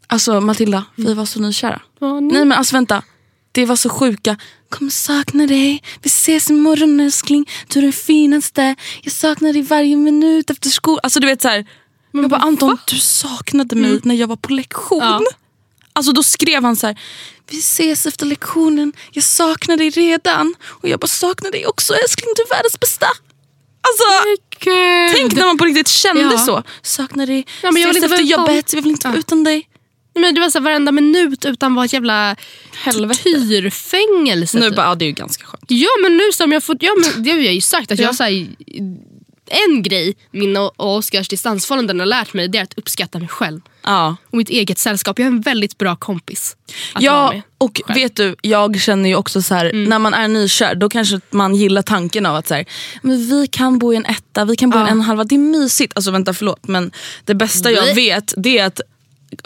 alltså 0.07 0.41
Matilda, 0.41 0.85
vi 0.95 1.13
var 1.13 1.25
så 1.25 1.39
nykära. 1.39 1.81
Ni? 2.01 2.21
Nej 2.21 2.45
men 2.45 2.51
alltså 2.51 2.75
vänta. 2.75 3.03
Det 3.51 3.65
var 3.65 3.75
så 3.75 3.89
sjuka. 3.89 4.37
Kommer 4.69 4.91
sakna 4.91 5.47
dig. 5.47 5.83
Vi 6.01 6.07
ses 6.07 6.49
imorgon 6.49 6.99
älskling. 6.99 7.49
Du 7.67 7.79
är 7.79 7.83
den 7.83 7.93
finaste. 7.93 8.75
Jag 9.01 9.13
saknar 9.13 9.53
dig 9.53 9.61
varje 9.61 9.95
minut 9.95 10.49
efter 10.49 10.69
skolan. 10.69 10.99
Alltså 11.03 11.19
du 11.19 11.27
vet 11.27 11.41
så 11.41 11.47
här. 11.47 11.65
Jag 12.11 12.29
bara 12.29 12.39
Anton, 12.39 12.77
du 12.87 12.95
saknade 12.95 13.75
mig 13.75 13.99
när 14.03 14.15
jag 14.15 14.27
var 14.27 14.35
på 14.35 14.51
lektion. 14.53 14.99
Ja. 14.99 15.21
Alltså 15.95 16.11
då 16.11 16.23
skrev 16.23 16.63
han 16.63 16.75
så 16.75 16.87
här. 16.87 16.99
Vi 17.51 17.57
ses 17.59 18.05
efter 18.05 18.25
lektionen. 18.25 18.93
Jag 19.11 19.23
saknar 19.23 19.77
dig 19.77 19.89
redan. 19.89 20.55
Och 20.63 20.89
jag 20.89 20.99
bara 20.99 21.07
saknar 21.07 21.51
dig 21.51 21.65
också 21.65 21.93
älskling. 21.93 22.29
Du 22.35 22.41
är 22.41 22.49
världens 22.49 22.79
bästa. 22.79 23.07
Alltså, 23.87 24.03
tänk 25.15 25.33
när 25.33 25.45
man 25.45 25.57
på 25.57 25.65
riktigt 25.65 25.87
kände 25.87 26.21
Ja. 26.21 26.37
så. 26.37 26.63
Saknar 26.81 27.25
dig. 27.25 27.45
Ja, 27.63 27.71
men 27.71 27.81
jag 27.81 27.91
ses 27.91 28.03
efter 28.11 28.23
jobbet. 28.23 28.73
Jag 28.73 28.81
vill 28.81 28.91
inte 28.91 29.07
vara 29.07 29.15
Ja. 29.15 29.19
utan 29.19 29.43
dig. 29.43 29.69
Men 30.19 30.35
det 30.35 30.41
var 30.41 30.49
så 30.49 30.57
här, 30.59 30.63
varenda 30.63 30.91
minut 30.91 31.45
utan 31.45 31.75
var 31.75 31.85
ett 31.85 31.93
jävla 31.93 32.35
Helvete. 32.73 33.23
tortyrfängelse. 33.23 34.59
Nu 34.59 34.67
typ. 34.67 34.75
bara, 34.75 34.85
ja, 34.87 34.95
det 34.95 35.05
är 35.05 35.07
ju 35.07 35.11
ganska 35.13 35.45
skönt. 35.45 35.63
Ja 35.67 35.89
men 36.03 36.17
nu 36.17 36.31
som 36.31 36.51
jag 36.51 36.63
fått, 36.63 36.77
ja 36.83 36.91
men 37.01 37.23
det 37.23 37.31
har 37.31 37.37
jag 37.37 37.53
ju 37.53 37.61
sagt 37.61 37.91
att 37.91 37.99
jag 37.99 38.15
så 38.15 38.23
här, 38.23 38.47
en 39.67 39.83
grej 39.83 40.15
min 40.31 40.57
och 40.57 40.73
Oskars 40.77 41.27
distansförhållanden 41.27 41.99
har 41.99 42.05
lärt 42.07 42.33
mig 42.33 42.47
det 42.47 42.57
är 42.57 42.63
att 42.63 42.73
uppskatta 42.77 43.19
mig 43.19 43.27
själv. 43.27 43.61
Ja. 43.85 44.15
Och 44.31 44.37
mitt 44.37 44.49
eget 44.49 44.77
sällskap. 44.79 45.19
Jag 45.19 45.25
är 45.25 45.31
en 45.31 45.41
väldigt 45.41 45.77
bra 45.77 45.95
kompis. 45.95 46.55
Ja, 46.99 47.33
och 47.57 47.81
vet 47.87 48.15
du, 48.15 48.35
jag 48.41 48.81
känner 48.81 49.09
ju 49.09 49.15
också 49.15 49.41
så 49.41 49.55
här, 49.55 49.65
Mm. 49.65 49.83
när 49.83 49.99
man 49.99 50.13
är 50.13 50.27
nykär 50.27 50.75
då 50.75 50.89
kanske 50.89 51.19
man 51.31 51.55
gillar 51.55 51.81
tanken 51.81 52.25
av 52.25 52.35
att 52.35 52.47
så 52.47 52.53
här, 52.53 52.65
men 53.01 53.17
vi 53.29 53.47
kan 53.47 53.79
bo 53.79 53.93
i 53.93 53.95
en 53.95 54.05
etta, 54.05 54.45
vi 54.45 54.55
kan 54.55 54.69
bo 54.69 54.77
i 54.77 54.81
Ja. 54.81 54.87
en 54.87 54.91
en 54.91 54.99
och 54.99 55.05
halva, 55.05 55.23
det 55.23 55.35
är 55.35 55.39
mysigt. 55.39 55.93
Alltså 55.95 56.11
vänta 56.11 56.33
förlåt 56.33 56.67
men 56.67 56.91
det 57.25 57.35
bästa 57.35 57.71
jag 57.71 57.95
vet 57.95 58.33
det 58.37 58.57
är 58.59 58.65
att 58.65 58.81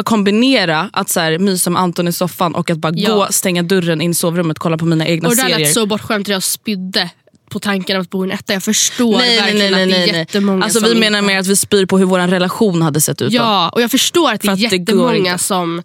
kombinera 0.03 0.89
att 0.93 1.09
så 1.09 1.19
här, 1.19 1.39
mysa 1.39 1.69
med 1.69 1.81
Anton 1.81 2.07
i 2.07 2.13
soffan 2.13 2.55
och 2.55 2.69
att 2.69 2.77
bara 2.77 2.93
Ja. 2.95 3.15
gå, 3.15 3.27
stänga 3.31 3.63
dörren 3.63 4.01
in 4.01 4.11
i 4.11 4.13
sovrummet, 4.13 4.59
kolla 4.59 4.77
på 4.77 4.85
mina 4.85 5.07
egna 5.07 5.29
Och 5.29 5.35
det 5.35 5.41
där 5.41 5.49
serier. 5.49 5.65
lät 5.67 5.73
så 5.73 5.85
bortskämt 5.85 6.23
att 6.27 6.31
jag 6.31 6.43
spydde 6.43 7.09
på 7.49 7.59
tanken 7.59 7.95
av 7.95 8.01
att 8.01 8.09
bo 8.09 8.25
i 8.25 8.27
en 8.27 8.31
etta. 8.31 8.53
Jag 8.53 8.63
förstår 8.63 9.17
nej, 9.17 9.27
nej, 9.27 9.37
verkligen 9.37 9.71
nej, 9.71 9.83
att 9.83 9.89
det 9.89 9.97
nej, 9.97 10.09
är 10.09 10.11
nej. 10.11 10.19
jättemånga 10.19 10.63
Alltså, 10.63 10.79
som 10.79 10.89
vi 10.89 10.95
menar 10.95 11.21
mer 11.21 11.39
att 11.39 11.47
vi 11.47 11.55
spyr 11.55 11.85
på 11.85 11.97
hur 11.97 12.05
vår 12.05 12.19
relation 12.19 12.81
hade 12.81 13.01
sett 13.01 13.21
ut. 13.21 13.33
Ja, 13.33 13.69
och 13.69 13.81
jag 13.81 13.91
förstår 13.91 14.31
att 14.31 14.41
det 14.41 14.47
är 14.47 14.55
det 14.55 14.61
jättemånga 14.61 15.31
inte. 15.31 15.43
som 15.43 15.83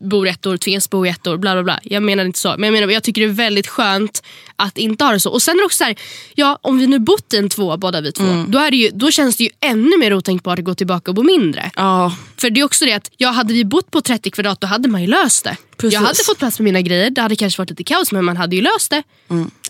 bor 0.00 0.26
i 0.26 0.30
ettor, 0.30 0.56
tvingas 0.56 0.90
bo 0.90 1.06
i 1.06 1.08
ettor, 1.08 1.36
bla 1.36 1.52
bla 1.54 1.62
bla. 1.62 1.80
Jag 1.82 2.02
menar 2.02 2.24
inte 2.24 2.38
så. 2.38 2.54
Men 2.58 2.64
jag, 2.64 2.80
menar, 2.80 2.92
jag 2.92 3.02
tycker 3.02 3.20
det 3.22 3.28
är 3.28 3.32
väldigt 3.32 3.66
skönt 3.66 4.22
att 4.56 4.78
inte 4.78 5.04
ha 5.04 5.12
det 5.12 5.20
så. 5.20 5.30
Och 5.30 5.42
sen 5.42 5.54
är 5.54 5.58
det 5.58 5.64
också 5.64 5.76
så 5.76 5.84
här, 5.84 5.96
ja, 6.34 6.58
om 6.62 6.78
vi 6.78 6.86
nu 6.86 6.98
bott 6.98 7.34
i 7.34 7.36
en 7.36 7.48
två 7.48 7.76
båda 7.76 8.00
vi 8.00 8.12
två, 8.12 8.22
Mm. 8.24 8.50
då, 8.50 8.58
är 8.58 8.70
det 8.70 8.76
ju, 8.76 8.90
då 8.94 9.10
känns 9.10 9.36
det 9.36 9.44
ju 9.44 9.50
ännu 9.60 9.98
mer 9.98 10.14
otänkbart 10.14 10.58
att 10.58 10.64
gå 10.64 10.74
tillbaka 10.74 11.10
och 11.10 11.14
bo 11.14 11.22
mindre. 11.22 11.70
Ja. 11.76 12.16
För 12.36 12.50
det 12.50 12.60
är 12.60 12.64
också 12.64 12.84
det 12.84 12.92
att, 12.92 13.10
ja, 13.16 13.30
hade 13.30 13.54
vi 13.54 13.64
bott 13.64 13.90
på 13.90 14.00
30 14.00 14.30
kvadrat 14.30 14.60
då 14.60 14.66
hade 14.66 14.88
man 14.88 15.00
ju 15.00 15.06
löst 15.06 15.44
det. 15.44 15.56
Precis. 15.76 15.92
Jag 15.94 16.00
hade 16.00 16.18
fått 16.26 16.38
plats 16.38 16.58
med 16.58 16.64
mina 16.64 16.80
grejer, 16.80 17.10
det 17.10 17.20
hade 17.22 17.36
kanske 17.36 17.60
varit 17.60 17.70
lite 17.70 17.84
kaos 17.84 18.12
men 18.12 18.24
man 18.24 18.36
hade 18.36 18.56
ju 18.56 18.62
löst 18.62 18.90
det. 18.90 19.02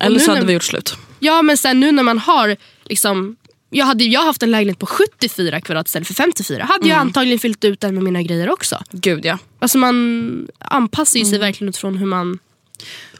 Eller 0.00 0.18
nu 0.18 0.20
så 0.24 0.30
hade 0.30 0.40
när- 0.40 0.46
vi 0.46 0.52
gjort 0.52 0.64
slut. 0.64 0.96
Ja 1.18 1.42
men 1.42 1.56
sen 1.56 1.80
nu 1.80 1.92
när 1.92 2.02
man 2.02 2.18
har 2.18 2.56
liksom 2.84 3.36
jag 3.72 3.86
hade 3.86 4.04
jag 4.04 4.22
haft 4.24 4.42
en 4.42 4.50
lägenhet 4.50 4.78
på 4.78 4.86
74 4.86 5.60
kvadrat 5.60 5.86
istället 5.86 6.06
för 6.08 6.14
54 6.14 6.64
hade 6.64 6.88
jag 6.88 6.98
antagligen 6.98 7.38
fyllt 7.38 7.64
ut 7.64 7.80
den 7.80 7.94
med 7.94 8.04
mina 8.04 8.22
grejer 8.22 8.50
också. 8.50 8.82
Gud 8.90 9.24
ja. 9.24 9.38
Alltså 9.58 9.78
man 9.78 10.48
anpassar 10.58 11.18
ju 11.18 11.24
sig 11.24 11.38
verkligen 11.38 11.68
utifrån 11.68 11.96
hur 11.96 12.06
man... 12.06 12.38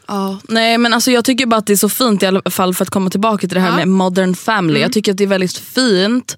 Ja, 0.07 0.39
nej 0.49 0.77
men 0.77 0.93
alltså 0.93 1.11
jag 1.11 1.25
tycker 1.25 1.45
bara 1.45 1.55
att 1.57 1.67
det 1.67 1.73
är 1.73 1.77
så 1.77 1.89
fint 1.89 2.23
i 2.23 2.25
alla 2.25 2.41
fall 2.51 2.73
för 2.73 2.83
att 2.85 2.89
komma 2.89 3.09
tillbaka 3.09 3.39
till 3.47 3.49
det 3.55 3.59
här 3.59 3.69
Ja. 3.69 3.75
med 3.75 3.87
modern 3.87 4.35
family. 4.35 4.73
Mm. 4.75 4.81
Jag 4.81 4.93
tycker 4.93 5.11
att 5.11 5.17
det 5.17 5.23
är 5.23 5.27
väldigt 5.27 5.57
fint 5.57 6.37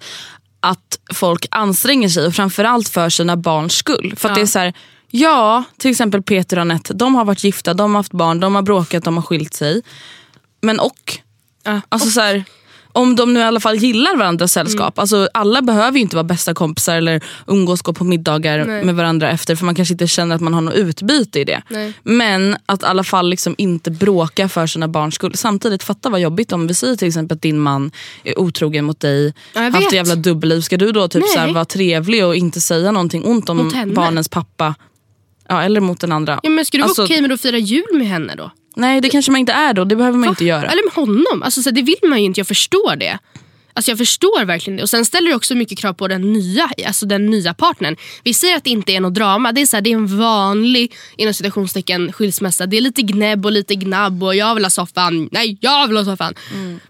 att 0.59 0.99
folk 1.13 1.45
anstränger 1.51 2.09
sig 2.09 2.25
och 2.27 2.35
framförallt 2.35 2.89
för 2.89 3.09
sina 3.09 3.37
barns 3.37 3.73
skull. 3.73 4.13
För 4.17 4.29
att 4.29 4.31
Ja. 4.31 4.35
det 4.35 4.41
är 4.41 4.45
så 4.45 4.59
här, 4.59 4.73
ja 5.11 5.63
till 5.77 5.91
exempel 5.91 6.23
Peter 6.23 6.57
och 6.57 6.61
Anette, 6.61 6.93
de 6.93 7.15
har 7.15 7.25
varit 7.25 7.43
gifta, 7.43 7.73
de 7.73 7.91
har 7.91 7.99
haft 7.99 8.11
barn, 8.11 8.39
de 8.39 8.55
har 8.55 8.61
bråkat, 8.61 9.03
de 9.03 9.15
har 9.15 9.23
skilt 9.23 9.53
sig. 9.53 9.81
Men 10.61 10.79
och, 10.79 11.17
Ja. 11.63 11.81
alltså 11.89 12.09
så 12.09 12.21
här, 12.21 12.43
om 12.95 13.15
de 13.15 13.33
nu 13.33 13.39
i 13.39 13.43
alla 13.43 13.59
fall 13.59 13.75
gillar 13.75 14.17
varandras 14.17 14.51
sällskap. 14.51 14.97
Mm. 14.97 15.01
Alltså, 15.01 15.29
alla 15.33 15.61
behöver 15.61 15.97
ju 15.97 16.01
inte 16.01 16.15
vara 16.15 16.23
bästa 16.23 16.53
kompisar 16.53 16.95
eller 16.95 17.23
umgås 17.47 17.81
gå 17.81 17.93
på 17.93 18.03
middagar 18.03 18.65
Nej. 18.65 18.83
med 18.83 18.95
varandra 18.95 19.29
efter 19.29 19.55
för 19.55 19.65
man 19.65 19.75
kanske 19.75 19.93
inte 19.93 20.07
känner 20.07 20.35
att 20.35 20.41
man 20.41 20.53
har 20.53 20.61
något 20.61 20.73
utbyte 20.73 21.39
i 21.39 21.43
det. 21.43 21.61
Nej. 21.69 21.93
Men 22.03 22.57
att 22.65 22.83
i 22.83 22.85
alla 22.85 23.03
fall 23.03 23.29
liksom 23.29 23.55
inte 23.57 23.91
bråka 23.91 24.49
för 24.49 24.67
sina 24.67 24.87
barns 24.87 25.15
skull. 25.15 25.35
Samtidigt, 25.35 25.83
fatta 25.83 26.09
vad 26.09 26.19
jobbigt 26.19 26.51
om 26.51 26.67
vi 26.67 26.73
säger 26.73 26.95
till 26.95 27.07
exempel 27.07 27.35
att 27.35 27.41
din 27.41 27.59
man 27.59 27.91
är 28.23 28.39
otrogen 28.39 28.85
mot 28.85 28.99
dig, 28.99 29.33
Ja, 29.53 29.61
haft 29.61 29.87
ett 29.87 29.93
jävla 29.93 30.15
dubbelliv. 30.15 30.61
Ska 30.61 30.77
du 30.77 30.91
då 30.91 31.07
typ 31.07 31.21
Nej. 31.21 31.29
så 31.33 31.39
här 31.39 31.53
vara 31.53 31.65
trevlig 31.65 32.25
och 32.25 32.35
inte 32.35 32.61
säga 32.61 32.91
någonting 32.91 33.25
ont 33.25 33.49
om 33.49 33.91
barnens 33.95 34.29
pappa? 34.29 34.75
Ja, 35.49 35.63
eller 35.63 35.81
mot 35.81 35.99
den 35.99 36.11
andra. 36.11 36.39
Ja, 36.43 36.49
men 36.49 36.65
ska 36.65 36.77
du 36.77 36.83
Alltså, 36.83 37.01
vara 37.01 37.07
okej 37.07 37.21
med 37.21 37.31
att 37.31 37.41
fira 37.41 37.57
jul 37.57 37.85
med 37.93 38.07
henne 38.07 38.35
då? 38.35 38.51
Nej 38.75 39.01
det 39.01 39.09
kanske 39.09 39.31
man 39.31 39.39
inte 39.39 39.53
är 39.53 39.73
då, 39.73 39.83
det 39.83 39.95
behöver 39.95 40.17
man 40.17 40.27
Va? 40.27 40.31
inte 40.31 40.45
göra. 40.45 40.71
Eller 40.71 40.83
med 40.85 40.93
honom. 40.93 41.43
Alltså, 41.43 41.61
så 41.61 41.71
det 41.71 41.81
vill 41.81 42.09
man 42.09 42.19
ju 42.19 42.25
inte, 42.25 42.39
jag 42.39 42.47
förstår 42.47 42.95
det. 42.95 43.19
Alltså 43.77 43.91
jag 43.91 43.97
förstår 43.97 44.45
verkligen 44.45 44.77
det. 44.77 44.83
Och 44.83 44.89
Sen 44.89 45.05
ställer 45.05 45.29
det 45.29 45.35
också 45.35 45.55
mycket 45.55 45.77
krav 45.77 45.93
på 45.93 46.07
den 46.07 46.33
nya, 46.33 46.69
alltså 46.87 47.05
den 47.05 47.25
nya 47.25 47.53
partnern. 47.53 47.95
Vi 48.23 48.33
säger 48.33 48.57
att 48.57 48.63
det 48.63 48.69
inte 48.69 48.91
är 48.91 48.99
något 48.99 49.13
drama. 49.13 49.51
Det 49.51 49.61
är, 49.61 49.65
så 49.65 49.77
här, 49.77 49.81
det 49.81 49.91
är 49.91 49.95
en 49.95 50.17
vanlig 50.19 50.93
inom 51.17 51.33
citationstecken 51.33 52.11
skilsmässa. 52.13 52.65
Det 52.65 52.77
är 52.77 52.81
lite 52.81 53.01
gnäbb 53.01 53.45
och 53.45 53.51
lite 53.51 53.75
gnabb 53.75 54.23
och 54.23 54.35
jag 54.35 54.55
vill 54.55 54.65
ha 54.65 54.69
soffan. 54.69 55.29
Nej, 55.31 55.57
jag 55.61 55.87
vill 55.87 55.97
ha 55.97 56.05
soffan. 56.05 56.33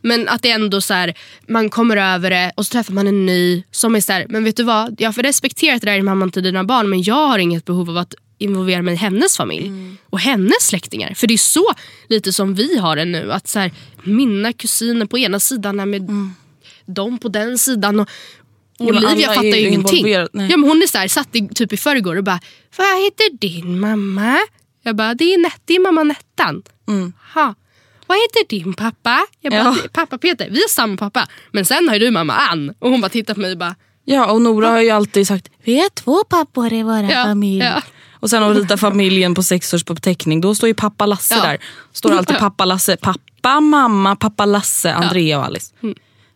Men 0.02 0.30
att 0.30 0.42
det 0.42 0.52
ändå 0.52 0.82
så 0.82 0.94
här, 0.94 1.14
man 1.48 1.70
kommer 1.70 1.98
över 1.98 2.30
det 2.30 2.52
och 2.56 2.66
så 2.66 2.72
träffar 2.72 2.94
man 2.94 3.08
en 3.08 3.26
ny 3.26 3.64
som 3.72 3.96
är 3.96 4.02
så 4.02 4.12
här, 4.12 4.26
men 4.30 4.44
vet 4.44 4.58
du 4.58 4.64
vad? 4.64 4.96
Jag 4.98 5.16
får 5.16 5.24
respektera 5.24 5.76
att 5.76 5.82
det 5.82 5.88
där 5.92 5.98
är 5.98 6.02
mamman 6.02 6.32
till 6.32 6.44
dina 6.44 6.64
barn 6.64 6.90
men 6.90 7.04
jag 7.04 7.28
har 7.28 7.40
inget 7.40 7.66
behov 7.66 7.90
av 7.90 7.98
att 7.98 8.16
involvera 8.38 8.82
mig 8.82 8.94
i 8.94 8.98
hennes 8.98 9.38
familj 9.38 9.72
och 10.10 10.20
hennes 10.20 10.68
släktingar. 10.68 11.14
För 11.14 11.28
det 11.28 11.34
är 11.34 11.38
så 11.38 11.74
lite 12.10 12.34
som 12.34 12.56
vi 12.56 12.78
har 12.78 12.96
det 12.96 13.06
nu. 13.06 13.32
Att 13.32 13.48
så 13.48 13.60
här, 13.60 13.72
mina 14.04 14.54
kusiner 14.54 15.06
på 15.06 15.18
ena 15.18 15.40
sidan 15.40 15.80
är 15.80 15.86
med 15.86 16.10
dem 16.86 17.18
på 17.18 17.30
den 17.30 17.58
sidan. 17.58 18.00
Och, 18.00 18.10
Ja, 18.78 18.86
men 18.86 19.06
Olivia 19.06 19.28
fattar 19.28 19.44
är 19.46 19.56
ju 19.56 19.68
ingenting. 19.68 20.08
Ja, 20.12 20.28
men 20.34 20.64
hon 20.64 20.82
är 20.82 20.88
så 20.88 20.98
här, 20.98 21.08
satt 21.08 21.36
i, 21.36 21.48
typ 21.48 21.74
i 21.74 21.78
förrgår 21.78 22.16
och 22.16 22.24
bara, 22.24 22.40
vad 22.78 23.04
heter 23.04 23.38
din 23.38 23.80
mamma? 23.80 24.38
Jag 24.84 24.96
bara, 24.96 25.14
det 25.14 25.34
är, 25.34 25.38
Net, 25.38 25.62
det 25.66 25.76
är 25.76 25.80
mamma 25.80 26.04
Nettan. 26.04 26.64
Ha. 27.34 27.54
Vad 28.08 28.18
heter 28.18 28.50
din 28.50 28.74
pappa? 28.74 29.20
Jag 29.42 29.52
bara, 29.52 29.60
Mm. 29.62 29.74
Ja. 29.76 29.82
"Det 29.82 29.86
är 29.88 29.90
pappa 29.90 30.18
Peter. 30.18 30.50
Vi 30.50 30.56
har 30.62 30.70
samma 30.70 30.98
pappa. 30.98 31.28
Men 31.52 31.66
sen 31.66 31.88
har 31.90 31.96
ju 31.96 32.06
du 32.06 32.12
mamma 32.12 32.34
Ann. 32.34 32.74
Och 32.80 32.90
hon 32.92 33.02
bara 33.02 33.10
tittar 33.10 33.34
på 33.34 33.40
mig 33.40 33.52
och 33.52 33.58
bara, 33.58 33.76
Ja, 34.06 34.32
och 34.32 34.42
Nora 34.42 34.68
har 34.70 34.82
ju 34.82 34.90
alltid 34.90 35.28
sagt 35.28 35.50
vi 35.64 35.80
är 35.80 35.90
två 35.90 36.24
pappor 36.24 36.74
i 36.74 36.84
vår 36.84 37.04
Ja, 37.12 37.24
familj. 37.24 37.64
ja. 37.64 37.82
Och 38.20 38.30
sen 38.30 38.44
att 38.44 38.58
rita 38.58 38.78
familjen 38.78 39.36
på 39.36 39.44
sex 39.44 39.74
års 39.74 39.84
på 39.84 39.96
teckning, 39.96 40.42
då 40.42 40.56
står 40.56 40.68
ju 40.68 40.74
pappa 40.74 41.06
Lasse 41.06 41.36
Ja. 41.36 41.44
där. 41.44 41.58
Står 41.94 42.18
alltid 42.18 42.38
pappa 42.38 42.66
Lasse, 42.66 42.98
pappa, 42.98 43.60
mamma, 43.60 44.16
pappa 44.16 44.46
Lasse, 44.46 44.94
Andrea 44.94 45.40
och 45.40 45.46
Alice. 45.46 45.74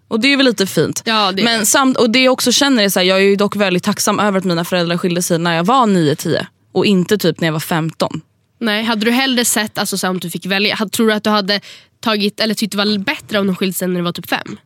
Och 0.08 0.20
det 0.20 0.34
är 0.34 0.38
väl 0.38 0.46
lite 0.46 0.68
fint. 0.68 1.04
Mm. 1.08 1.18
Ja, 1.20 1.32
det 1.32 1.44
Men 1.44 1.66
samt, 1.66 1.98
och 1.98 2.10
det 2.10 2.24
jag 2.24 2.34
också 2.34 2.52
känner 2.52 2.84
är 2.84 2.90
så 2.90 3.00
här, 3.00 3.08
jag 3.08 3.18
är 3.18 3.24
ju 3.24 3.36
dock 3.36 3.56
väldigt 3.56 3.84
tacksam 3.84 4.20
över 4.20 4.38
att 4.38 4.46
mina 4.46 4.66
föräldrar 4.66 4.98
skilde 4.98 5.22
sig 5.22 5.40
när 5.40 5.56
jag 5.56 5.64
var 5.64 5.86
9-10 5.88 6.46
och 6.74 6.86
inte 6.86 7.18
typ 7.18 7.40
när 7.40 7.48
jag 7.48 7.54
var 7.54 7.60
15. 7.60 8.22
nej, 8.60 8.84
hade 8.84 9.06
du 9.06 9.12
hellre 9.12 9.46
sett, 9.46 9.78
alltså, 9.78 9.98
så 9.98 10.10
om 10.10 10.20
du 10.20 10.30
fick 10.30 10.46
välja, 10.46 10.78
tror 10.92 11.08
du 11.08 11.14
att 11.14 11.24
du 11.24 11.30
hade 11.30 11.62
tagit, 12.02 12.40
eller 12.40 12.54
tyckt 12.54 12.72
det 12.72 12.78
var 12.78 12.98
bättre 12.98 13.40
om 13.40 13.48
de 13.48 13.56
skilde 13.56 13.74
sig 13.74 13.88
när 13.88 13.96
du 13.96 14.02
var 14.02 14.12
typ 14.12 14.30
fem? 14.30 14.58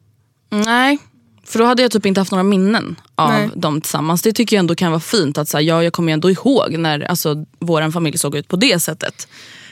Nej, 0.52 0.98
för 1.46 1.60
då 1.60 1.66
hade 1.66 1.82
jag 1.82 1.92
typ 1.92 2.06
inte 2.06 2.22
haft 2.22 2.32
några 2.32 2.44
minnen 2.44 2.96
av 3.16 3.30
Nej. 3.30 3.50
dem 3.56 3.82
tillsammans. 3.82 4.22
Det 4.22 4.34
tycker 4.34 4.56
jag 4.56 4.60
ändå 4.60 4.76
kan 4.76 4.92
vara 4.92 5.00
fint. 5.02 5.38
att 5.38 5.50
så 5.50 5.58
här, 5.58 5.64
ja, 5.64 5.84
Jag 5.84 5.94
kommer 5.94 6.14
ändå 6.14 6.32
ihåg 6.32 6.78
när 6.78 7.00
alltså, 7.00 7.46
vår 7.60 7.92
familj 7.92 8.18
såg 8.18 8.36
ut 8.36 8.48
på 8.48 8.56
det 8.56 8.80
sättet. 8.80 9.28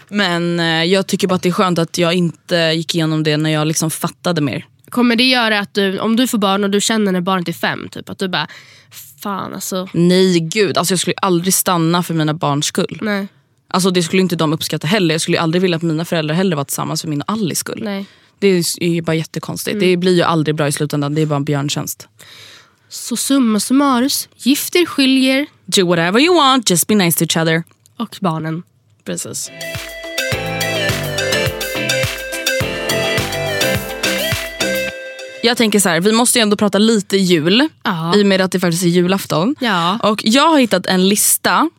Men 0.10 0.60
eh, 0.60 0.84
jag 0.84 1.08
tycker 1.08 1.28
bara 1.28 1.36
att 1.36 1.42
det 1.42 1.50
är 1.50 1.54
skönt 1.54 1.80
att 1.80 1.98
jag 1.98 2.14
inte 2.14 2.56
gick 2.56 2.96
igenom 2.96 3.24
det 3.24 3.38
när 3.38 3.50
jag 3.50 3.68
liksom 3.68 3.92
fattade 3.92 4.42
mer. 4.42 4.66
Kommer 4.90 5.16
det 5.16 5.24
göra 5.24 5.60
att 5.60 5.74
du, 5.74 6.00
om 6.00 6.16
du 6.16 6.28
får 6.28 6.38
barn 6.38 6.64
och 6.64 6.70
du 6.70 6.82
känner 6.82 7.12
när 7.12 7.22
barnet 7.22 7.48
är 7.48 7.54
fem, 7.54 7.88
typ, 7.92 8.10
att 8.10 8.20
du 8.20 8.28
bara, 8.28 8.48
fan 9.22 9.54
alltså. 9.54 9.88
Nej 9.94 10.40
gud, 10.40 10.78
alltså, 10.78 10.92
jag 10.92 11.00
skulle 11.00 11.16
aldrig 11.22 11.54
stanna 11.54 12.04
för 12.04 12.14
mina 12.14 12.34
barns 12.34 12.66
skull. 12.66 13.00
Nej, 13.02 13.28
Alltså, 13.74 13.92
det 13.92 14.04
skulle 14.04 14.22
inte 14.22 14.36
de 14.36 14.54
uppskatta 14.54 14.88
heller. 14.88 15.16
Jag 15.16 15.22
skulle 15.22 15.40
aldrig 15.40 15.62
vilja 15.62 15.78
att 15.78 15.84
mina 15.84 16.06
föräldrar 16.06 16.36
heller 16.36 16.56
var 16.56 16.64
tillsammans 16.64 17.02
för 17.02 17.08
min 17.08 17.22
och 17.22 17.32
Alice 17.32 17.60
skull. 17.60 17.82
nej. 17.84 18.06
Det 18.42 18.48
är 18.78 18.88
ju 18.90 19.02
bara 19.02 19.16
jättekonstigt. 19.16 19.80
Det 19.80 19.98
blir 19.98 20.16
ju 20.16 20.22
aldrig 20.24 20.56
bra 20.56 20.68
i 20.68 20.72
slutändan. 20.72 21.16
Det 21.16 21.22
är 21.22 21.26
bara 21.26 21.36
en 21.36 21.44
björntjänst. 21.44 22.08
Så 22.90 23.18
summa 23.18 23.60
summarus, 23.60 24.30
gifter, 24.36 24.86
skiljer 24.86 25.46
Do 25.66 25.88
whatever 25.88 26.20
you 26.20 26.36
want, 26.36 26.70
just 26.70 26.88
be 26.88 26.96
nice 26.96 27.18
to 27.18 27.24
each 27.24 27.38
other. 27.48 27.64
och 27.98 28.18
barnen. 28.22 28.64
Precis. 29.06 29.52
Jag 35.44 35.58
tänker 35.58 35.80
så 35.80 35.90
här, 35.90 36.00
vi 36.00 36.12
måste 36.12 36.40
ju 36.40 36.44
ändå 36.44 36.58
prata 36.58 36.78
lite 36.78 37.18
jul 37.18 37.70
Ja. 37.84 38.16
i 38.16 38.22
och 38.24 38.26
med 38.26 38.42
att 38.42 38.52
det 38.52 38.60
faktiskt 38.60 38.84
är 38.84 38.88
julafton. 38.88 39.56
Ja. 39.60 40.00
Och 40.04 40.22
jag 40.24 40.50
har 40.50 40.60
hittat 40.60 40.86
en 40.86 41.10
lista 41.10 41.70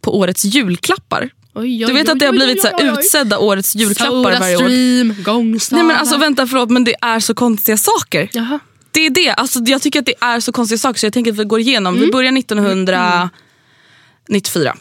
på 0.00 0.18
årets 0.18 0.44
julklappar. 0.44 1.30
Oj, 1.54 1.84
oj, 1.84 1.86
Du 1.86 1.92
vet 1.92 2.06
oj, 2.06 2.12
att 2.12 2.18
det 2.18 2.26
har 2.26 2.32
blivit 2.32 2.62
så 2.62 2.68
här 2.68 2.92
utsedda 2.92 3.38
årets 3.38 3.76
julklappar 3.76 4.40
varje 4.40 4.56
år. 4.56 5.22
Gångstavar. 5.22 5.82
Nej 5.82 5.86
men 5.88 5.96
alltså 5.96 6.16
vänta 6.16 6.46
förlåt 6.46 6.70
men 6.70 6.84
det 6.84 6.94
är 7.00 7.20
så 7.20 7.34
konstiga 7.34 7.76
saker. 7.76 8.28
Jaha. 8.32 8.58
Det 8.90 9.06
är 9.06 9.10
det, 9.10 9.30
alltså, 9.30 9.60
jag 9.66 9.82
tycker 9.82 9.98
att 9.98 10.06
det 10.06 10.14
är 10.20 10.40
så 10.40 10.52
konstiga 10.52 10.78
saker 10.78 11.00
så 11.00 11.06
jag 11.06 11.12
tänker 11.12 11.32
att 11.32 11.38
vi 11.38 11.44
går 11.44 11.60
igenom. 11.60 11.94
Mm. 11.94 12.06
Vi 12.06 12.12
börjar 12.12 12.38
1994. 12.38 14.76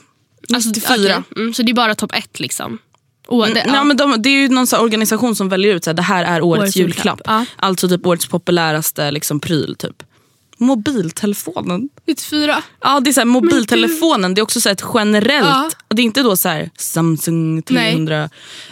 Alltså, 0.54 0.70
94. 0.70 0.96
okej. 0.96 1.24
mm, 1.44 1.54
så 1.54 1.64
det 1.64 1.72
är 1.72 1.74
bara 1.74 1.96
topp 1.96 2.12
ett 2.16 2.40
liksom? 2.40 2.78
Och 3.28 3.48
det, 3.48 3.66
Nej, 3.68 3.86
men 3.86 3.98
de, 3.98 4.22
det 4.22 4.30
är 4.30 4.34
ju 4.34 4.50
någon 4.50 4.68
organisation 4.80 5.36
som 5.36 5.50
väljer 5.50 5.76
ut 5.76 5.86
här, 5.86 5.94
det 5.94 6.02
här 6.02 6.24
är 6.24 6.42
årets, 6.42 6.62
Årets 6.62 6.76
julklapp. 6.76 7.20
julklapp, 7.20 7.22
ja. 7.26 7.46
Alltså 7.66 7.90
typ 7.90 8.06
årets 8.06 8.26
populäraste 8.26 9.12
liksom, 9.12 9.40
pryl. 9.40 9.76
Typ. 9.80 10.04
Mobiltelefonen. 10.60 11.90
94. 12.08 12.64
Ja, 12.82 13.00
det 13.00 13.10
är 13.10 13.14
så 13.14 13.20
här, 13.20 13.26
mobiltelefonen, 13.26 14.34
det 14.34 14.42
är 14.42 14.44
också 14.44 14.62
så 14.62 14.70
ett 14.70 14.84
generellt, 14.94 15.48
Ja. 15.48 15.70
det 15.96 16.02
är 16.02 16.04
inte 16.04 16.22
då 16.24 16.36
så 16.38 16.50
här, 16.50 16.70
Samsung 16.78 17.62
300. 17.62 18.30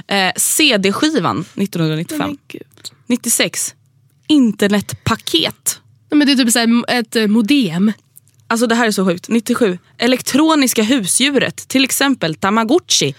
Eh, 0.08 0.32
CD-skivan 0.36 1.40
1995. 1.56 2.18
Men 2.20 2.38
gud. 2.48 2.62
96, 3.08 3.76
internetpaket. 4.28 5.80
Nej, 6.10 6.18
men 6.18 6.28
det 6.28 6.34
är 6.34 6.36
typ 6.38 6.52
så 6.52 6.60
här, 6.60 6.84
ett 7.00 7.16
eh, 7.16 7.28
modem. 7.28 7.92
Alltså 8.48 8.68
det 8.68 8.76
här 8.76 8.88
är 8.88 8.92
så 8.92 9.06
sjukt. 9.06 9.30
97, 9.30 9.78
elektroniska 9.98 10.84
husdjuret, 10.84 11.56
till 11.68 11.84
exempel 11.84 12.36
Tamagotchi. 12.36 13.16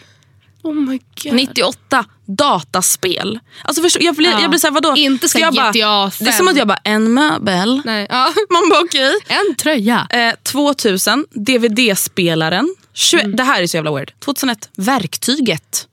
Oh 0.69 0.75
my 0.75 1.01
god. 1.25 1.33
98, 1.35 2.05
dataspel. 2.27 3.39
Alltså 3.63 3.83
förstå, 3.83 4.01
jag 4.03 4.15
blir, 4.17 4.31
Ja. 4.31 4.41
jag 4.41 4.51
blir 4.51 4.61
såhär, 4.61 4.75
vadå? 4.75 4.95
Inte 4.97 5.29
Ska 5.29 5.39
jag 5.39 5.55
bara, 5.55 5.71
GTA 5.71 6.11
Det 6.25 6.29
är 6.29 6.33
som 6.33 6.49
att 6.49 6.57
jag 6.57 6.69
bara, 6.69 6.79
en 6.85 7.15
möbel. 7.15 7.83
Nej. 7.85 8.07
Ja. 8.11 8.33
Man 8.51 8.69
bara 8.71 8.81
okej. 8.85 9.13
En 9.29 9.55
tröja. 9.55 10.07
Eh, 10.11 10.35
2000, 10.43 11.27
DVD-spelaren. 11.31 12.75
21, 12.93 13.25
Mm. 13.25 13.37
Det 13.37 13.43
här 13.43 13.63
är 13.63 13.67
så 13.67 13.77
jävla 13.77 13.95
weird. 13.95 14.13
2001, 14.21 14.71
verktyget. 14.77 15.89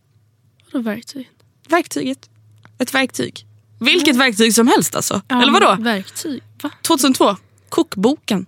Vadå 0.71 0.83
verktyg? 0.83 1.29
Verktyget. 1.69 2.29
Ett 2.79 2.93
verktyg. 2.93 3.45
Vilket 3.79 4.15
verktyg 4.15 4.53
som 4.55 4.67
helst 4.67 4.95
alltså. 4.95 5.21
Ja, 5.27 5.41
Eller 5.41 5.53
vadå? 5.53 5.75
Verktyg. 5.83 6.43
Va? 6.63 6.69
2002, 6.81 7.35
kokboken. 7.69 8.45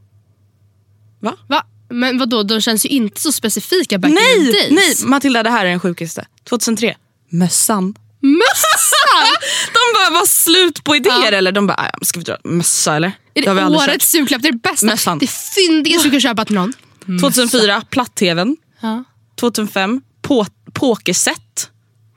Va? 1.20 1.64
Men 1.90 2.18
vadå, 2.18 2.44
de 2.44 2.62
känns 2.62 2.86
ju 2.86 2.90
inte 2.90 3.22
så 3.22 3.32
specifika 3.32 3.98
back 3.98 4.10
in 4.12 4.18
the 4.18 4.24
Nej, 4.24 4.52
days. 4.52 4.72
nej 4.72 5.10
Matilda 5.10 5.44
det 5.44 5.50
här 5.50 5.66
är 5.66 5.70
den 5.70 5.80
sjukaste. 5.80 6.26
2003, 6.50 6.96
mössan. 7.30 7.96
Mössan! 8.22 9.38
De 9.74 9.80
bara, 10.00 10.20
var 10.20 10.26
slut 10.26 10.84
på 10.84 10.96
idéer 10.96 11.32
eller? 11.32 11.52
De 11.52 11.68
bara, 11.68 11.78
"Ah, 11.78 11.90
ja, 11.94 12.00
ska 12.06 12.20
vi 12.20 12.24
dra 12.24 12.38
mössa 12.44 12.96
eller? 12.96 13.12
Är 13.34 13.42
det 13.42 13.52
aldrig 13.64 13.90
årets 13.90 14.16
julklapp? 14.16 14.42
Det 14.42 14.48
är 14.48 14.52
det 14.52 14.58
bästa. 14.58 14.86
Mössan. 14.86 15.20
Det 15.20 15.28
fyndigaste 15.30 16.08
du 16.08 16.12
kan 16.12 16.22
köpa 16.22 16.46
till 16.46 16.56
någon. 16.56 16.74
kört. 16.74 17.22
2004, 17.22 17.82
platt-tvn. 17.90 18.58
Ja. 18.82 19.04
2005, 19.40 20.02
på, 20.22 20.46
pokerset. 20.74 21.70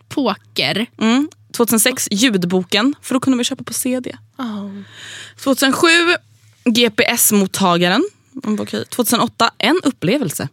Poker. 0.09 0.87
Mm. 1.01 1.29
2006, 1.57 2.09
ljudboken. 2.11 2.95
För 3.03 3.15
då 3.15 3.21
kunde 3.21 3.39
vi 3.39 3.45
köpa 3.45 3.65
på 3.65 3.73
CD. 3.73 4.17
Oh. 4.39 4.71
2007, 5.45 5.89
GPS-mottagaren. 6.65 8.03
Man 8.45 8.57
bara, 8.57 8.63
okej. 8.63 8.85
2008, 8.85 9.51
en 9.59 9.81
upplevelse. 9.85 10.49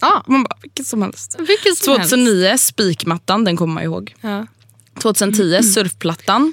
Ja. 0.00 0.24
Man 0.26 0.42
bara, 0.42 0.56
vilket 0.62 0.86
som 0.86 1.02
helst. 1.02 1.36
Vilket 1.38 1.78
som 1.78 1.96
helst. 1.98 2.10
2009, 2.10 2.58
spikmattan. 2.58 3.44
Den 3.44 3.56
kommer 3.56 3.74
man 3.74 3.82
ihåg. 3.82 4.14
Ja. 4.20 4.46
2010, 5.00 5.62
surfplattan. 5.62 6.52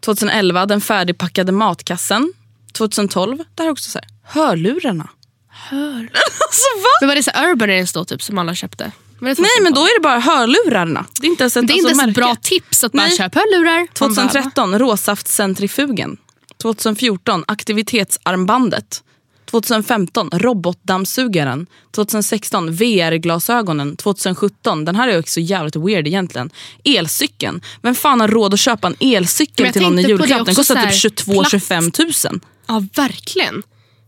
2011, 0.00 0.66
den 0.66 0.80
färdigpackade 0.80 1.52
matkassen. 1.52 2.32
2012, 2.72 3.38
det 3.38 3.62
här 3.62 3.66
är 3.66 3.72
också 3.72 3.90
så 3.90 3.98
här, 3.98 4.08
hörlurarna. 4.22 5.08
Hör. 5.48 6.00
alltså 6.46 6.68
va? 6.76 6.88
Men 7.00 7.08
var 7.08 7.16
det 7.16 7.22
så 7.22 7.30
Urban 7.30 7.70
Air's 7.70 7.94
då 7.94 8.04
typ, 8.04 8.22
som 8.22 8.38
alla 8.38 8.54
köpte? 8.54 8.92
Nej 9.20 9.34
men 9.62 9.72
då 9.74 9.80
är 9.80 9.98
det 9.98 10.02
bara 10.02 10.18
hörlurarna. 10.18 11.06
Det 11.20 11.26
är 11.26 11.30
inte 11.30 11.42
ens 11.42 11.56
ett, 11.56 11.66
det 11.66 11.72
är 11.72 11.74
alltså, 11.74 11.90
inte 11.90 12.02
ens 12.02 12.16
bra 12.16 12.36
tips 12.42 12.84
att 12.84 12.94
man 12.94 13.08
Nej. 13.08 13.16
köper 13.16 13.40
hörlurar. 13.40 13.86
Man 14.00 14.14
bara, 14.14 14.24
va? 14.24 14.30
2013, 14.30 14.78
råsaftcentrifugen. 14.78 16.16
2014, 16.62 17.44
aktivitetsarmbandet. 17.48 19.02
2015, 19.50 20.30
robotdammsugaren. 20.32 21.66
2016, 21.90 22.72
VR-glasögonen. 22.72 23.96
2017, 23.96 24.84
den 24.84 24.96
här 24.96 25.08
är 25.08 25.18
också 25.18 25.40
jävligt 25.40 25.76
weird 25.76 26.06
egentligen. 26.06 26.50
Elcykeln. 26.84 27.60
Vem 27.82 27.94
fan 27.94 28.20
har 28.20 28.28
råd 28.28 28.54
att 28.54 28.60
köpa 28.60 28.86
en 28.86 28.96
elcykel 29.00 29.72
till 29.72 29.82
någon 29.82 29.98
i 29.98 30.02
julklapp? 30.02 30.46
Den 30.46 30.54
kostar 30.54 30.74
typ 30.74 30.84
här, 30.84 30.90
22-25 30.90 32.30
000. 32.30 32.40
Ja 32.66 32.84
verkligen. 32.94 33.62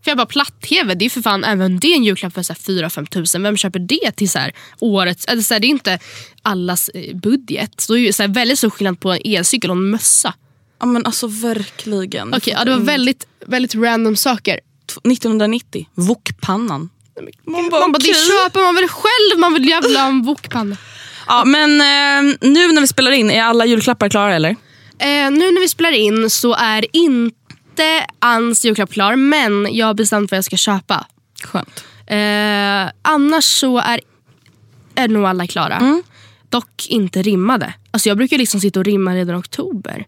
För 0.05 0.11
jag 0.11 0.19
bara 0.19 0.27
platt-tv, 0.27 0.95
det 0.95 1.05
är 1.05 1.11
för 1.11 1.23
fan 1.23 1.45
även 1.45 1.79
det 1.79 1.87
är 1.87 1.97
en 1.97 2.05
julklapp 2.05 2.35
för 2.35 2.43
4-5 2.43 3.07
tusen. 3.07 3.43
Vem 3.43 3.57
köper 3.57 3.79
det 3.79 4.13
till 4.13 4.31
så 4.31 4.39
här, 4.39 4.53
årets... 4.79 5.25
Eller 5.25 5.43
så 5.43 5.55
här, 5.55 5.61
det 5.61 5.67
är 5.67 5.69
inte 5.69 5.99
allas 6.43 6.89
eh, 6.89 7.17
budget. 7.17 7.81
Så 7.81 7.93
det 7.93 8.09
är 8.09 8.13
så 8.13 8.23
här, 8.23 8.31
väldigt 8.31 8.59
stor 8.59 8.71
skillnad 8.71 9.01
på 9.01 9.13
en 9.13 9.21
elcykel 9.25 9.71
och 9.71 9.77
en 9.77 9.91
mössa. 9.91 10.35
Ja 10.81 10.87
men 10.87 11.07
alltså 11.07 11.27
verkligen. 11.27 12.35
Okej, 12.35 12.55
ja, 12.59 12.65
det 12.65 12.71
var 12.71 12.79
väldigt, 12.79 13.27
väldigt 13.47 13.75
random 13.75 14.17
saker. 14.17 14.61
1990, 14.85 15.89
wokpannan. 15.95 16.91
Man 17.45 17.69
bara, 17.71 17.99
det 17.99 18.15
köper 18.15 18.63
man 18.63 18.75
väl 18.75 18.89
själv? 18.89 19.41
Man 19.41 19.55
vill 19.55 19.69
jävla 19.69 20.01
ha 20.01 20.09
en 20.09 20.23
wokpanna. 20.23 20.77
Ja, 21.27 21.45
men 21.45 21.71
eh, 21.81 22.37
nu 22.41 22.73
när 22.73 22.81
vi 22.81 22.87
spelar 22.87 23.11
in, 23.11 23.31
är 23.31 23.43
alla 23.43 23.67
julklappar 23.67 24.09
klara 24.09 24.35
eller? 24.35 24.51
Eh, 24.99 25.31
nu 25.31 25.51
när 25.53 25.61
vi 25.61 25.69
spelar 25.69 25.93
in 25.93 26.31
så 26.31 26.55
är 26.55 26.87
inte 26.93 28.07
Anns 28.19 28.65
julklapp 28.65 28.93
klar, 28.93 29.17
men 29.17 29.75
jag 29.75 29.87
har 29.87 29.95
bestämt 29.95 30.31
vad 30.31 30.39
jag 30.39 30.45
ska 30.45 30.57
köpa. 30.57 31.07
Skönt. 31.45 31.85
Eh, 32.07 32.93
annars 33.03 33.45
så 33.45 33.79
är, 33.79 34.01
är 34.95 35.09
nog 35.09 35.25
alla 35.25 35.47
klara. 35.47 35.77
Mm. 35.77 36.03
Dock 36.49 36.87
inte 36.89 37.23
rimmade. 37.23 37.75
Alltså 37.91 38.09
jag 38.09 38.17
brukar 38.17 38.39
liksom 38.39 38.61
sitta 38.61 38.81
och 38.81 38.87
rimma 38.87 39.15
redan 39.15 39.37
i 39.37 39.39
oktober. 39.39 40.07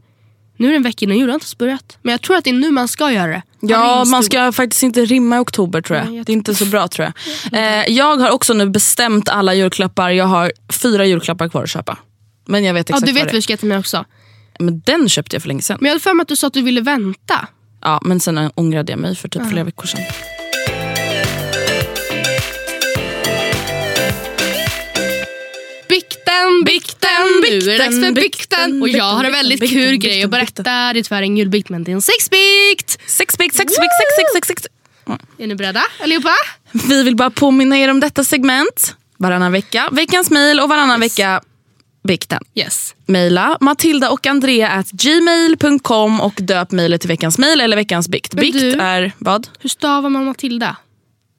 Nu 0.56 0.66
är 0.66 0.70
det 0.70 0.76
en 0.76 0.82
vecka 0.82 1.04
innan 1.04 1.18
jul, 1.18 1.28
har 1.28 1.34
inte 1.34 1.44
ens 1.44 1.58
börjat. 1.58 1.98
Men 2.02 2.12
jag 2.12 2.20
tror 2.22 2.36
att 2.36 2.44
det 2.44 2.50
är 2.50 2.54
nu 2.54 2.70
man 2.70 2.88
ska 2.88 3.12
göra 3.12 3.26
det. 3.26 3.42
Ja, 3.60 4.04
man 4.04 4.22
ska 4.22 4.52
faktiskt 4.52 4.82
inte 4.82 5.04
rimma 5.04 5.36
i 5.36 5.38
oktober 5.38 5.80
tror 5.80 5.98
jag. 5.98 6.06
Nej, 6.06 6.16
jag 6.16 6.26
det 6.26 6.32
är 6.32 6.34
inte 6.34 6.54
så 6.54 6.64
bra 6.66 6.88
tror 6.88 7.12
jag. 7.52 7.78
Eh, 7.80 7.88
jag 7.94 8.16
har 8.16 8.30
också 8.30 8.52
nu 8.54 8.70
bestämt 8.70 9.28
alla 9.28 9.54
julklappar. 9.54 10.10
Jag 10.10 10.24
har 10.24 10.52
fyra 10.72 11.06
julklappar 11.06 11.48
kvar 11.48 11.62
att 11.62 11.70
köpa. 11.70 11.98
Men 12.46 12.64
jag 12.64 12.74
vet 12.74 12.88
Ja, 12.88 12.94
exakt 12.96 13.06
du 13.06 13.12
vet 13.12 13.24
vad 13.24 13.34
du 13.34 13.42
ska 13.42 13.52
ge 13.52 13.56
till 13.56 13.68
mig 13.68 13.78
också. 13.78 14.04
Men 14.58 14.80
den 14.80 15.08
köpte 15.08 15.36
jag 15.36 15.42
för 15.42 15.48
länge 15.48 15.62
sedan. 15.62 15.78
Men 15.80 15.86
jag 15.88 15.94
hade 15.94 16.02
för 16.02 16.14
mig 16.14 16.22
att 16.22 16.28
du 16.28 16.36
sa 16.36 16.46
att 16.46 16.52
du 16.54 16.62
ville 16.62 16.80
vänta. 16.80 17.48
Ja, 17.80 18.00
men 18.02 18.20
sen 18.20 18.50
ångrade 18.54 18.92
jag 18.92 18.98
mig 18.98 19.16
för 19.16 19.28
typ 19.28 19.42
Ja. 19.42 19.48
flera 19.48 19.64
veckor 19.64 19.86
sedan. 19.86 20.00
Bikten, 26.24 26.64
bikten, 26.64 27.10
nu 27.50 27.72
är 27.72 27.78
det 27.78 27.84
dags 27.84 28.00
för 28.00 28.12
bikten, 28.12 28.14
bikten. 28.70 28.82
Och 28.82 28.88
jag 28.88 29.04
har 29.04 29.24
en 29.24 29.32
väldigt 29.32 29.60
bikten, 29.60 29.78
kul 29.78 29.90
bikten, 29.90 30.10
grej 30.10 30.22
att 30.24 30.30
bikten, 30.30 30.62
berätta. 30.64 30.92
Det 30.92 30.98
är 30.98 31.02
tyvärr 31.02 31.22
ingen 31.22 31.36
julbikt 31.38 31.68
men 31.68 31.84
det 31.84 31.90
är 31.92 31.94
en 31.94 32.02
sexbikt. 32.02 32.98
Sexbikt, 33.10 33.54
sexbikt, 33.56 33.80
sexbikt, 34.00 34.46
sexbikt. 34.46 34.66
Är 35.38 35.46
ni 35.46 35.54
beredda 35.54 35.82
allihopa? 36.02 36.34
Vi 36.72 37.02
vill 37.02 37.16
bara 37.16 37.30
påminna 37.30 37.78
er 37.78 37.88
om 37.90 38.00
detta 38.00 38.24
segment. 38.24 38.96
Varannan 39.18 39.52
vecka, 39.52 39.88
veckans 39.92 40.30
mail 40.30 40.60
och 40.60 40.68
varannan 40.68 41.00
vecka 41.00 41.40
bikten. 42.08 42.42
Yes. 42.54 42.94
Maila 43.06 43.58
Matilda 43.60 44.10
och 44.10 44.26
Andrea 44.26 44.68
at 44.70 44.90
gmail.com 44.90 46.20
och 46.20 46.34
döp 46.38 46.70
mejlet 46.72 47.00
till 47.00 47.08
veckans 47.08 47.38
mail 47.38 47.60
eller 47.60 47.76
veckans 47.76 48.08
bikt. 48.08 48.34
Men 48.34 48.40
Bikt 48.40 48.58
du- 48.58 48.72
är 48.80 49.12
vad? 49.18 49.48
Hur 49.60 49.68
stavar 49.68 50.10
man 50.10 50.24
Matilda? 50.24 50.76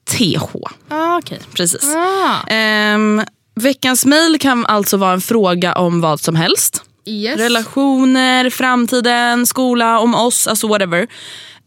TH. 0.10 0.44
Ah, 0.90 1.18
okej. 1.18 1.40
Precis. 1.54 1.96
Ah. 1.96 2.48
Ehm, 2.48 3.22
veckans 3.56 4.06
mail 4.06 4.40
kan 4.40 4.66
alltså 4.66 4.98
vara 4.98 5.14
en 5.14 5.22
fråga 5.22 5.74
om 5.74 6.02
vad 6.02 6.20
som 6.20 6.36
helst. 6.36 6.84
Yes. 7.06 7.40
Relationer, 7.40 8.50
framtiden, 8.50 9.46
skola, 9.46 10.00
om 10.00 10.16
oss, 10.16 10.48
alltså 10.48 10.68
whatever. 10.68 11.08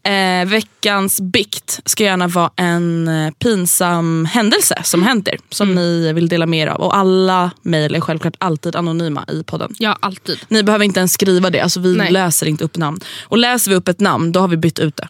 Eh, 0.03 0.47
veckans 0.47 1.21
bikt 1.21 1.79
ska 1.85 2.03
gärna 2.03 2.27
vara 2.27 2.51
en 2.55 3.07
eh, 3.07 3.31
pinsam 3.31 4.25
händelse 4.25 4.81
som 4.83 5.03
hänt 5.03 5.27
er. 5.27 5.37
Som 5.49 5.75
ni 5.75 6.13
vill 6.13 6.27
dela 6.27 6.45
med 6.45 6.67
er 6.67 6.67
av. 6.67 6.81
Och 6.81 6.97
alla 6.97 7.51
mejl 7.61 7.95
är 7.95 8.01
självklart 8.01 8.35
alltid 8.37 8.75
anonyma 8.75 9.25
i 9.27 9.43
podden. 9.43 9.75
Ja, 9.79 9.97
alltid. 9.99 10.39
Ni 10.47 10.63
behöver 10.63 10.85
inte 10.85 10.99
ens 10.99 11.13
skriva 11.13 11.49
det, 11.49 11.59
alltså 11.59 11.79
vi 11.79 11.95
Nej. 11.95 12.11
läser 12.11 12.45
inte 12.47 12.63
upp 12.63 12.77
namn. 12.77 12.99
Och 13.23 13.37
läser 13.37 13.71
vi 13.71 13.77
upp 13.77 13.87
ett 13.87 13.99
namn, 13.99 14.31
då 14.31 14.39
har 14.39 14.47
vi 14.47 14.57
bytt 14.57 14.79
ut 14.79 14.95
det. 14.97 15.07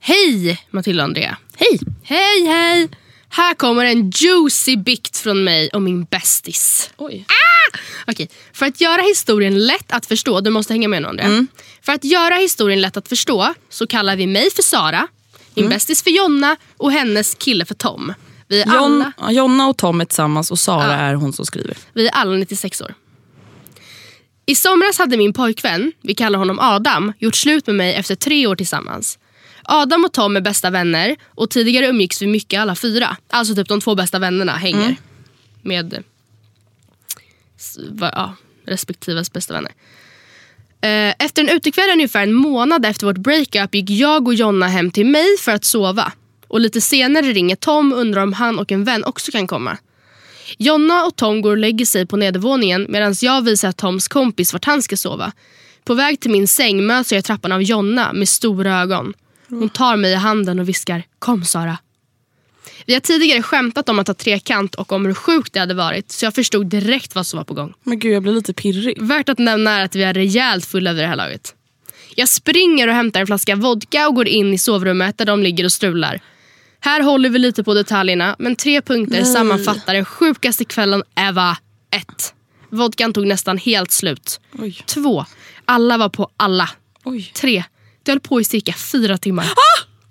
Hej 0.00 0.60
Matilda 0.70 1.02
och 1.02 1.08
Andrea. 1.08 1.36
Hej. 1.56 1.80
Hej 2.02 2.46
hej. 2.46 2.88
Här 3.36 3.54
kommer 3.54 3.84
en 3.84 4.10
juicy 4.10 4.76
bikt 4.76 5.16
från 5.16 5.44
mig 5.44 5.68
och 5.72 5.82
min 5.82 6.04
bästis. 6.04 6.90
Oj. 6.96 7.24
Ah! 7.28 7.78
Okej, 8.06 8.30
för 8.52 8.66
att 8.66 8.80
göra 8.80 9.02
historien 9.02 9.66
lätt 9.66 9.92
att 9.92 10.06
förstå, 10.06 10.40
du 10.40 10.50
måste 10.50 10.72
hänga 10.72 10.88
med 10.88 11.02
nu 11.02 11.08
Andrea. 11.08 11.46
För 11.82 11.92
att 11.92 12.04
göra 12.04 12.34
historien 12.34 12.80
lätt 12.80 12.96
att 12.96 13.08
förstå 13.08 13.54
så 13.68 13.86
kallar 13.86 14.16
vi 14.16 14.26
mig 14.26 14.50
för 14.50 14.62
Sara, 14.62 15.08
min 15.54 15.68
bästis 15.68 16.02
för 16.02 16.10
Jonna 16.10 16.56
och 16.76 16.92
hennes 16.92 17.34
kille 17.34 17.64
för 17.64 17.74
Tom. 17.74 18.14
Vi 18.48 18.60
är, 18.62 18.74
Jon, 18.74 19.12
alla, 19.16 19.32
Jonna 19.32 19.68
och 19.68 19.76
Tom 19.76 20.00
är 20.00 20.04
tillsammans 20.04 20.50
och 20.50 20.58
Sara 20.58 20.86
Ja. 20.86 20.92
är 20.92 21.14
hon 21.14 21.32
som 21.32 21.46
skriver. 21.46 21.76
vi 21.92 22.06
är 22.06 22.12
alla 22.12 22.36
96 22.36 22.80
år. 22.80 22.94
I 24.46 24.54
somras 24.54 24.98
hade 24.98 25.16
min 25.16 25.32
pojkvän, 25.32 25.92
vi 26.02 26.14
kallar 26.14 26.38
honom 26.38 26.58
Adam, 26.58 27.12
gjort 27.18 27.36
slut 27.36 27.66
med 27.66 27.76
mig 27.76 27.94
efter 27.94 28.14
tre 28.14 28.46
år 28.46 28.56
tillsammans. 28.56 29.18
Adam 29.68 30.04
och 30.04 30.12
Tom 30.12 30.36
är 30.36 30.40
bästa 30.40 30.70
vänner 30.70 31.16
och 31.26 31.50
tidigare 31.50 31.86
umgicks 31.86 32.22
vi 32.22 32.26
mycket 32.26 32.60
alla 32.60 32.74
fyra. 32.74 33.16
Alltså 33.28 33.54
typ 33.54 33.68
de 33.68 33.80
två 33.80 33.94
bästa 33.94 34.18
vännerna 34.18 34.52
hänger 34.52 34.96
med 35.62 36.02
s- 37.58 37.78
va- 37.90 38.10
ja, 38.14 38.34
respektives 38.66 39.32
bästa 39.32 39.54
vänner. 39.54 39.72
Eh, 40.80 41.14
Efter 41.26 41.42
en 41.42 41.48
utekväll 41.48 41.90
ungefär 41.92 42.22
en 42.22 42.32
månad 42.34 42.86
efter 42.86 43.06
vårt 43.06 43.16
breakup 43.18 43.74
gick 43.74 43.90
jag 43.90 44.28
och 44.28 44.34
Jonna 44.34 44.66
hem 44.68 44.90
till 44.90 45.06
mig 45.06 45.26
för 45.40 45.52
att 45.52 45.64
sova. 45.64 46.12
Och 46.48 46.60
lite 46.60 46.80
senare 46.80 47.26
ringer 47.32 47.56
Tom 47.56 47.92
och 47.92 47.98
undrar 47.98 48.22
om 48.22 48.32
han 48.32 48.58
och 48.58 48.72
en 48.72 48.84
vän 48.84 49.04
också 49.04 49.32
kan 49.32 49.46
komma. 49.46 49.78
Jonna 50.58 51.04
och 51.04 51.16
Tom 51.16 51.40
går 51.42 51.50
och 51.50 51.56
lägger 51.56 51.86
sig 51.86 52.06
på 52.06 52.16
nedervåningen 52.16 52.86
medan 52.88 53.14
jag 53.20 53.42
visar 53.42 53.72
Toms 53.72 54.08
kompis 54.08 54.52
vart 54.52 54.64
han 54.64 54.82
ska 54.82 54.96
sova. 54.96 55.32
På 55.84 55.94
väg 55.94 56.20
till 56.20 56.30
min 56.30 56.48
säng 56.48 56.86
möts 56.86 57.12
jag 57.12 57.18
i 57.18 57.22
trappan 57.22 57.52
av 57.52 57.62
Jonna 57.62 58.12
med 58.12 58.28
stora 58.28 58.80
ögon. 58.80 59.12
Hon 59.48 59.68
tar 59.68 59.96
mig 59.96 60.12
i 60.12 60.14
handen 60.14 60.58
och 60.58 60.68
viskar 60.68 61.02
“Kom 61.18 61.44
Sara”. 61.44 61.78
Vi 62.86 62.92
har 62.92 63.00
tidigare 63.00 63.42
skämtat 63.42 63.88
om 63.88 63.98
att 63.98 64.06
ha 64.06 64.14
trekant 64.14 64.74
och 64.74 64.92
om 64.92 65.06
hur 65.06 65.14
sjukt 65.14 65.52
det 65.52 65.60
hade 65.60 65.74
varit 65.74 66.12
så 66.12 66.26
jag 66.26 66.34
förstod 66.34 66.66
direkt 66.66 67.14
vad 67.14 67.26
som 67.26 67.36
var 67.36 67.44
på 67.44 67.54
gång. 67.54 67.74
Men 67.82 67.98
gud 67.98 68.12
jag 68.12 68.22
blir 68.22 68.32
lite 68.32 68.52
pirrig. 68.52 69.02
Värt 69.02 69.28
att 69.28 69.38
nämna 69.38 69.70
är 69.70 69.84
att 69.84 69.94
vi 69.94 70.02
är 70.02 70.14
rejält 70.14 70.66
fulla 70.66 70.92
vid 70.92 71.02
det 71.02 71.08
här 71.08 71.16
laget. 71.16 71.54
Jag 72.14 72.28
springer 72.28 72.88
och 72.88 72.94
hämtar 72.94 73.20
en 73.20 73.26
flaska 73.26 73.56
vodka 73.56 74.08
och 74.08 74.14
går 74.14 74.28
in 74.28 74.54
i 74.54 74.58
sovrummet 74.58 75.18
där 75.18 75.24
de 75.24 75.42
ligger 75.42 75.64
och 75.64 75.72
strular. 75.72 76.20
Här 76.80 77.02
håller 77.02 77.30
vi 77.30 77.38
lite 77.38 77.64
på 77.64 77.74
detaljerna, 77.74 78.36
men 78.38 78.56
tre 78.56 78.82
punkter 78.82 79.16
Nej. 79.16 79.24
sammanfattar 79.24 79.94
den 79.94 80.04
sjukaste 80.04 80.64
kvällen 80.64 81.02
ever. 81.14 81.56
1. 81.90 82.34
Vodkan 82.70 83.12
tog 83.12 83.26
nästan 83.26 83.58
helt 83.58 83.92
slut. 83.92 84.40
Oj. 84.52 84.82
2. 84.86 85.24
Alla 85.64 85.98
var 85.98 86.08
på 86.08 86.30
alla. 86.36 86.70
Oj. 87.04 87.32
3. 87.34 87.64
Det 88.06 88.12
höll 88.12 88.20
på 88.20 88.40
i 88.40 88.44
cirka 88.44 88.72
fyra 88.72 89.18
timmar. 89.18 89.44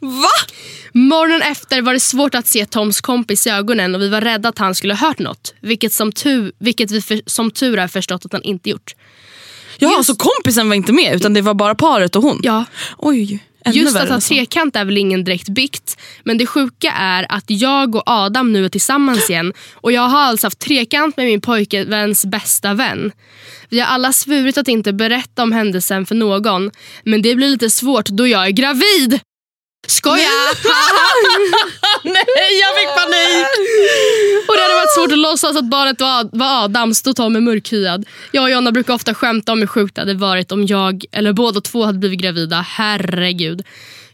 Va? 0.01 0.45
Morgonen 0.93 1.41
efter 1.41 1.81
var 1.81 1.93
det 1.93 1.99
svårt 1.99 2.35
att 2.35 2.47
se 2.47 2.65
Toms 2.65 3.01
kompis 3.01 3.47
i 3.47 3.49
ögonen 3.49 3.95
och 3.95 4.01
vi 4.01 4.09
var 4.09 4.21
rädda 4.21 4.49
att 4.49 4.57
han 4.57 4.75
skulle 4.75 4.93
ha 4.93 5.07
hört 5.07 5.19
något. 5.19 5.53
Vilket, 5.61 5.93
som 5.93 6.11
tu, 6.11 6.51
vilket 6.59 6.91
vi 6.91 7.01
för, 7.01 7.21
som 7.25 7.51
tur 7.51 7.79
är 7.79 7.87
förstått 7.87 8.25
att 8.25 8.33
han 8.33 8.43
inte 8.43 8.69
gjort. 8.69 8.95
Ja, 9.77 10.03
så 10.03 10.15
kompisen 10.15 10.69
var 10.69 10.75
inte 10.75 10.93
med 10.93 11.15
utan 11.15 11.33
det 11.33 11.41
var 11.41 11.53
bara 11.53 11.75
paret 11.75 12.15
och 12.15 12.23
hon? 12.23 12.39
Ja. 12.43 12.65
Oj, 12.97 13.43
ännu 13.65 13.77
Just 13.77 13.95
att 13.95 14.07
ha 14.07 14.15
nästan. 14.15 14.35
trekant 14.37 14.75
är 14.75 14.85
väl 14.85 14.97
ingen 14.97 15.23
direkt 15.23 15.49
bikt. 15.49 15.97
Men 16.23 16.37
det 16.37 16.45
sjuka 16.45 16.91
är 16.91 17.25
att 17.29 17.43
jag 17.47 17.95
och 17.95 18.03
Adam 18.05 18.53
nu 18.53 18.65
är 18.65 18.69
tillsammans 18.69 19.29
igen. 19.29 19.53
Och 19.73 19.91
jag 19.91 20.01
har 20.01 20.19
alltså 20.19 20.47
haft 20.47 20.59
trekant 20.59 21.17
med 21.17 21.25
min 21.25 21.41
pojkväns 21.41 22.25
bästa 22.25 22.73
vän. 22.73 23.11
Vi 23.69 23.79
har 23.79 23.87
alla 23.87 24.13
svurit 24.13 24.57
att 24.57 24.67
inte 24.67 24.93
berätta 24.93 25.43
om 25.43 25.51
händelsen 25.51 26.05
för 26.05 26.15
någon. 26.15 26.71
Men 27.03 27.21
det 27.21 27.35
blir 27.35 27.49
lite 27.49 27.69
svårt 27.69 28.05
då 28.05 28.27
jag 28.27 28.45
är 28.45 28.51
gravid. 28.51 29.19
Skoja! 29.87 30.15
Nej, 32.03 32.59
jag 32.61 32.75
fick 32.77 32.89
panik! 32.95 33.47
Och 34.47 34.55
det 34.55 34.61
hade 34.61 34.73
varit 34.73 34.95
svårt 34.95 35.11
att 35.11 35.19
låtsas 35.35 35.57
att 35.57 35.69
barnet 35.69 36.01
var, 36.01 36.29
var 36.31 36.63
Adams 36.63 37.01
då 37.01 37.13
Tom 37.13 37.35
är 37.35 37.39
mörkhyad. 37.41 38.05
Jag 38.31 38.43
och 38.43 38.49
Jonna 38.49 38.71
brukar 38.71 38.93
ofta 38.93 39.13
skämta 39.13 39.51
om 39.51 39.59
hur 39.59 39.67
sjukt 39.67 39.95
det 39.95 40.01
hade 40.01 40.13
varit 40.13 40.51
om 40.51 40.65
jag 40.65 41.05
eller 41.11 41.33
båda 41.33 41.61
två 41.61 41.85
hade 41.85 41.99
blivit 41.99 42.19
gravida. 42.19 42.61
Herregud. 42.61 43.63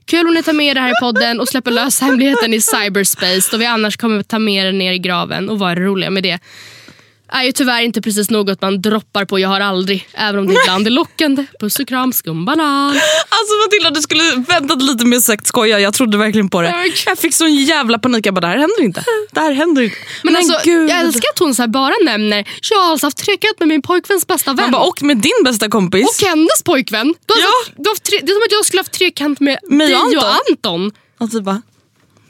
Kul 0.05 0.27
om 0.27 0.33
ni 0.33 0.43
tar 0.43 0.53
med 0.53 0.65
er 0.65 0.75
det 0.75 0.81
här 0.81 0.89
i 0.89 0.99
podden 1.01 1.39
och 1.39 1.47
släpper 1.47 1.71
lös 1.71 2.01
hemligheten 2.01 2.53
i 2.53 2.61
cyberspace 2.61 3.49
då 3.51 3.57
vi 3.57 3.65
annars 3.65 3.97
kommer 3.97 4.23
ta 4.23 4.39
med 4.39 4.67
er 4.67 4.71
ner 4.71 4.93
i 4.93 4.99
graven. 4.99 5.49
Och 5.49 5.59
vad 5.59 5.71
är 5.71 5.75
det 5.75 5.81
roliga 5.81 6.09
med 6.09 6.23
det? 6.23 6.39
Är 7.31 7.43
ju 7.43 7.51
tyvärr 7.51 7.81
inte 7.81 8.01
precis 8.01 8.29
något 8.29 8.61
man 8.61 8.81
droppar 8.81 9.25
på 9.25 9.39
jag 9.39 9.49
har 9.49 9.59
aldrig. 9.59 10.07
Även 10.13 10.39
om 10.39 10.47
det 10.47 10.55
ibland 10.63 10.87
är 10.87 10.91
lockande. 10.91 11.45
Puss 11.59 11.79
och 11.79 11.87
kram, 11.87 12.13
skumbanan. 12.13 12.87
Alltså 13.29 13.53
Matilda 13.65 13.89
du 13.89 14.01
skulle 14.01 14.23
väntat 14.47 14.81
lite 14.81 15.05
med 15.05 15.21
sagt 15.21 15.47
skoja, 15.47 15.79
jag 15.79 15.93
trodde 15.93 16.17
verkligen 16.17 16.49
på 16.49 16.61
det. 16.61 16.91
Jag 17.05 17.17
fick 17.17 17.33
sån 17.33 17.55
jävla 17.55 17.99
panik, 17.99 18.25
jag 18.25 18.33
bara 18.33 18.41
det 18.41 18.47
här 18.47 18.57
händer 18.57 18.81
inte. 18.81 19.03
Det 19.31 19.39
här 19.39 19.51
händer 19.51 19.81
inte. 19.81 19.95
Men, 20.23 20.35
alltså, 20.35 20.59
gud. 20.63 20.89
jag 20.89 20.99
älskar 20.99 21.29
att 21.33 21.39
hon 21.39 21.55
så 21.55 21.67
bara 21.67 21.93
nämner 22.05 22.45
jag 22.71 22.77
har 22.77 22.91
alltså 22.91 23.07
haft 23.07 23.17
trekant 23.17 23.59
med 23.59 23.67
min 23.67 23.81
pojkväns 23.81 24.27
bästa 24.27 24.53
vän. 24.53 24.63
Man 24.63 24.71
bara, 24.71 24.83
och 24.83 25.03
med 25.03 25.17
din 25.17 25.43
bästa 25.43 25.69
kompis. 25.69 26.21
Och 26.21 26.27
hennes 26.27 26.63
pojkvän. 26.63 27.13
Du 27.25 27.33
har 27.33 27.41
haft, 27.41 27.73
du 27.77 27.83
har 27.83 27.91
haft 27.91 28.03
tre, 28.03 28.19
det 28.23 28.31
är 28.31 28.33
som 28.33 28.43
att 28.43 28.51
jag 28.51 28.65
skulle 28.65 28.79
haft 28.79 28.91
trekant 28.91 29.39
med 29.39 29.57
Mig 29.69 29.87
dig 29.87 29.95
och 29.95 30.03
och 30.03 30.23
Anton. 30.49 30.83
Anton. 30.83 30.91
Och 31.19 31.29
du 31.29 31.41
bara, 31.41 31.61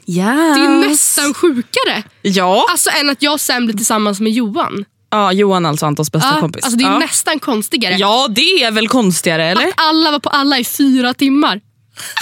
yes. 0.06 0.56
Det 0.56 0.64
är 0.64 0.88
nästan 0.88 1.34
sjukare. 1.34 2.02
Ja. 2.22 2.66
Alltså 2.70 2.90
än 2.90 3.10
att 3.10 3.22
jag 3.22 3.40
sen 3.40 3.66
blir 3.66 3.76
tillsammans 3.76 4.20
med 4.20 4.32
Johan. 4.32 4.84
Ja, 5.12 5.32
Johan 5.32 5.66
alltså 5.66 5.86
Antons 5.86 6.12
bästa 6.12 6.28
Ja, 6.34 6.40
kompis. 6.40 6.64
Alltså 6.64 6.78
det 6.78 6.84
är 6.84 6.92
ja. 6.92 6.98
nästan 6.98 7.38
konstigare. 7.38 7.94
ja 7.96 8.26
det 8.30 8.62
är 8.64 8.70
väl 8.70 8.88
konstigare 8.88 9.44
eller? 9.44 9.68
Att 9.68 9.74
alla 9.76 10.10
var 10.10 10.18
på 10.18 10.28
alla 10.28 10.58
i 10.58 10.64
fyra 10.64 11.14
timmar. 11.14 11.60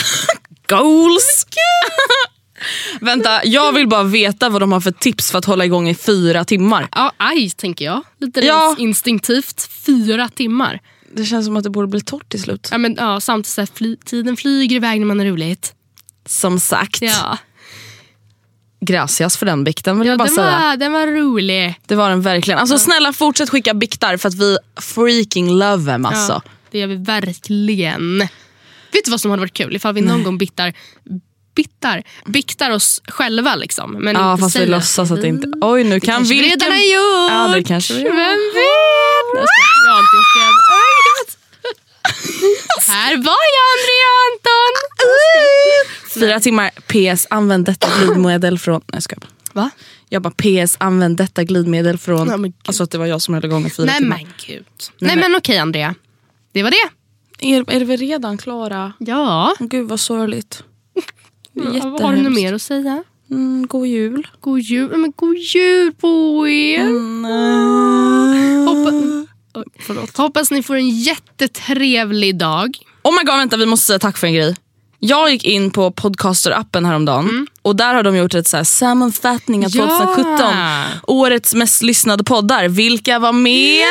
Goals! 0.68 1.46
Vänta, 3.00 3.44
jag 3.44 3.72
vill 3.72 3.88
bara 3.88 4.02
veta 4.02 4.48
vad 4.48 4.62
de 4.62 4.72
har 4.72 4.80
för 4.80 4.90
tips 4.90 5.30
för 5.30 5.38
att 5.38 5.44
hålla 5.44 5.64
igång 5.64 5.88
i 5.88 5.94
fyra 5.94 6.44
timmar. 6.44 6.88
Ja, 6.92 7.12
aj 7.16 7.50
tänker 7.50 7.84
jag. 7.84 8.02
Lite 8.20 8.40
Ja. 8.40 8.74
instinktivt. 8.78 9.68
Fyra 9.86 10.28
timmar. 10.28 10.80
Det 11.14 11.24
känns 11.24 11.46
som 11.46 11.56
att 11.56 11.64
det 11.64 11.70
borde 11.70 11.86
bli 11.88 12.00
torrt 12.00 12.28
till 12.28 12.42
slut. 12.42 12.68
Ja, 12.70 12.78
men, 12.78 12.94
ja, 12.98 13.20
samtidigt 13.20 13.46
så 13.54 13.60
här, 13.60 13.68
fly, 13.74 13.96
tiden 13.96 14.36
flyger 14.36 14.76
iväg 14.76 15.00
när 15.00 15.06
man 15.06 15.18
har 15.18 15.26
roligt. 15.26 15.72
Som 16.26 16.60
sagt. 16.60 17.02
Ja, 17.02 17.38
Gracias 18.80 19.36
för 19.36 19.46
den 19.46 19.64
bikten 19.64 19.98
vill 19.98 20.06
ja 20.06 20.12
jag 20.12 20.18
bara 20.18 20.24
den, 20.24 20.34
säga. 20.34 20.58
var, 20.58 20.76
den 20.76 20.92
var 20.92 21.06
rolig. 21.06 21.80
Det 21.86 21.94
var 21.94 22.10
den 22.10 22.22
verkligen. 22.22 22.60
Alltså 22.60 22.78
snälla 22.78 23.12
fortsätt 23.12 23.50
skicka 23.50 23.74
biktar 23.74 24.16
för 24.16 24.28
att 24.28 24.34
vi 24.34 24.58
freaking 24.80 25.50
love 25.58 25.84
them 25.92 26.06
alltså. 26.06 26.32
Ja, 26.32 26.50
det 26.70 26.78
gör 26.78 26.86
vi 26.86 26.96
verkligen. 26.96 28.18
Vet 28.92 29.04
du 29.04 29.10
vad 29.10 29.20
som 29.20 29.30
hade 29.30 29.40
varit 29.40 29.52
kul? 29.52 29.76
Ifall 29.76 29.94
vi 29.94 30.00
någon 30.00 30.22
gång 30.22 30.38
bittar, 30.38 30.72
bittar, 31.54 32.02
biktar 32.24 32.70
oss 32.70 33.02
själva. 33.08 33.56
Liksom, 33.56 33.92
men 33.92 34.16
Ja 34.16 34.32
inte 34.32 34.42
fast 34.42 34.56
vi 34.56 34.66
låtsas 34.66 35.10
att 35.10 35.20
det 35.20 35.28
inte... 35.28 35.48
Oj 35.60 35.84
nu 35.84 36.00
kan 36.00 36.14
kanske 36.14 36.34
vi 36.34 36.40
vilken... 36.40 36.60
redan 36.60 36.72
har 36.72 36.84
gjort. 36.84 37.30
Ja 37.30 37.48
det 37.54 37.64
kanske 37.64 37.94
vi 37.94 38.02
Vem 38.02 38.12
vet? 38.14 39.34
Nej, 39.34 39.44
jag 39.86 39.92
har 39.92 40.00
inte 40.00 40.16
gjort 40.16 40.34
det. 40.36 40.50
Oh. 40.76 40.90
Här 42.94 43.16
var 43.16 43.44
jag 43.56 43.66
Andrea 43.74 44.10
Anton. 44.26 44.74
Fyra 46.20 46.40
timmar. 46.40 46.70
PS 46.70 47.26
använd 47.30 47.64
detta 47.66 47.88
glidmedel 47.98 48.58
från... 48.58 48.80
Nej 48.92 49.02
jag. 49.10 49.18
Va? 49.52 49.70
Jag 50.08 50.22
bara 50.22 50.30
PS 50.36 50.76
använd 50.80 51.16
detta 51.16 51.44
glidmedel 51.44 51.98
från... 51.98 52.28
Ja, 52.28 52.36
men 52.36 52.50
gud. 52.50 52.60
alltså 52.66 52.82
att 52.82 52.90
det 52.90 52.98
var 52.98 53.06
jag 53.06 53.22
som 53.22 53.34
höll 53.34 53.44
igång 53.44 53.66
i 53.66 53.70
fyra 53.70 53.86
Nej 53.86 53.98
timmar. 53.98 54.16
men 54.16 54.26
gud. 54.46 54.64
Nej 55.00 55.16
men 55.16 55.34
okej 55.36 55.58
Andrea. 55.58 55.94
Det 56.52 56.62
var 56.62 56.70
det. 56.70 56.90
Är, 57.54 57.70
är 57.70 57.84
vi 57.84 57.96
redan 57.96 58.38
klara? 58.38 58.92
Ja. 58.98 59.54
Gud 59.58 59.88
vad 59.88 60.00
sorgligt. 60.00 60.62
Det 61.52 61.60
är 61.60 61.66
Har 61.66 61.72
du 61.72 61.80
något 61.82 62.00
jättehemskt. 62.02 62.40
mer 62.42 62.52
att 62.54 62.62
säga? 62.62 63.04
Mm, 63.30 63.66
god 63.66 63.86
jul. 63.86 64.26
God 64.40 64.60
jul, 64.60 64.96
men 64.96 65.12
god 65.16 65.36
jul 65.36 65.92
på 65.92 66.48
er. 66.48 66.84
Hoppa, 68.66 68.92
Oj, 69.54 69.64
Hoppas 70.16 70.50
ni 70.50 70.62
får 70.62 70.76
en 70.76 70.88
jättetrevlig 70.90 72.36
dag. 72.38 72.78
Oh 73.02 73.12
my 73.12 73.24
god, 73.24 73.36
vänta 73.38 73.56
vi 73.56 73.66
måste 73.66 73.86
säga 73.86 73.98
tack 73.98 74.18
för 74.18 74.26
en 74.26 74.34
grej. 74.34 74.56
Jag 75.02 75.30
gick 75.30 75.44
in 75.44 75.70
på 75.70 75.90
podcaster-appen 75.90 76.86
häromdagen 76.86 77.46
och 77.62 77.76
där 77.76 77.94
har 77.94 78.02
de 78.02 78.16
gjort 78.16 78.34
ett 78.34 78.48
så 78.48 78.56
här 78.56 78.64
sammanfattning 78.64 79.64
av 79.66 79.70
Ja. 79.76 79.86
2017. 80.06 80.54
Årets 81.06 81.54
mest 81.54 81.82
lyssnade 81.82 82.24
poddar. 82.24 82.68
Vilka 82.68 83.18
var 83.18 83.32
med? 83.32 83.84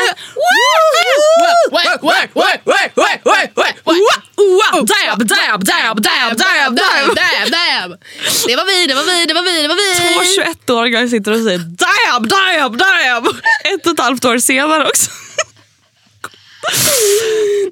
Wow, 4.36 4.86
dab, 4.86 5.18
dab, 5.26 5.64
dab, 5.64 5.64
dab, 5.64 6.02
dab, 6.02 6.76
dab. 6.76 6.76
dab, 6.76 7.50
dab. 7.50 7.98
Det 8.46 8.56
var 8.56 8.66
vi, 8.66 8.86
det 8.86 8.94
var 8.94 9.02
vi, 9.04 9.26
det 9.26 9.34
var 9.34 9.42
vi, 9.42 9.62
det 9.62 9.68
var 9.68 9.76
vi. 9.76 10.14
Två 10.14 10.42
21-åringar 10.42 11.08
sitter 11.08 11.32
och 11.32 11.38
säger 11.38 11.58
dab, 11.58 12.28
dab, 12.28 12.76
dab. 12.78 13.26
Ett 13.74 13.86
och 13.86 13.92
ett 13.92 14.00
halvt 14.00 14.24
år 14.24 14.38
senare 14.38 14.84
också. 14.86 15.10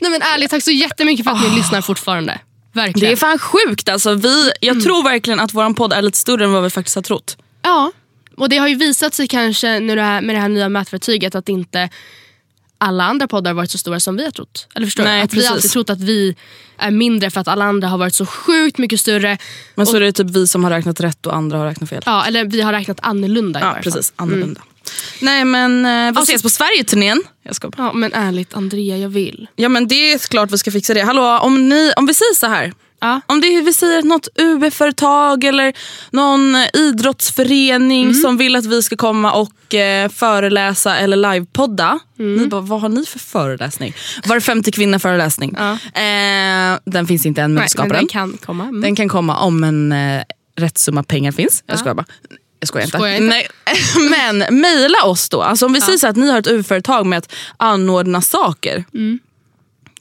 Nej 0.00 0.10
men 0.10 0.22
ärligt, 0.22 0.50
tack 0.50 0.62
så 0.64 0.70
jättemycket 0.70 1.24
för 1.24 1.32
att 1.32 1.42
ni 1.42 1.56
lyssnar 1.56 1.80
fortfarande. 1.82 2.38
Verkligen. 2.78 3.08
Det 3.08 3.12
är 3.12 3.16
fan 3.16 3.38
sjukt 3.38 3.88
alltså. 3.88 4.14
Vi, 4.14 4.50
jag 4.60 4.82
tror 4.82 5.04
verkligen 5.04 5.40
att 5.40 5.54
vår 5.54 5.74
podd 5.74 5.92
är 5.92 6.02
lite 6.02 6.18
större 6.18 6.44
än 6.44 6.52
vad 6.52 6.62
vi 6.62 6.70
faktiskt 6.70 6.94
har 6.94 7.02
trott. 7.02 7.36
Ja, 7.62 7.92
och 8.36 8.48
det 8.48 8.56
har 8.56 8.68
ju 8.68 8.74
visat 8.74 9.14
sig 9.14 9.28
kanske 9.28 9.80
nu 9.80 9.94
det 9.94 10.02
här, 10.02 10.20
med 10.22 10.34
det 10.36 10.40
här 10.40 10.48
nya 10.48 10.68
mätverktyget 10.68 11.34
att 11.34 11.48
inte 11.48 11.88
alla 12.80 13.04
andra 13.04 13.28
poddar 13.28 13.50
har 13.50 13.56
varit 13.56 13.70
så 13.70 13.78
stora 13.78 14.00
som 14.00 14.16
vi 14.16 14.24
har 14.24 14.30
trott. 14.30 14.66
Eller 14.74 14.86
förstår? 14.86 15.04
Nej, 15.04 15.22
Att 15.22 15.32
vi 15.32 15.36
precis. 15.36 15.48
har 15.48 15.56
alltid 15.56 15.70
trott 15.70 15.90
att 15.90 16.00
vi 16.00 16.36
är 16.78 16.90
mindre 16.90 17.30
för 17.30 17.40
att 17.40 17.48
alla 17.48 17.64
andra 17.64 17.88
har 17.88 17.98
varit 17.98 18.14
så 18.14 18.26
sjukt 18.26 18.78
mycket 18.78 19.00
större. 19.00 19.38
Men 19.74 19.86
så 19.86 19.96
är 19.96 20.00
det 20.00 20.12
typ 20.12 20.30
vi 20.30 20.46
som 20.46 20.64
har 20.64 20.70
räknat 20.70 21.00
rätt 21.00 21.26
och 21.26 21.36
andra 21.36 21.58
har 21.58 21.66
räknat 21.66 21.88
fel. 21.90 22.02
Ja, 22.06 22.24
eller 22.26 22.44
vi 22.44 22.60
har 22.60 22.72
räknat 22.72 22.98
annorlunda 23.02 23.60
i 23.60 23.62
Ja, 23.62 23.68
varje 23.70 23.82
fall. 23.82 23.92
precis. 23.92 24.12
Annorlunda. 24.16 24.60
Nej 25.20 25.44
men 25.44 25.86
eh, 25.86 26.12
vi 26.14 26.22
ses 26.22 26.42
på 26.42 26.48
Sverige-turnén. 26.48 27.22
Jag 27.42 27.54
ska 27.56 27.70
Ja, 27.76 27.92
men 27.92 28.12
ärligt 28.12 28.54
Andrea, 28.54 28.96
jag 28.96 29.08
vill. 29.08 29.46
Ja 29.56 29.68
men 29.68 29.88
det 29.88 30.12
är 30.12 30.18
klart 30.18 30.50
vi 30.52 30.58
ska 30.58 30.70
fixa 30.70 30.94
det. 30.94 31.02
Hallå, 31.02 31.38
om, 31.42 31.68
ni, 31.68 31.92
om 31.96 32.06
vi 32.06 32.14
säger 32.14 32.34
så 32.34 32.46
här. 32.46 32.72
Ja. 33.00 33.20
Om 33.26 33.40
det 33.40 33.46
är, 33.46 33.62
vi 33.62 33.72
säger 33.72 34.02
något 34.02 34.28
UB-företag 34.38 35.44
eller 35.44 35.72
någon 36.10 36.56
idrottsförening 36.74 38.02
Mm. 38.02 38.14
som 38.14 38.36
vill 38.36 38.56
att 38.56 38.66
vi 38.66 38.82
ska 38.82 38.96
komma 38.96 39.32
och 39.32 39.74
eh, 39.74 40.08
föreläsa 40.08 40.96
eller 40.96 41.16
livepodda. 41.16 41.98
Ni 42.16 42.46
bara, 42.46 42.60
vad 42.60 42.80
har 42.80 42.88
ni 42.88 43.04
för 43.06 43.18
föreläsning? 43.18 43.94
Var 44.26 44.40
femte 44.40 44.70
kvinna 44.72 44.98
föreläsning. 44.98 45.54
Ja. 45.58 45.72
Eh, 46.02 46.78
den 46.84 47.06
finns 47.06 47.26
inte 47.26 47.42
än 47.42 47.54
men 47.54 47.60
vi 47.60 47.60
Nej, 47.60 47.68
skapar 47.68 47.88
men 47.88 47.94
den. 47.96 47.98
den 47.98 48.08
kan 48.08 48.38
komma. 48.46 48.64
Mm. 48.64 48.80
Den 48.80 48.96
kan 48.96 49.08
komma 49.08 49.38
om 49.38 49.64
en 49.64 49.92
eh, 49.92 50.22
rätt 50.58 50.78
summa 50.78 51.02
pengar 51.02 51.32
finns. 51.32 51.62
Jag 51.66 51.78
skojar 51.78 51.94
bara. 51.94 52.06
Jag 52.60 52.68
skojar 52.68 52.84
inte. 52.84 52.98
Skojar 52.98 53.14
inte. 53.14 53.26
Nej. 53.28 53.48
Men 54.10 54.60
mejla 54.60 55.04
oss 55.04 55.28
då. 55.28 55.42
Alltså 55.42 55.66
om 55.66 55.72
vi 55.72 55.80
säger 55.80 55.98
så 55.98 56.06
här 56.06 56.10
att 56.10 56.16
ni 56.16 56.30
har 56.30 56.38
ett 56.38 56.46
UF-företag 56.46 57.06
med 57.06 57.18
att 57.18 57.34
anordna 57.56 58.20
saker. 58.20 58.84
Mm. 58.94 59.18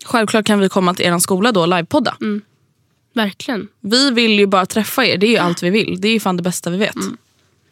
Självklart 0.05 0.45
kan 0.45 0.59
vi 0.59 0.69
komma 0.69 0.93
till 0.93 1.05
er 1.05 1.19
skola 1.19 1.51
då 1.51 1.61
och 1.61 1.67
livepodda. 1.67 2.17
Mm. 2.21 2.41
Verkligen. 3.13 3.67
Vi 3.81 4.11
vill 4.11 4.39
ju 4.39 4.47
bara 4.47 4.65
träffa 4.65 5.05
er. 5.05 5.17
Det 5.17 5.27
är 5.27 5.31
ju 5.31 5.37
allt 5.37 5.63
vi 5.63 5.69
vill. 5.69 6.01
Det 6.01 6.07
är 6.07 6.13
ju 6.13 6.19
fan 6.19 6.37
det 6.37 6.43
bästa 6.43 6.69
vi 6.69 6.77
vet. 6.77 6.95
Mm. 6.95 7.17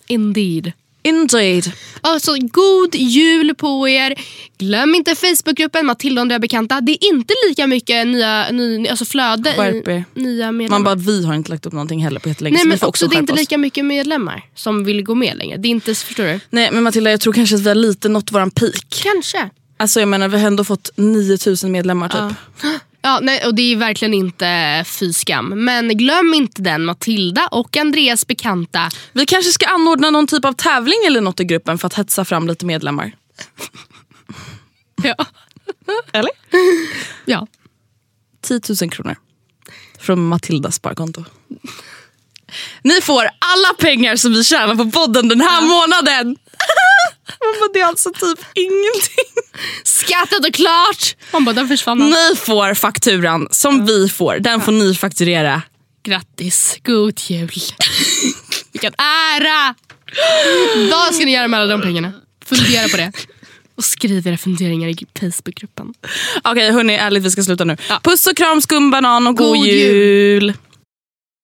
Indeed. 0.07 0.71
Indeed. 1.05 1.71
Alltså, 2.01 2.35
god 2.39 2.95
jul 2.95 3.55
på 3.55 3.89
er. 3.89 4.15
Glöm 4.57 4.95
inte 4.95 5.15
Facebookgruppen 5.15 5.85
Matilda 5.85 6.21
och 6.21 6.41
Bekanta. 6.41 6.81
Det 6.81 6.91
är 6.91 7.13
inte 7.13 7.33
lika 7.49 7.67
mycket 7.67 8.07
nya, 8.07 8.51
ny, 8.51 8.87
alltså 8.87 9.05
flöde 9.05 9.53
Skärp 9.57 9.87
i 9.87 10.03
nya 10.13 10.51
medlemmar. 10.51 10.79
Man 10.79 10.83
bara, 10.83 10.95
vi 10.95 11.25
har 11.25 11.33
inte 11.33 11.51
lagt 11.51 11.65
upp 11.65 11.73
någonting 11.73 12.03
heller 12.03 12.19
på 12.19 12.29
jättelänge. 12.29 12.57
Nej 12.57 12.65
men 12.65 12.77
också, 12.81 13.07
det 13.07 13.15
är 13.15 13.19
inte 13.19 13.33
lika 13.33 13.57
mycket 13.57 13.85
medlemmar 13.85 14.41
som 14.55 14.83
vill 14.83 15.03
gå 15.03 15.15
med 15.15 15.37
längre. 15.37 15.57
Det 15.57 15.67
är 15.67 15.69
inte, 15.69 15.95
förstår 15.95 16.23
du? 16.23 16.39
Nej 16.49 16.71
men 16.71 16.83
Matilda 16.83 17.11
jag 17.11 17.21
tror 17.21 17.33
kanske 17.33 17.55
att 17.55 17.61
vi 17.61 17.67
har 17.67 17.75
lite 17.75 18.09
nått 18.09 18.31
våran 18.31 18.51
peak. 18.51 19.03
Kanske. 19.03 19.49
Alltså 19.77 19.99
jag 19.99 20.09
menar 20.09 20.27
vi 20.27 20.39
har 20.39 20.47
ändå 20.47 20.63
fått 20.63 20.89
9000 20.95 21.71
medlemmar 21.71 22.09
typ. 22.09 22.37
Ja, 22.63 22.69
nej, 23.21 23.45
och 23.45 23.55
det 23.55 23.73
är 23.73 23.75
verkligen 23.75 24.13
inte 24.13 24.83
fy 24.87 25.13
skam. 25.13 25.65
Men 25.65 25.97
glöm 25.97 26.33
inte 26.33 26.61
den 26.61 26.85
Matilda 26.85 27.47
och 27.51 27.77
Andreas 27.77 28.27
bekanta. 28.27 28.89
Vi 29.13 29.25
kanske 29.25 29.51
ska 29.51 29.65
anordna 29.67 30.11
någon 30.11 30.27
typ 30.27 30.45
av 30.45 30.53
tävling 30.53 30.99
eller 31.07 31.21
något 31.21 31.39
i 31.39 31.43
gruppen 31.43 31.77
för 31.77 31.87
att 31.87 31.93
hetsa 31.93 32.25
fram 32.25 32.47
lite 32.47 32.65
medlemmar. 32.65 33.11
Ja. 35.03 35.25
Eller? 36.13 36.31
ja. 37.25 37.47
10 38.41 38.61
000 38.81 38.89
kronor. 38.91 39.15
Från 39.99 40.27
Matildas 40.27 40.75
sparkonto. 40.75 41.23
Ni 42.81 43.01
får 43.01 43.23
alla 43.23 43.73
pengar 43.79 44.15
som 44.15 44.33
vi 44.33 44.43
tjänar 44.43 44.75
på 44.75 44.91
podden 44.91 45.27
den 45.27 45.41
här 45.41 45.61
månaden. 45.61 46.37
Man 47.27 47.53
bara, 47.59 47.69
det 47.73 47.79
är 47.79 47.85
alltså 47.85 48.09
typ 48.09 48.39
ingenting. 48.53 49.43
Skattat 49.83 50.47
och 50.47 50.53
klart! 50.53 51.15
Man 51.31 51.45
bara, 51.45 51.53
den 51.53 51.67
försvann. 51.67 51.99
Ni 51.99 52.35
får 52.35 52.73
fakturan 52.73 53.47
som 53.51 53.85
vi 53.85 54.09
får. 54.09 54.39
Den 54.39 54.61
får 54.61 54.71
ni 54.71 54.95
fakturera. 54.95 55.61
Grattis, 56.03 56.77
god 56.83 57.19
jul. 57.27 57.49
Vilken 58.71 58.93
ära! 58.97 59.75
Vad 60.91 61.15
ska 61.15 61.25
ni 61.25 61.31
göra 61.33 61.47
med 61.47 61.59
alla 61.59 61.71
de 61.77 61.81
pengarna? 61.81 62.13
Fundera 62.45 62.87
på 62.87 62.97
det. 62.97 63.11
Och 63.77 63.85
skriv 63.85 64.27
era 64.27 64.37
funderingar 64.37 64.89
i 64.89 64.97
Facebookgruppen. 65.19 65.93
Okej 66.43 66.71
hörni, 66.71 66.93
ärligt 66.93 67.23
vi 67.23 67.31
ska 67.31 67.43
sluta 67.43 67.63
nu. 67.63 67.77
Puss 68.03 68.27
och 68.27 68.37
kram 68.37 68.61
skumbanan 68.61 69.27
och 69.27 69.37
god, 69.37 69.57
God 69.57 69.67
jul. 69.67 70.53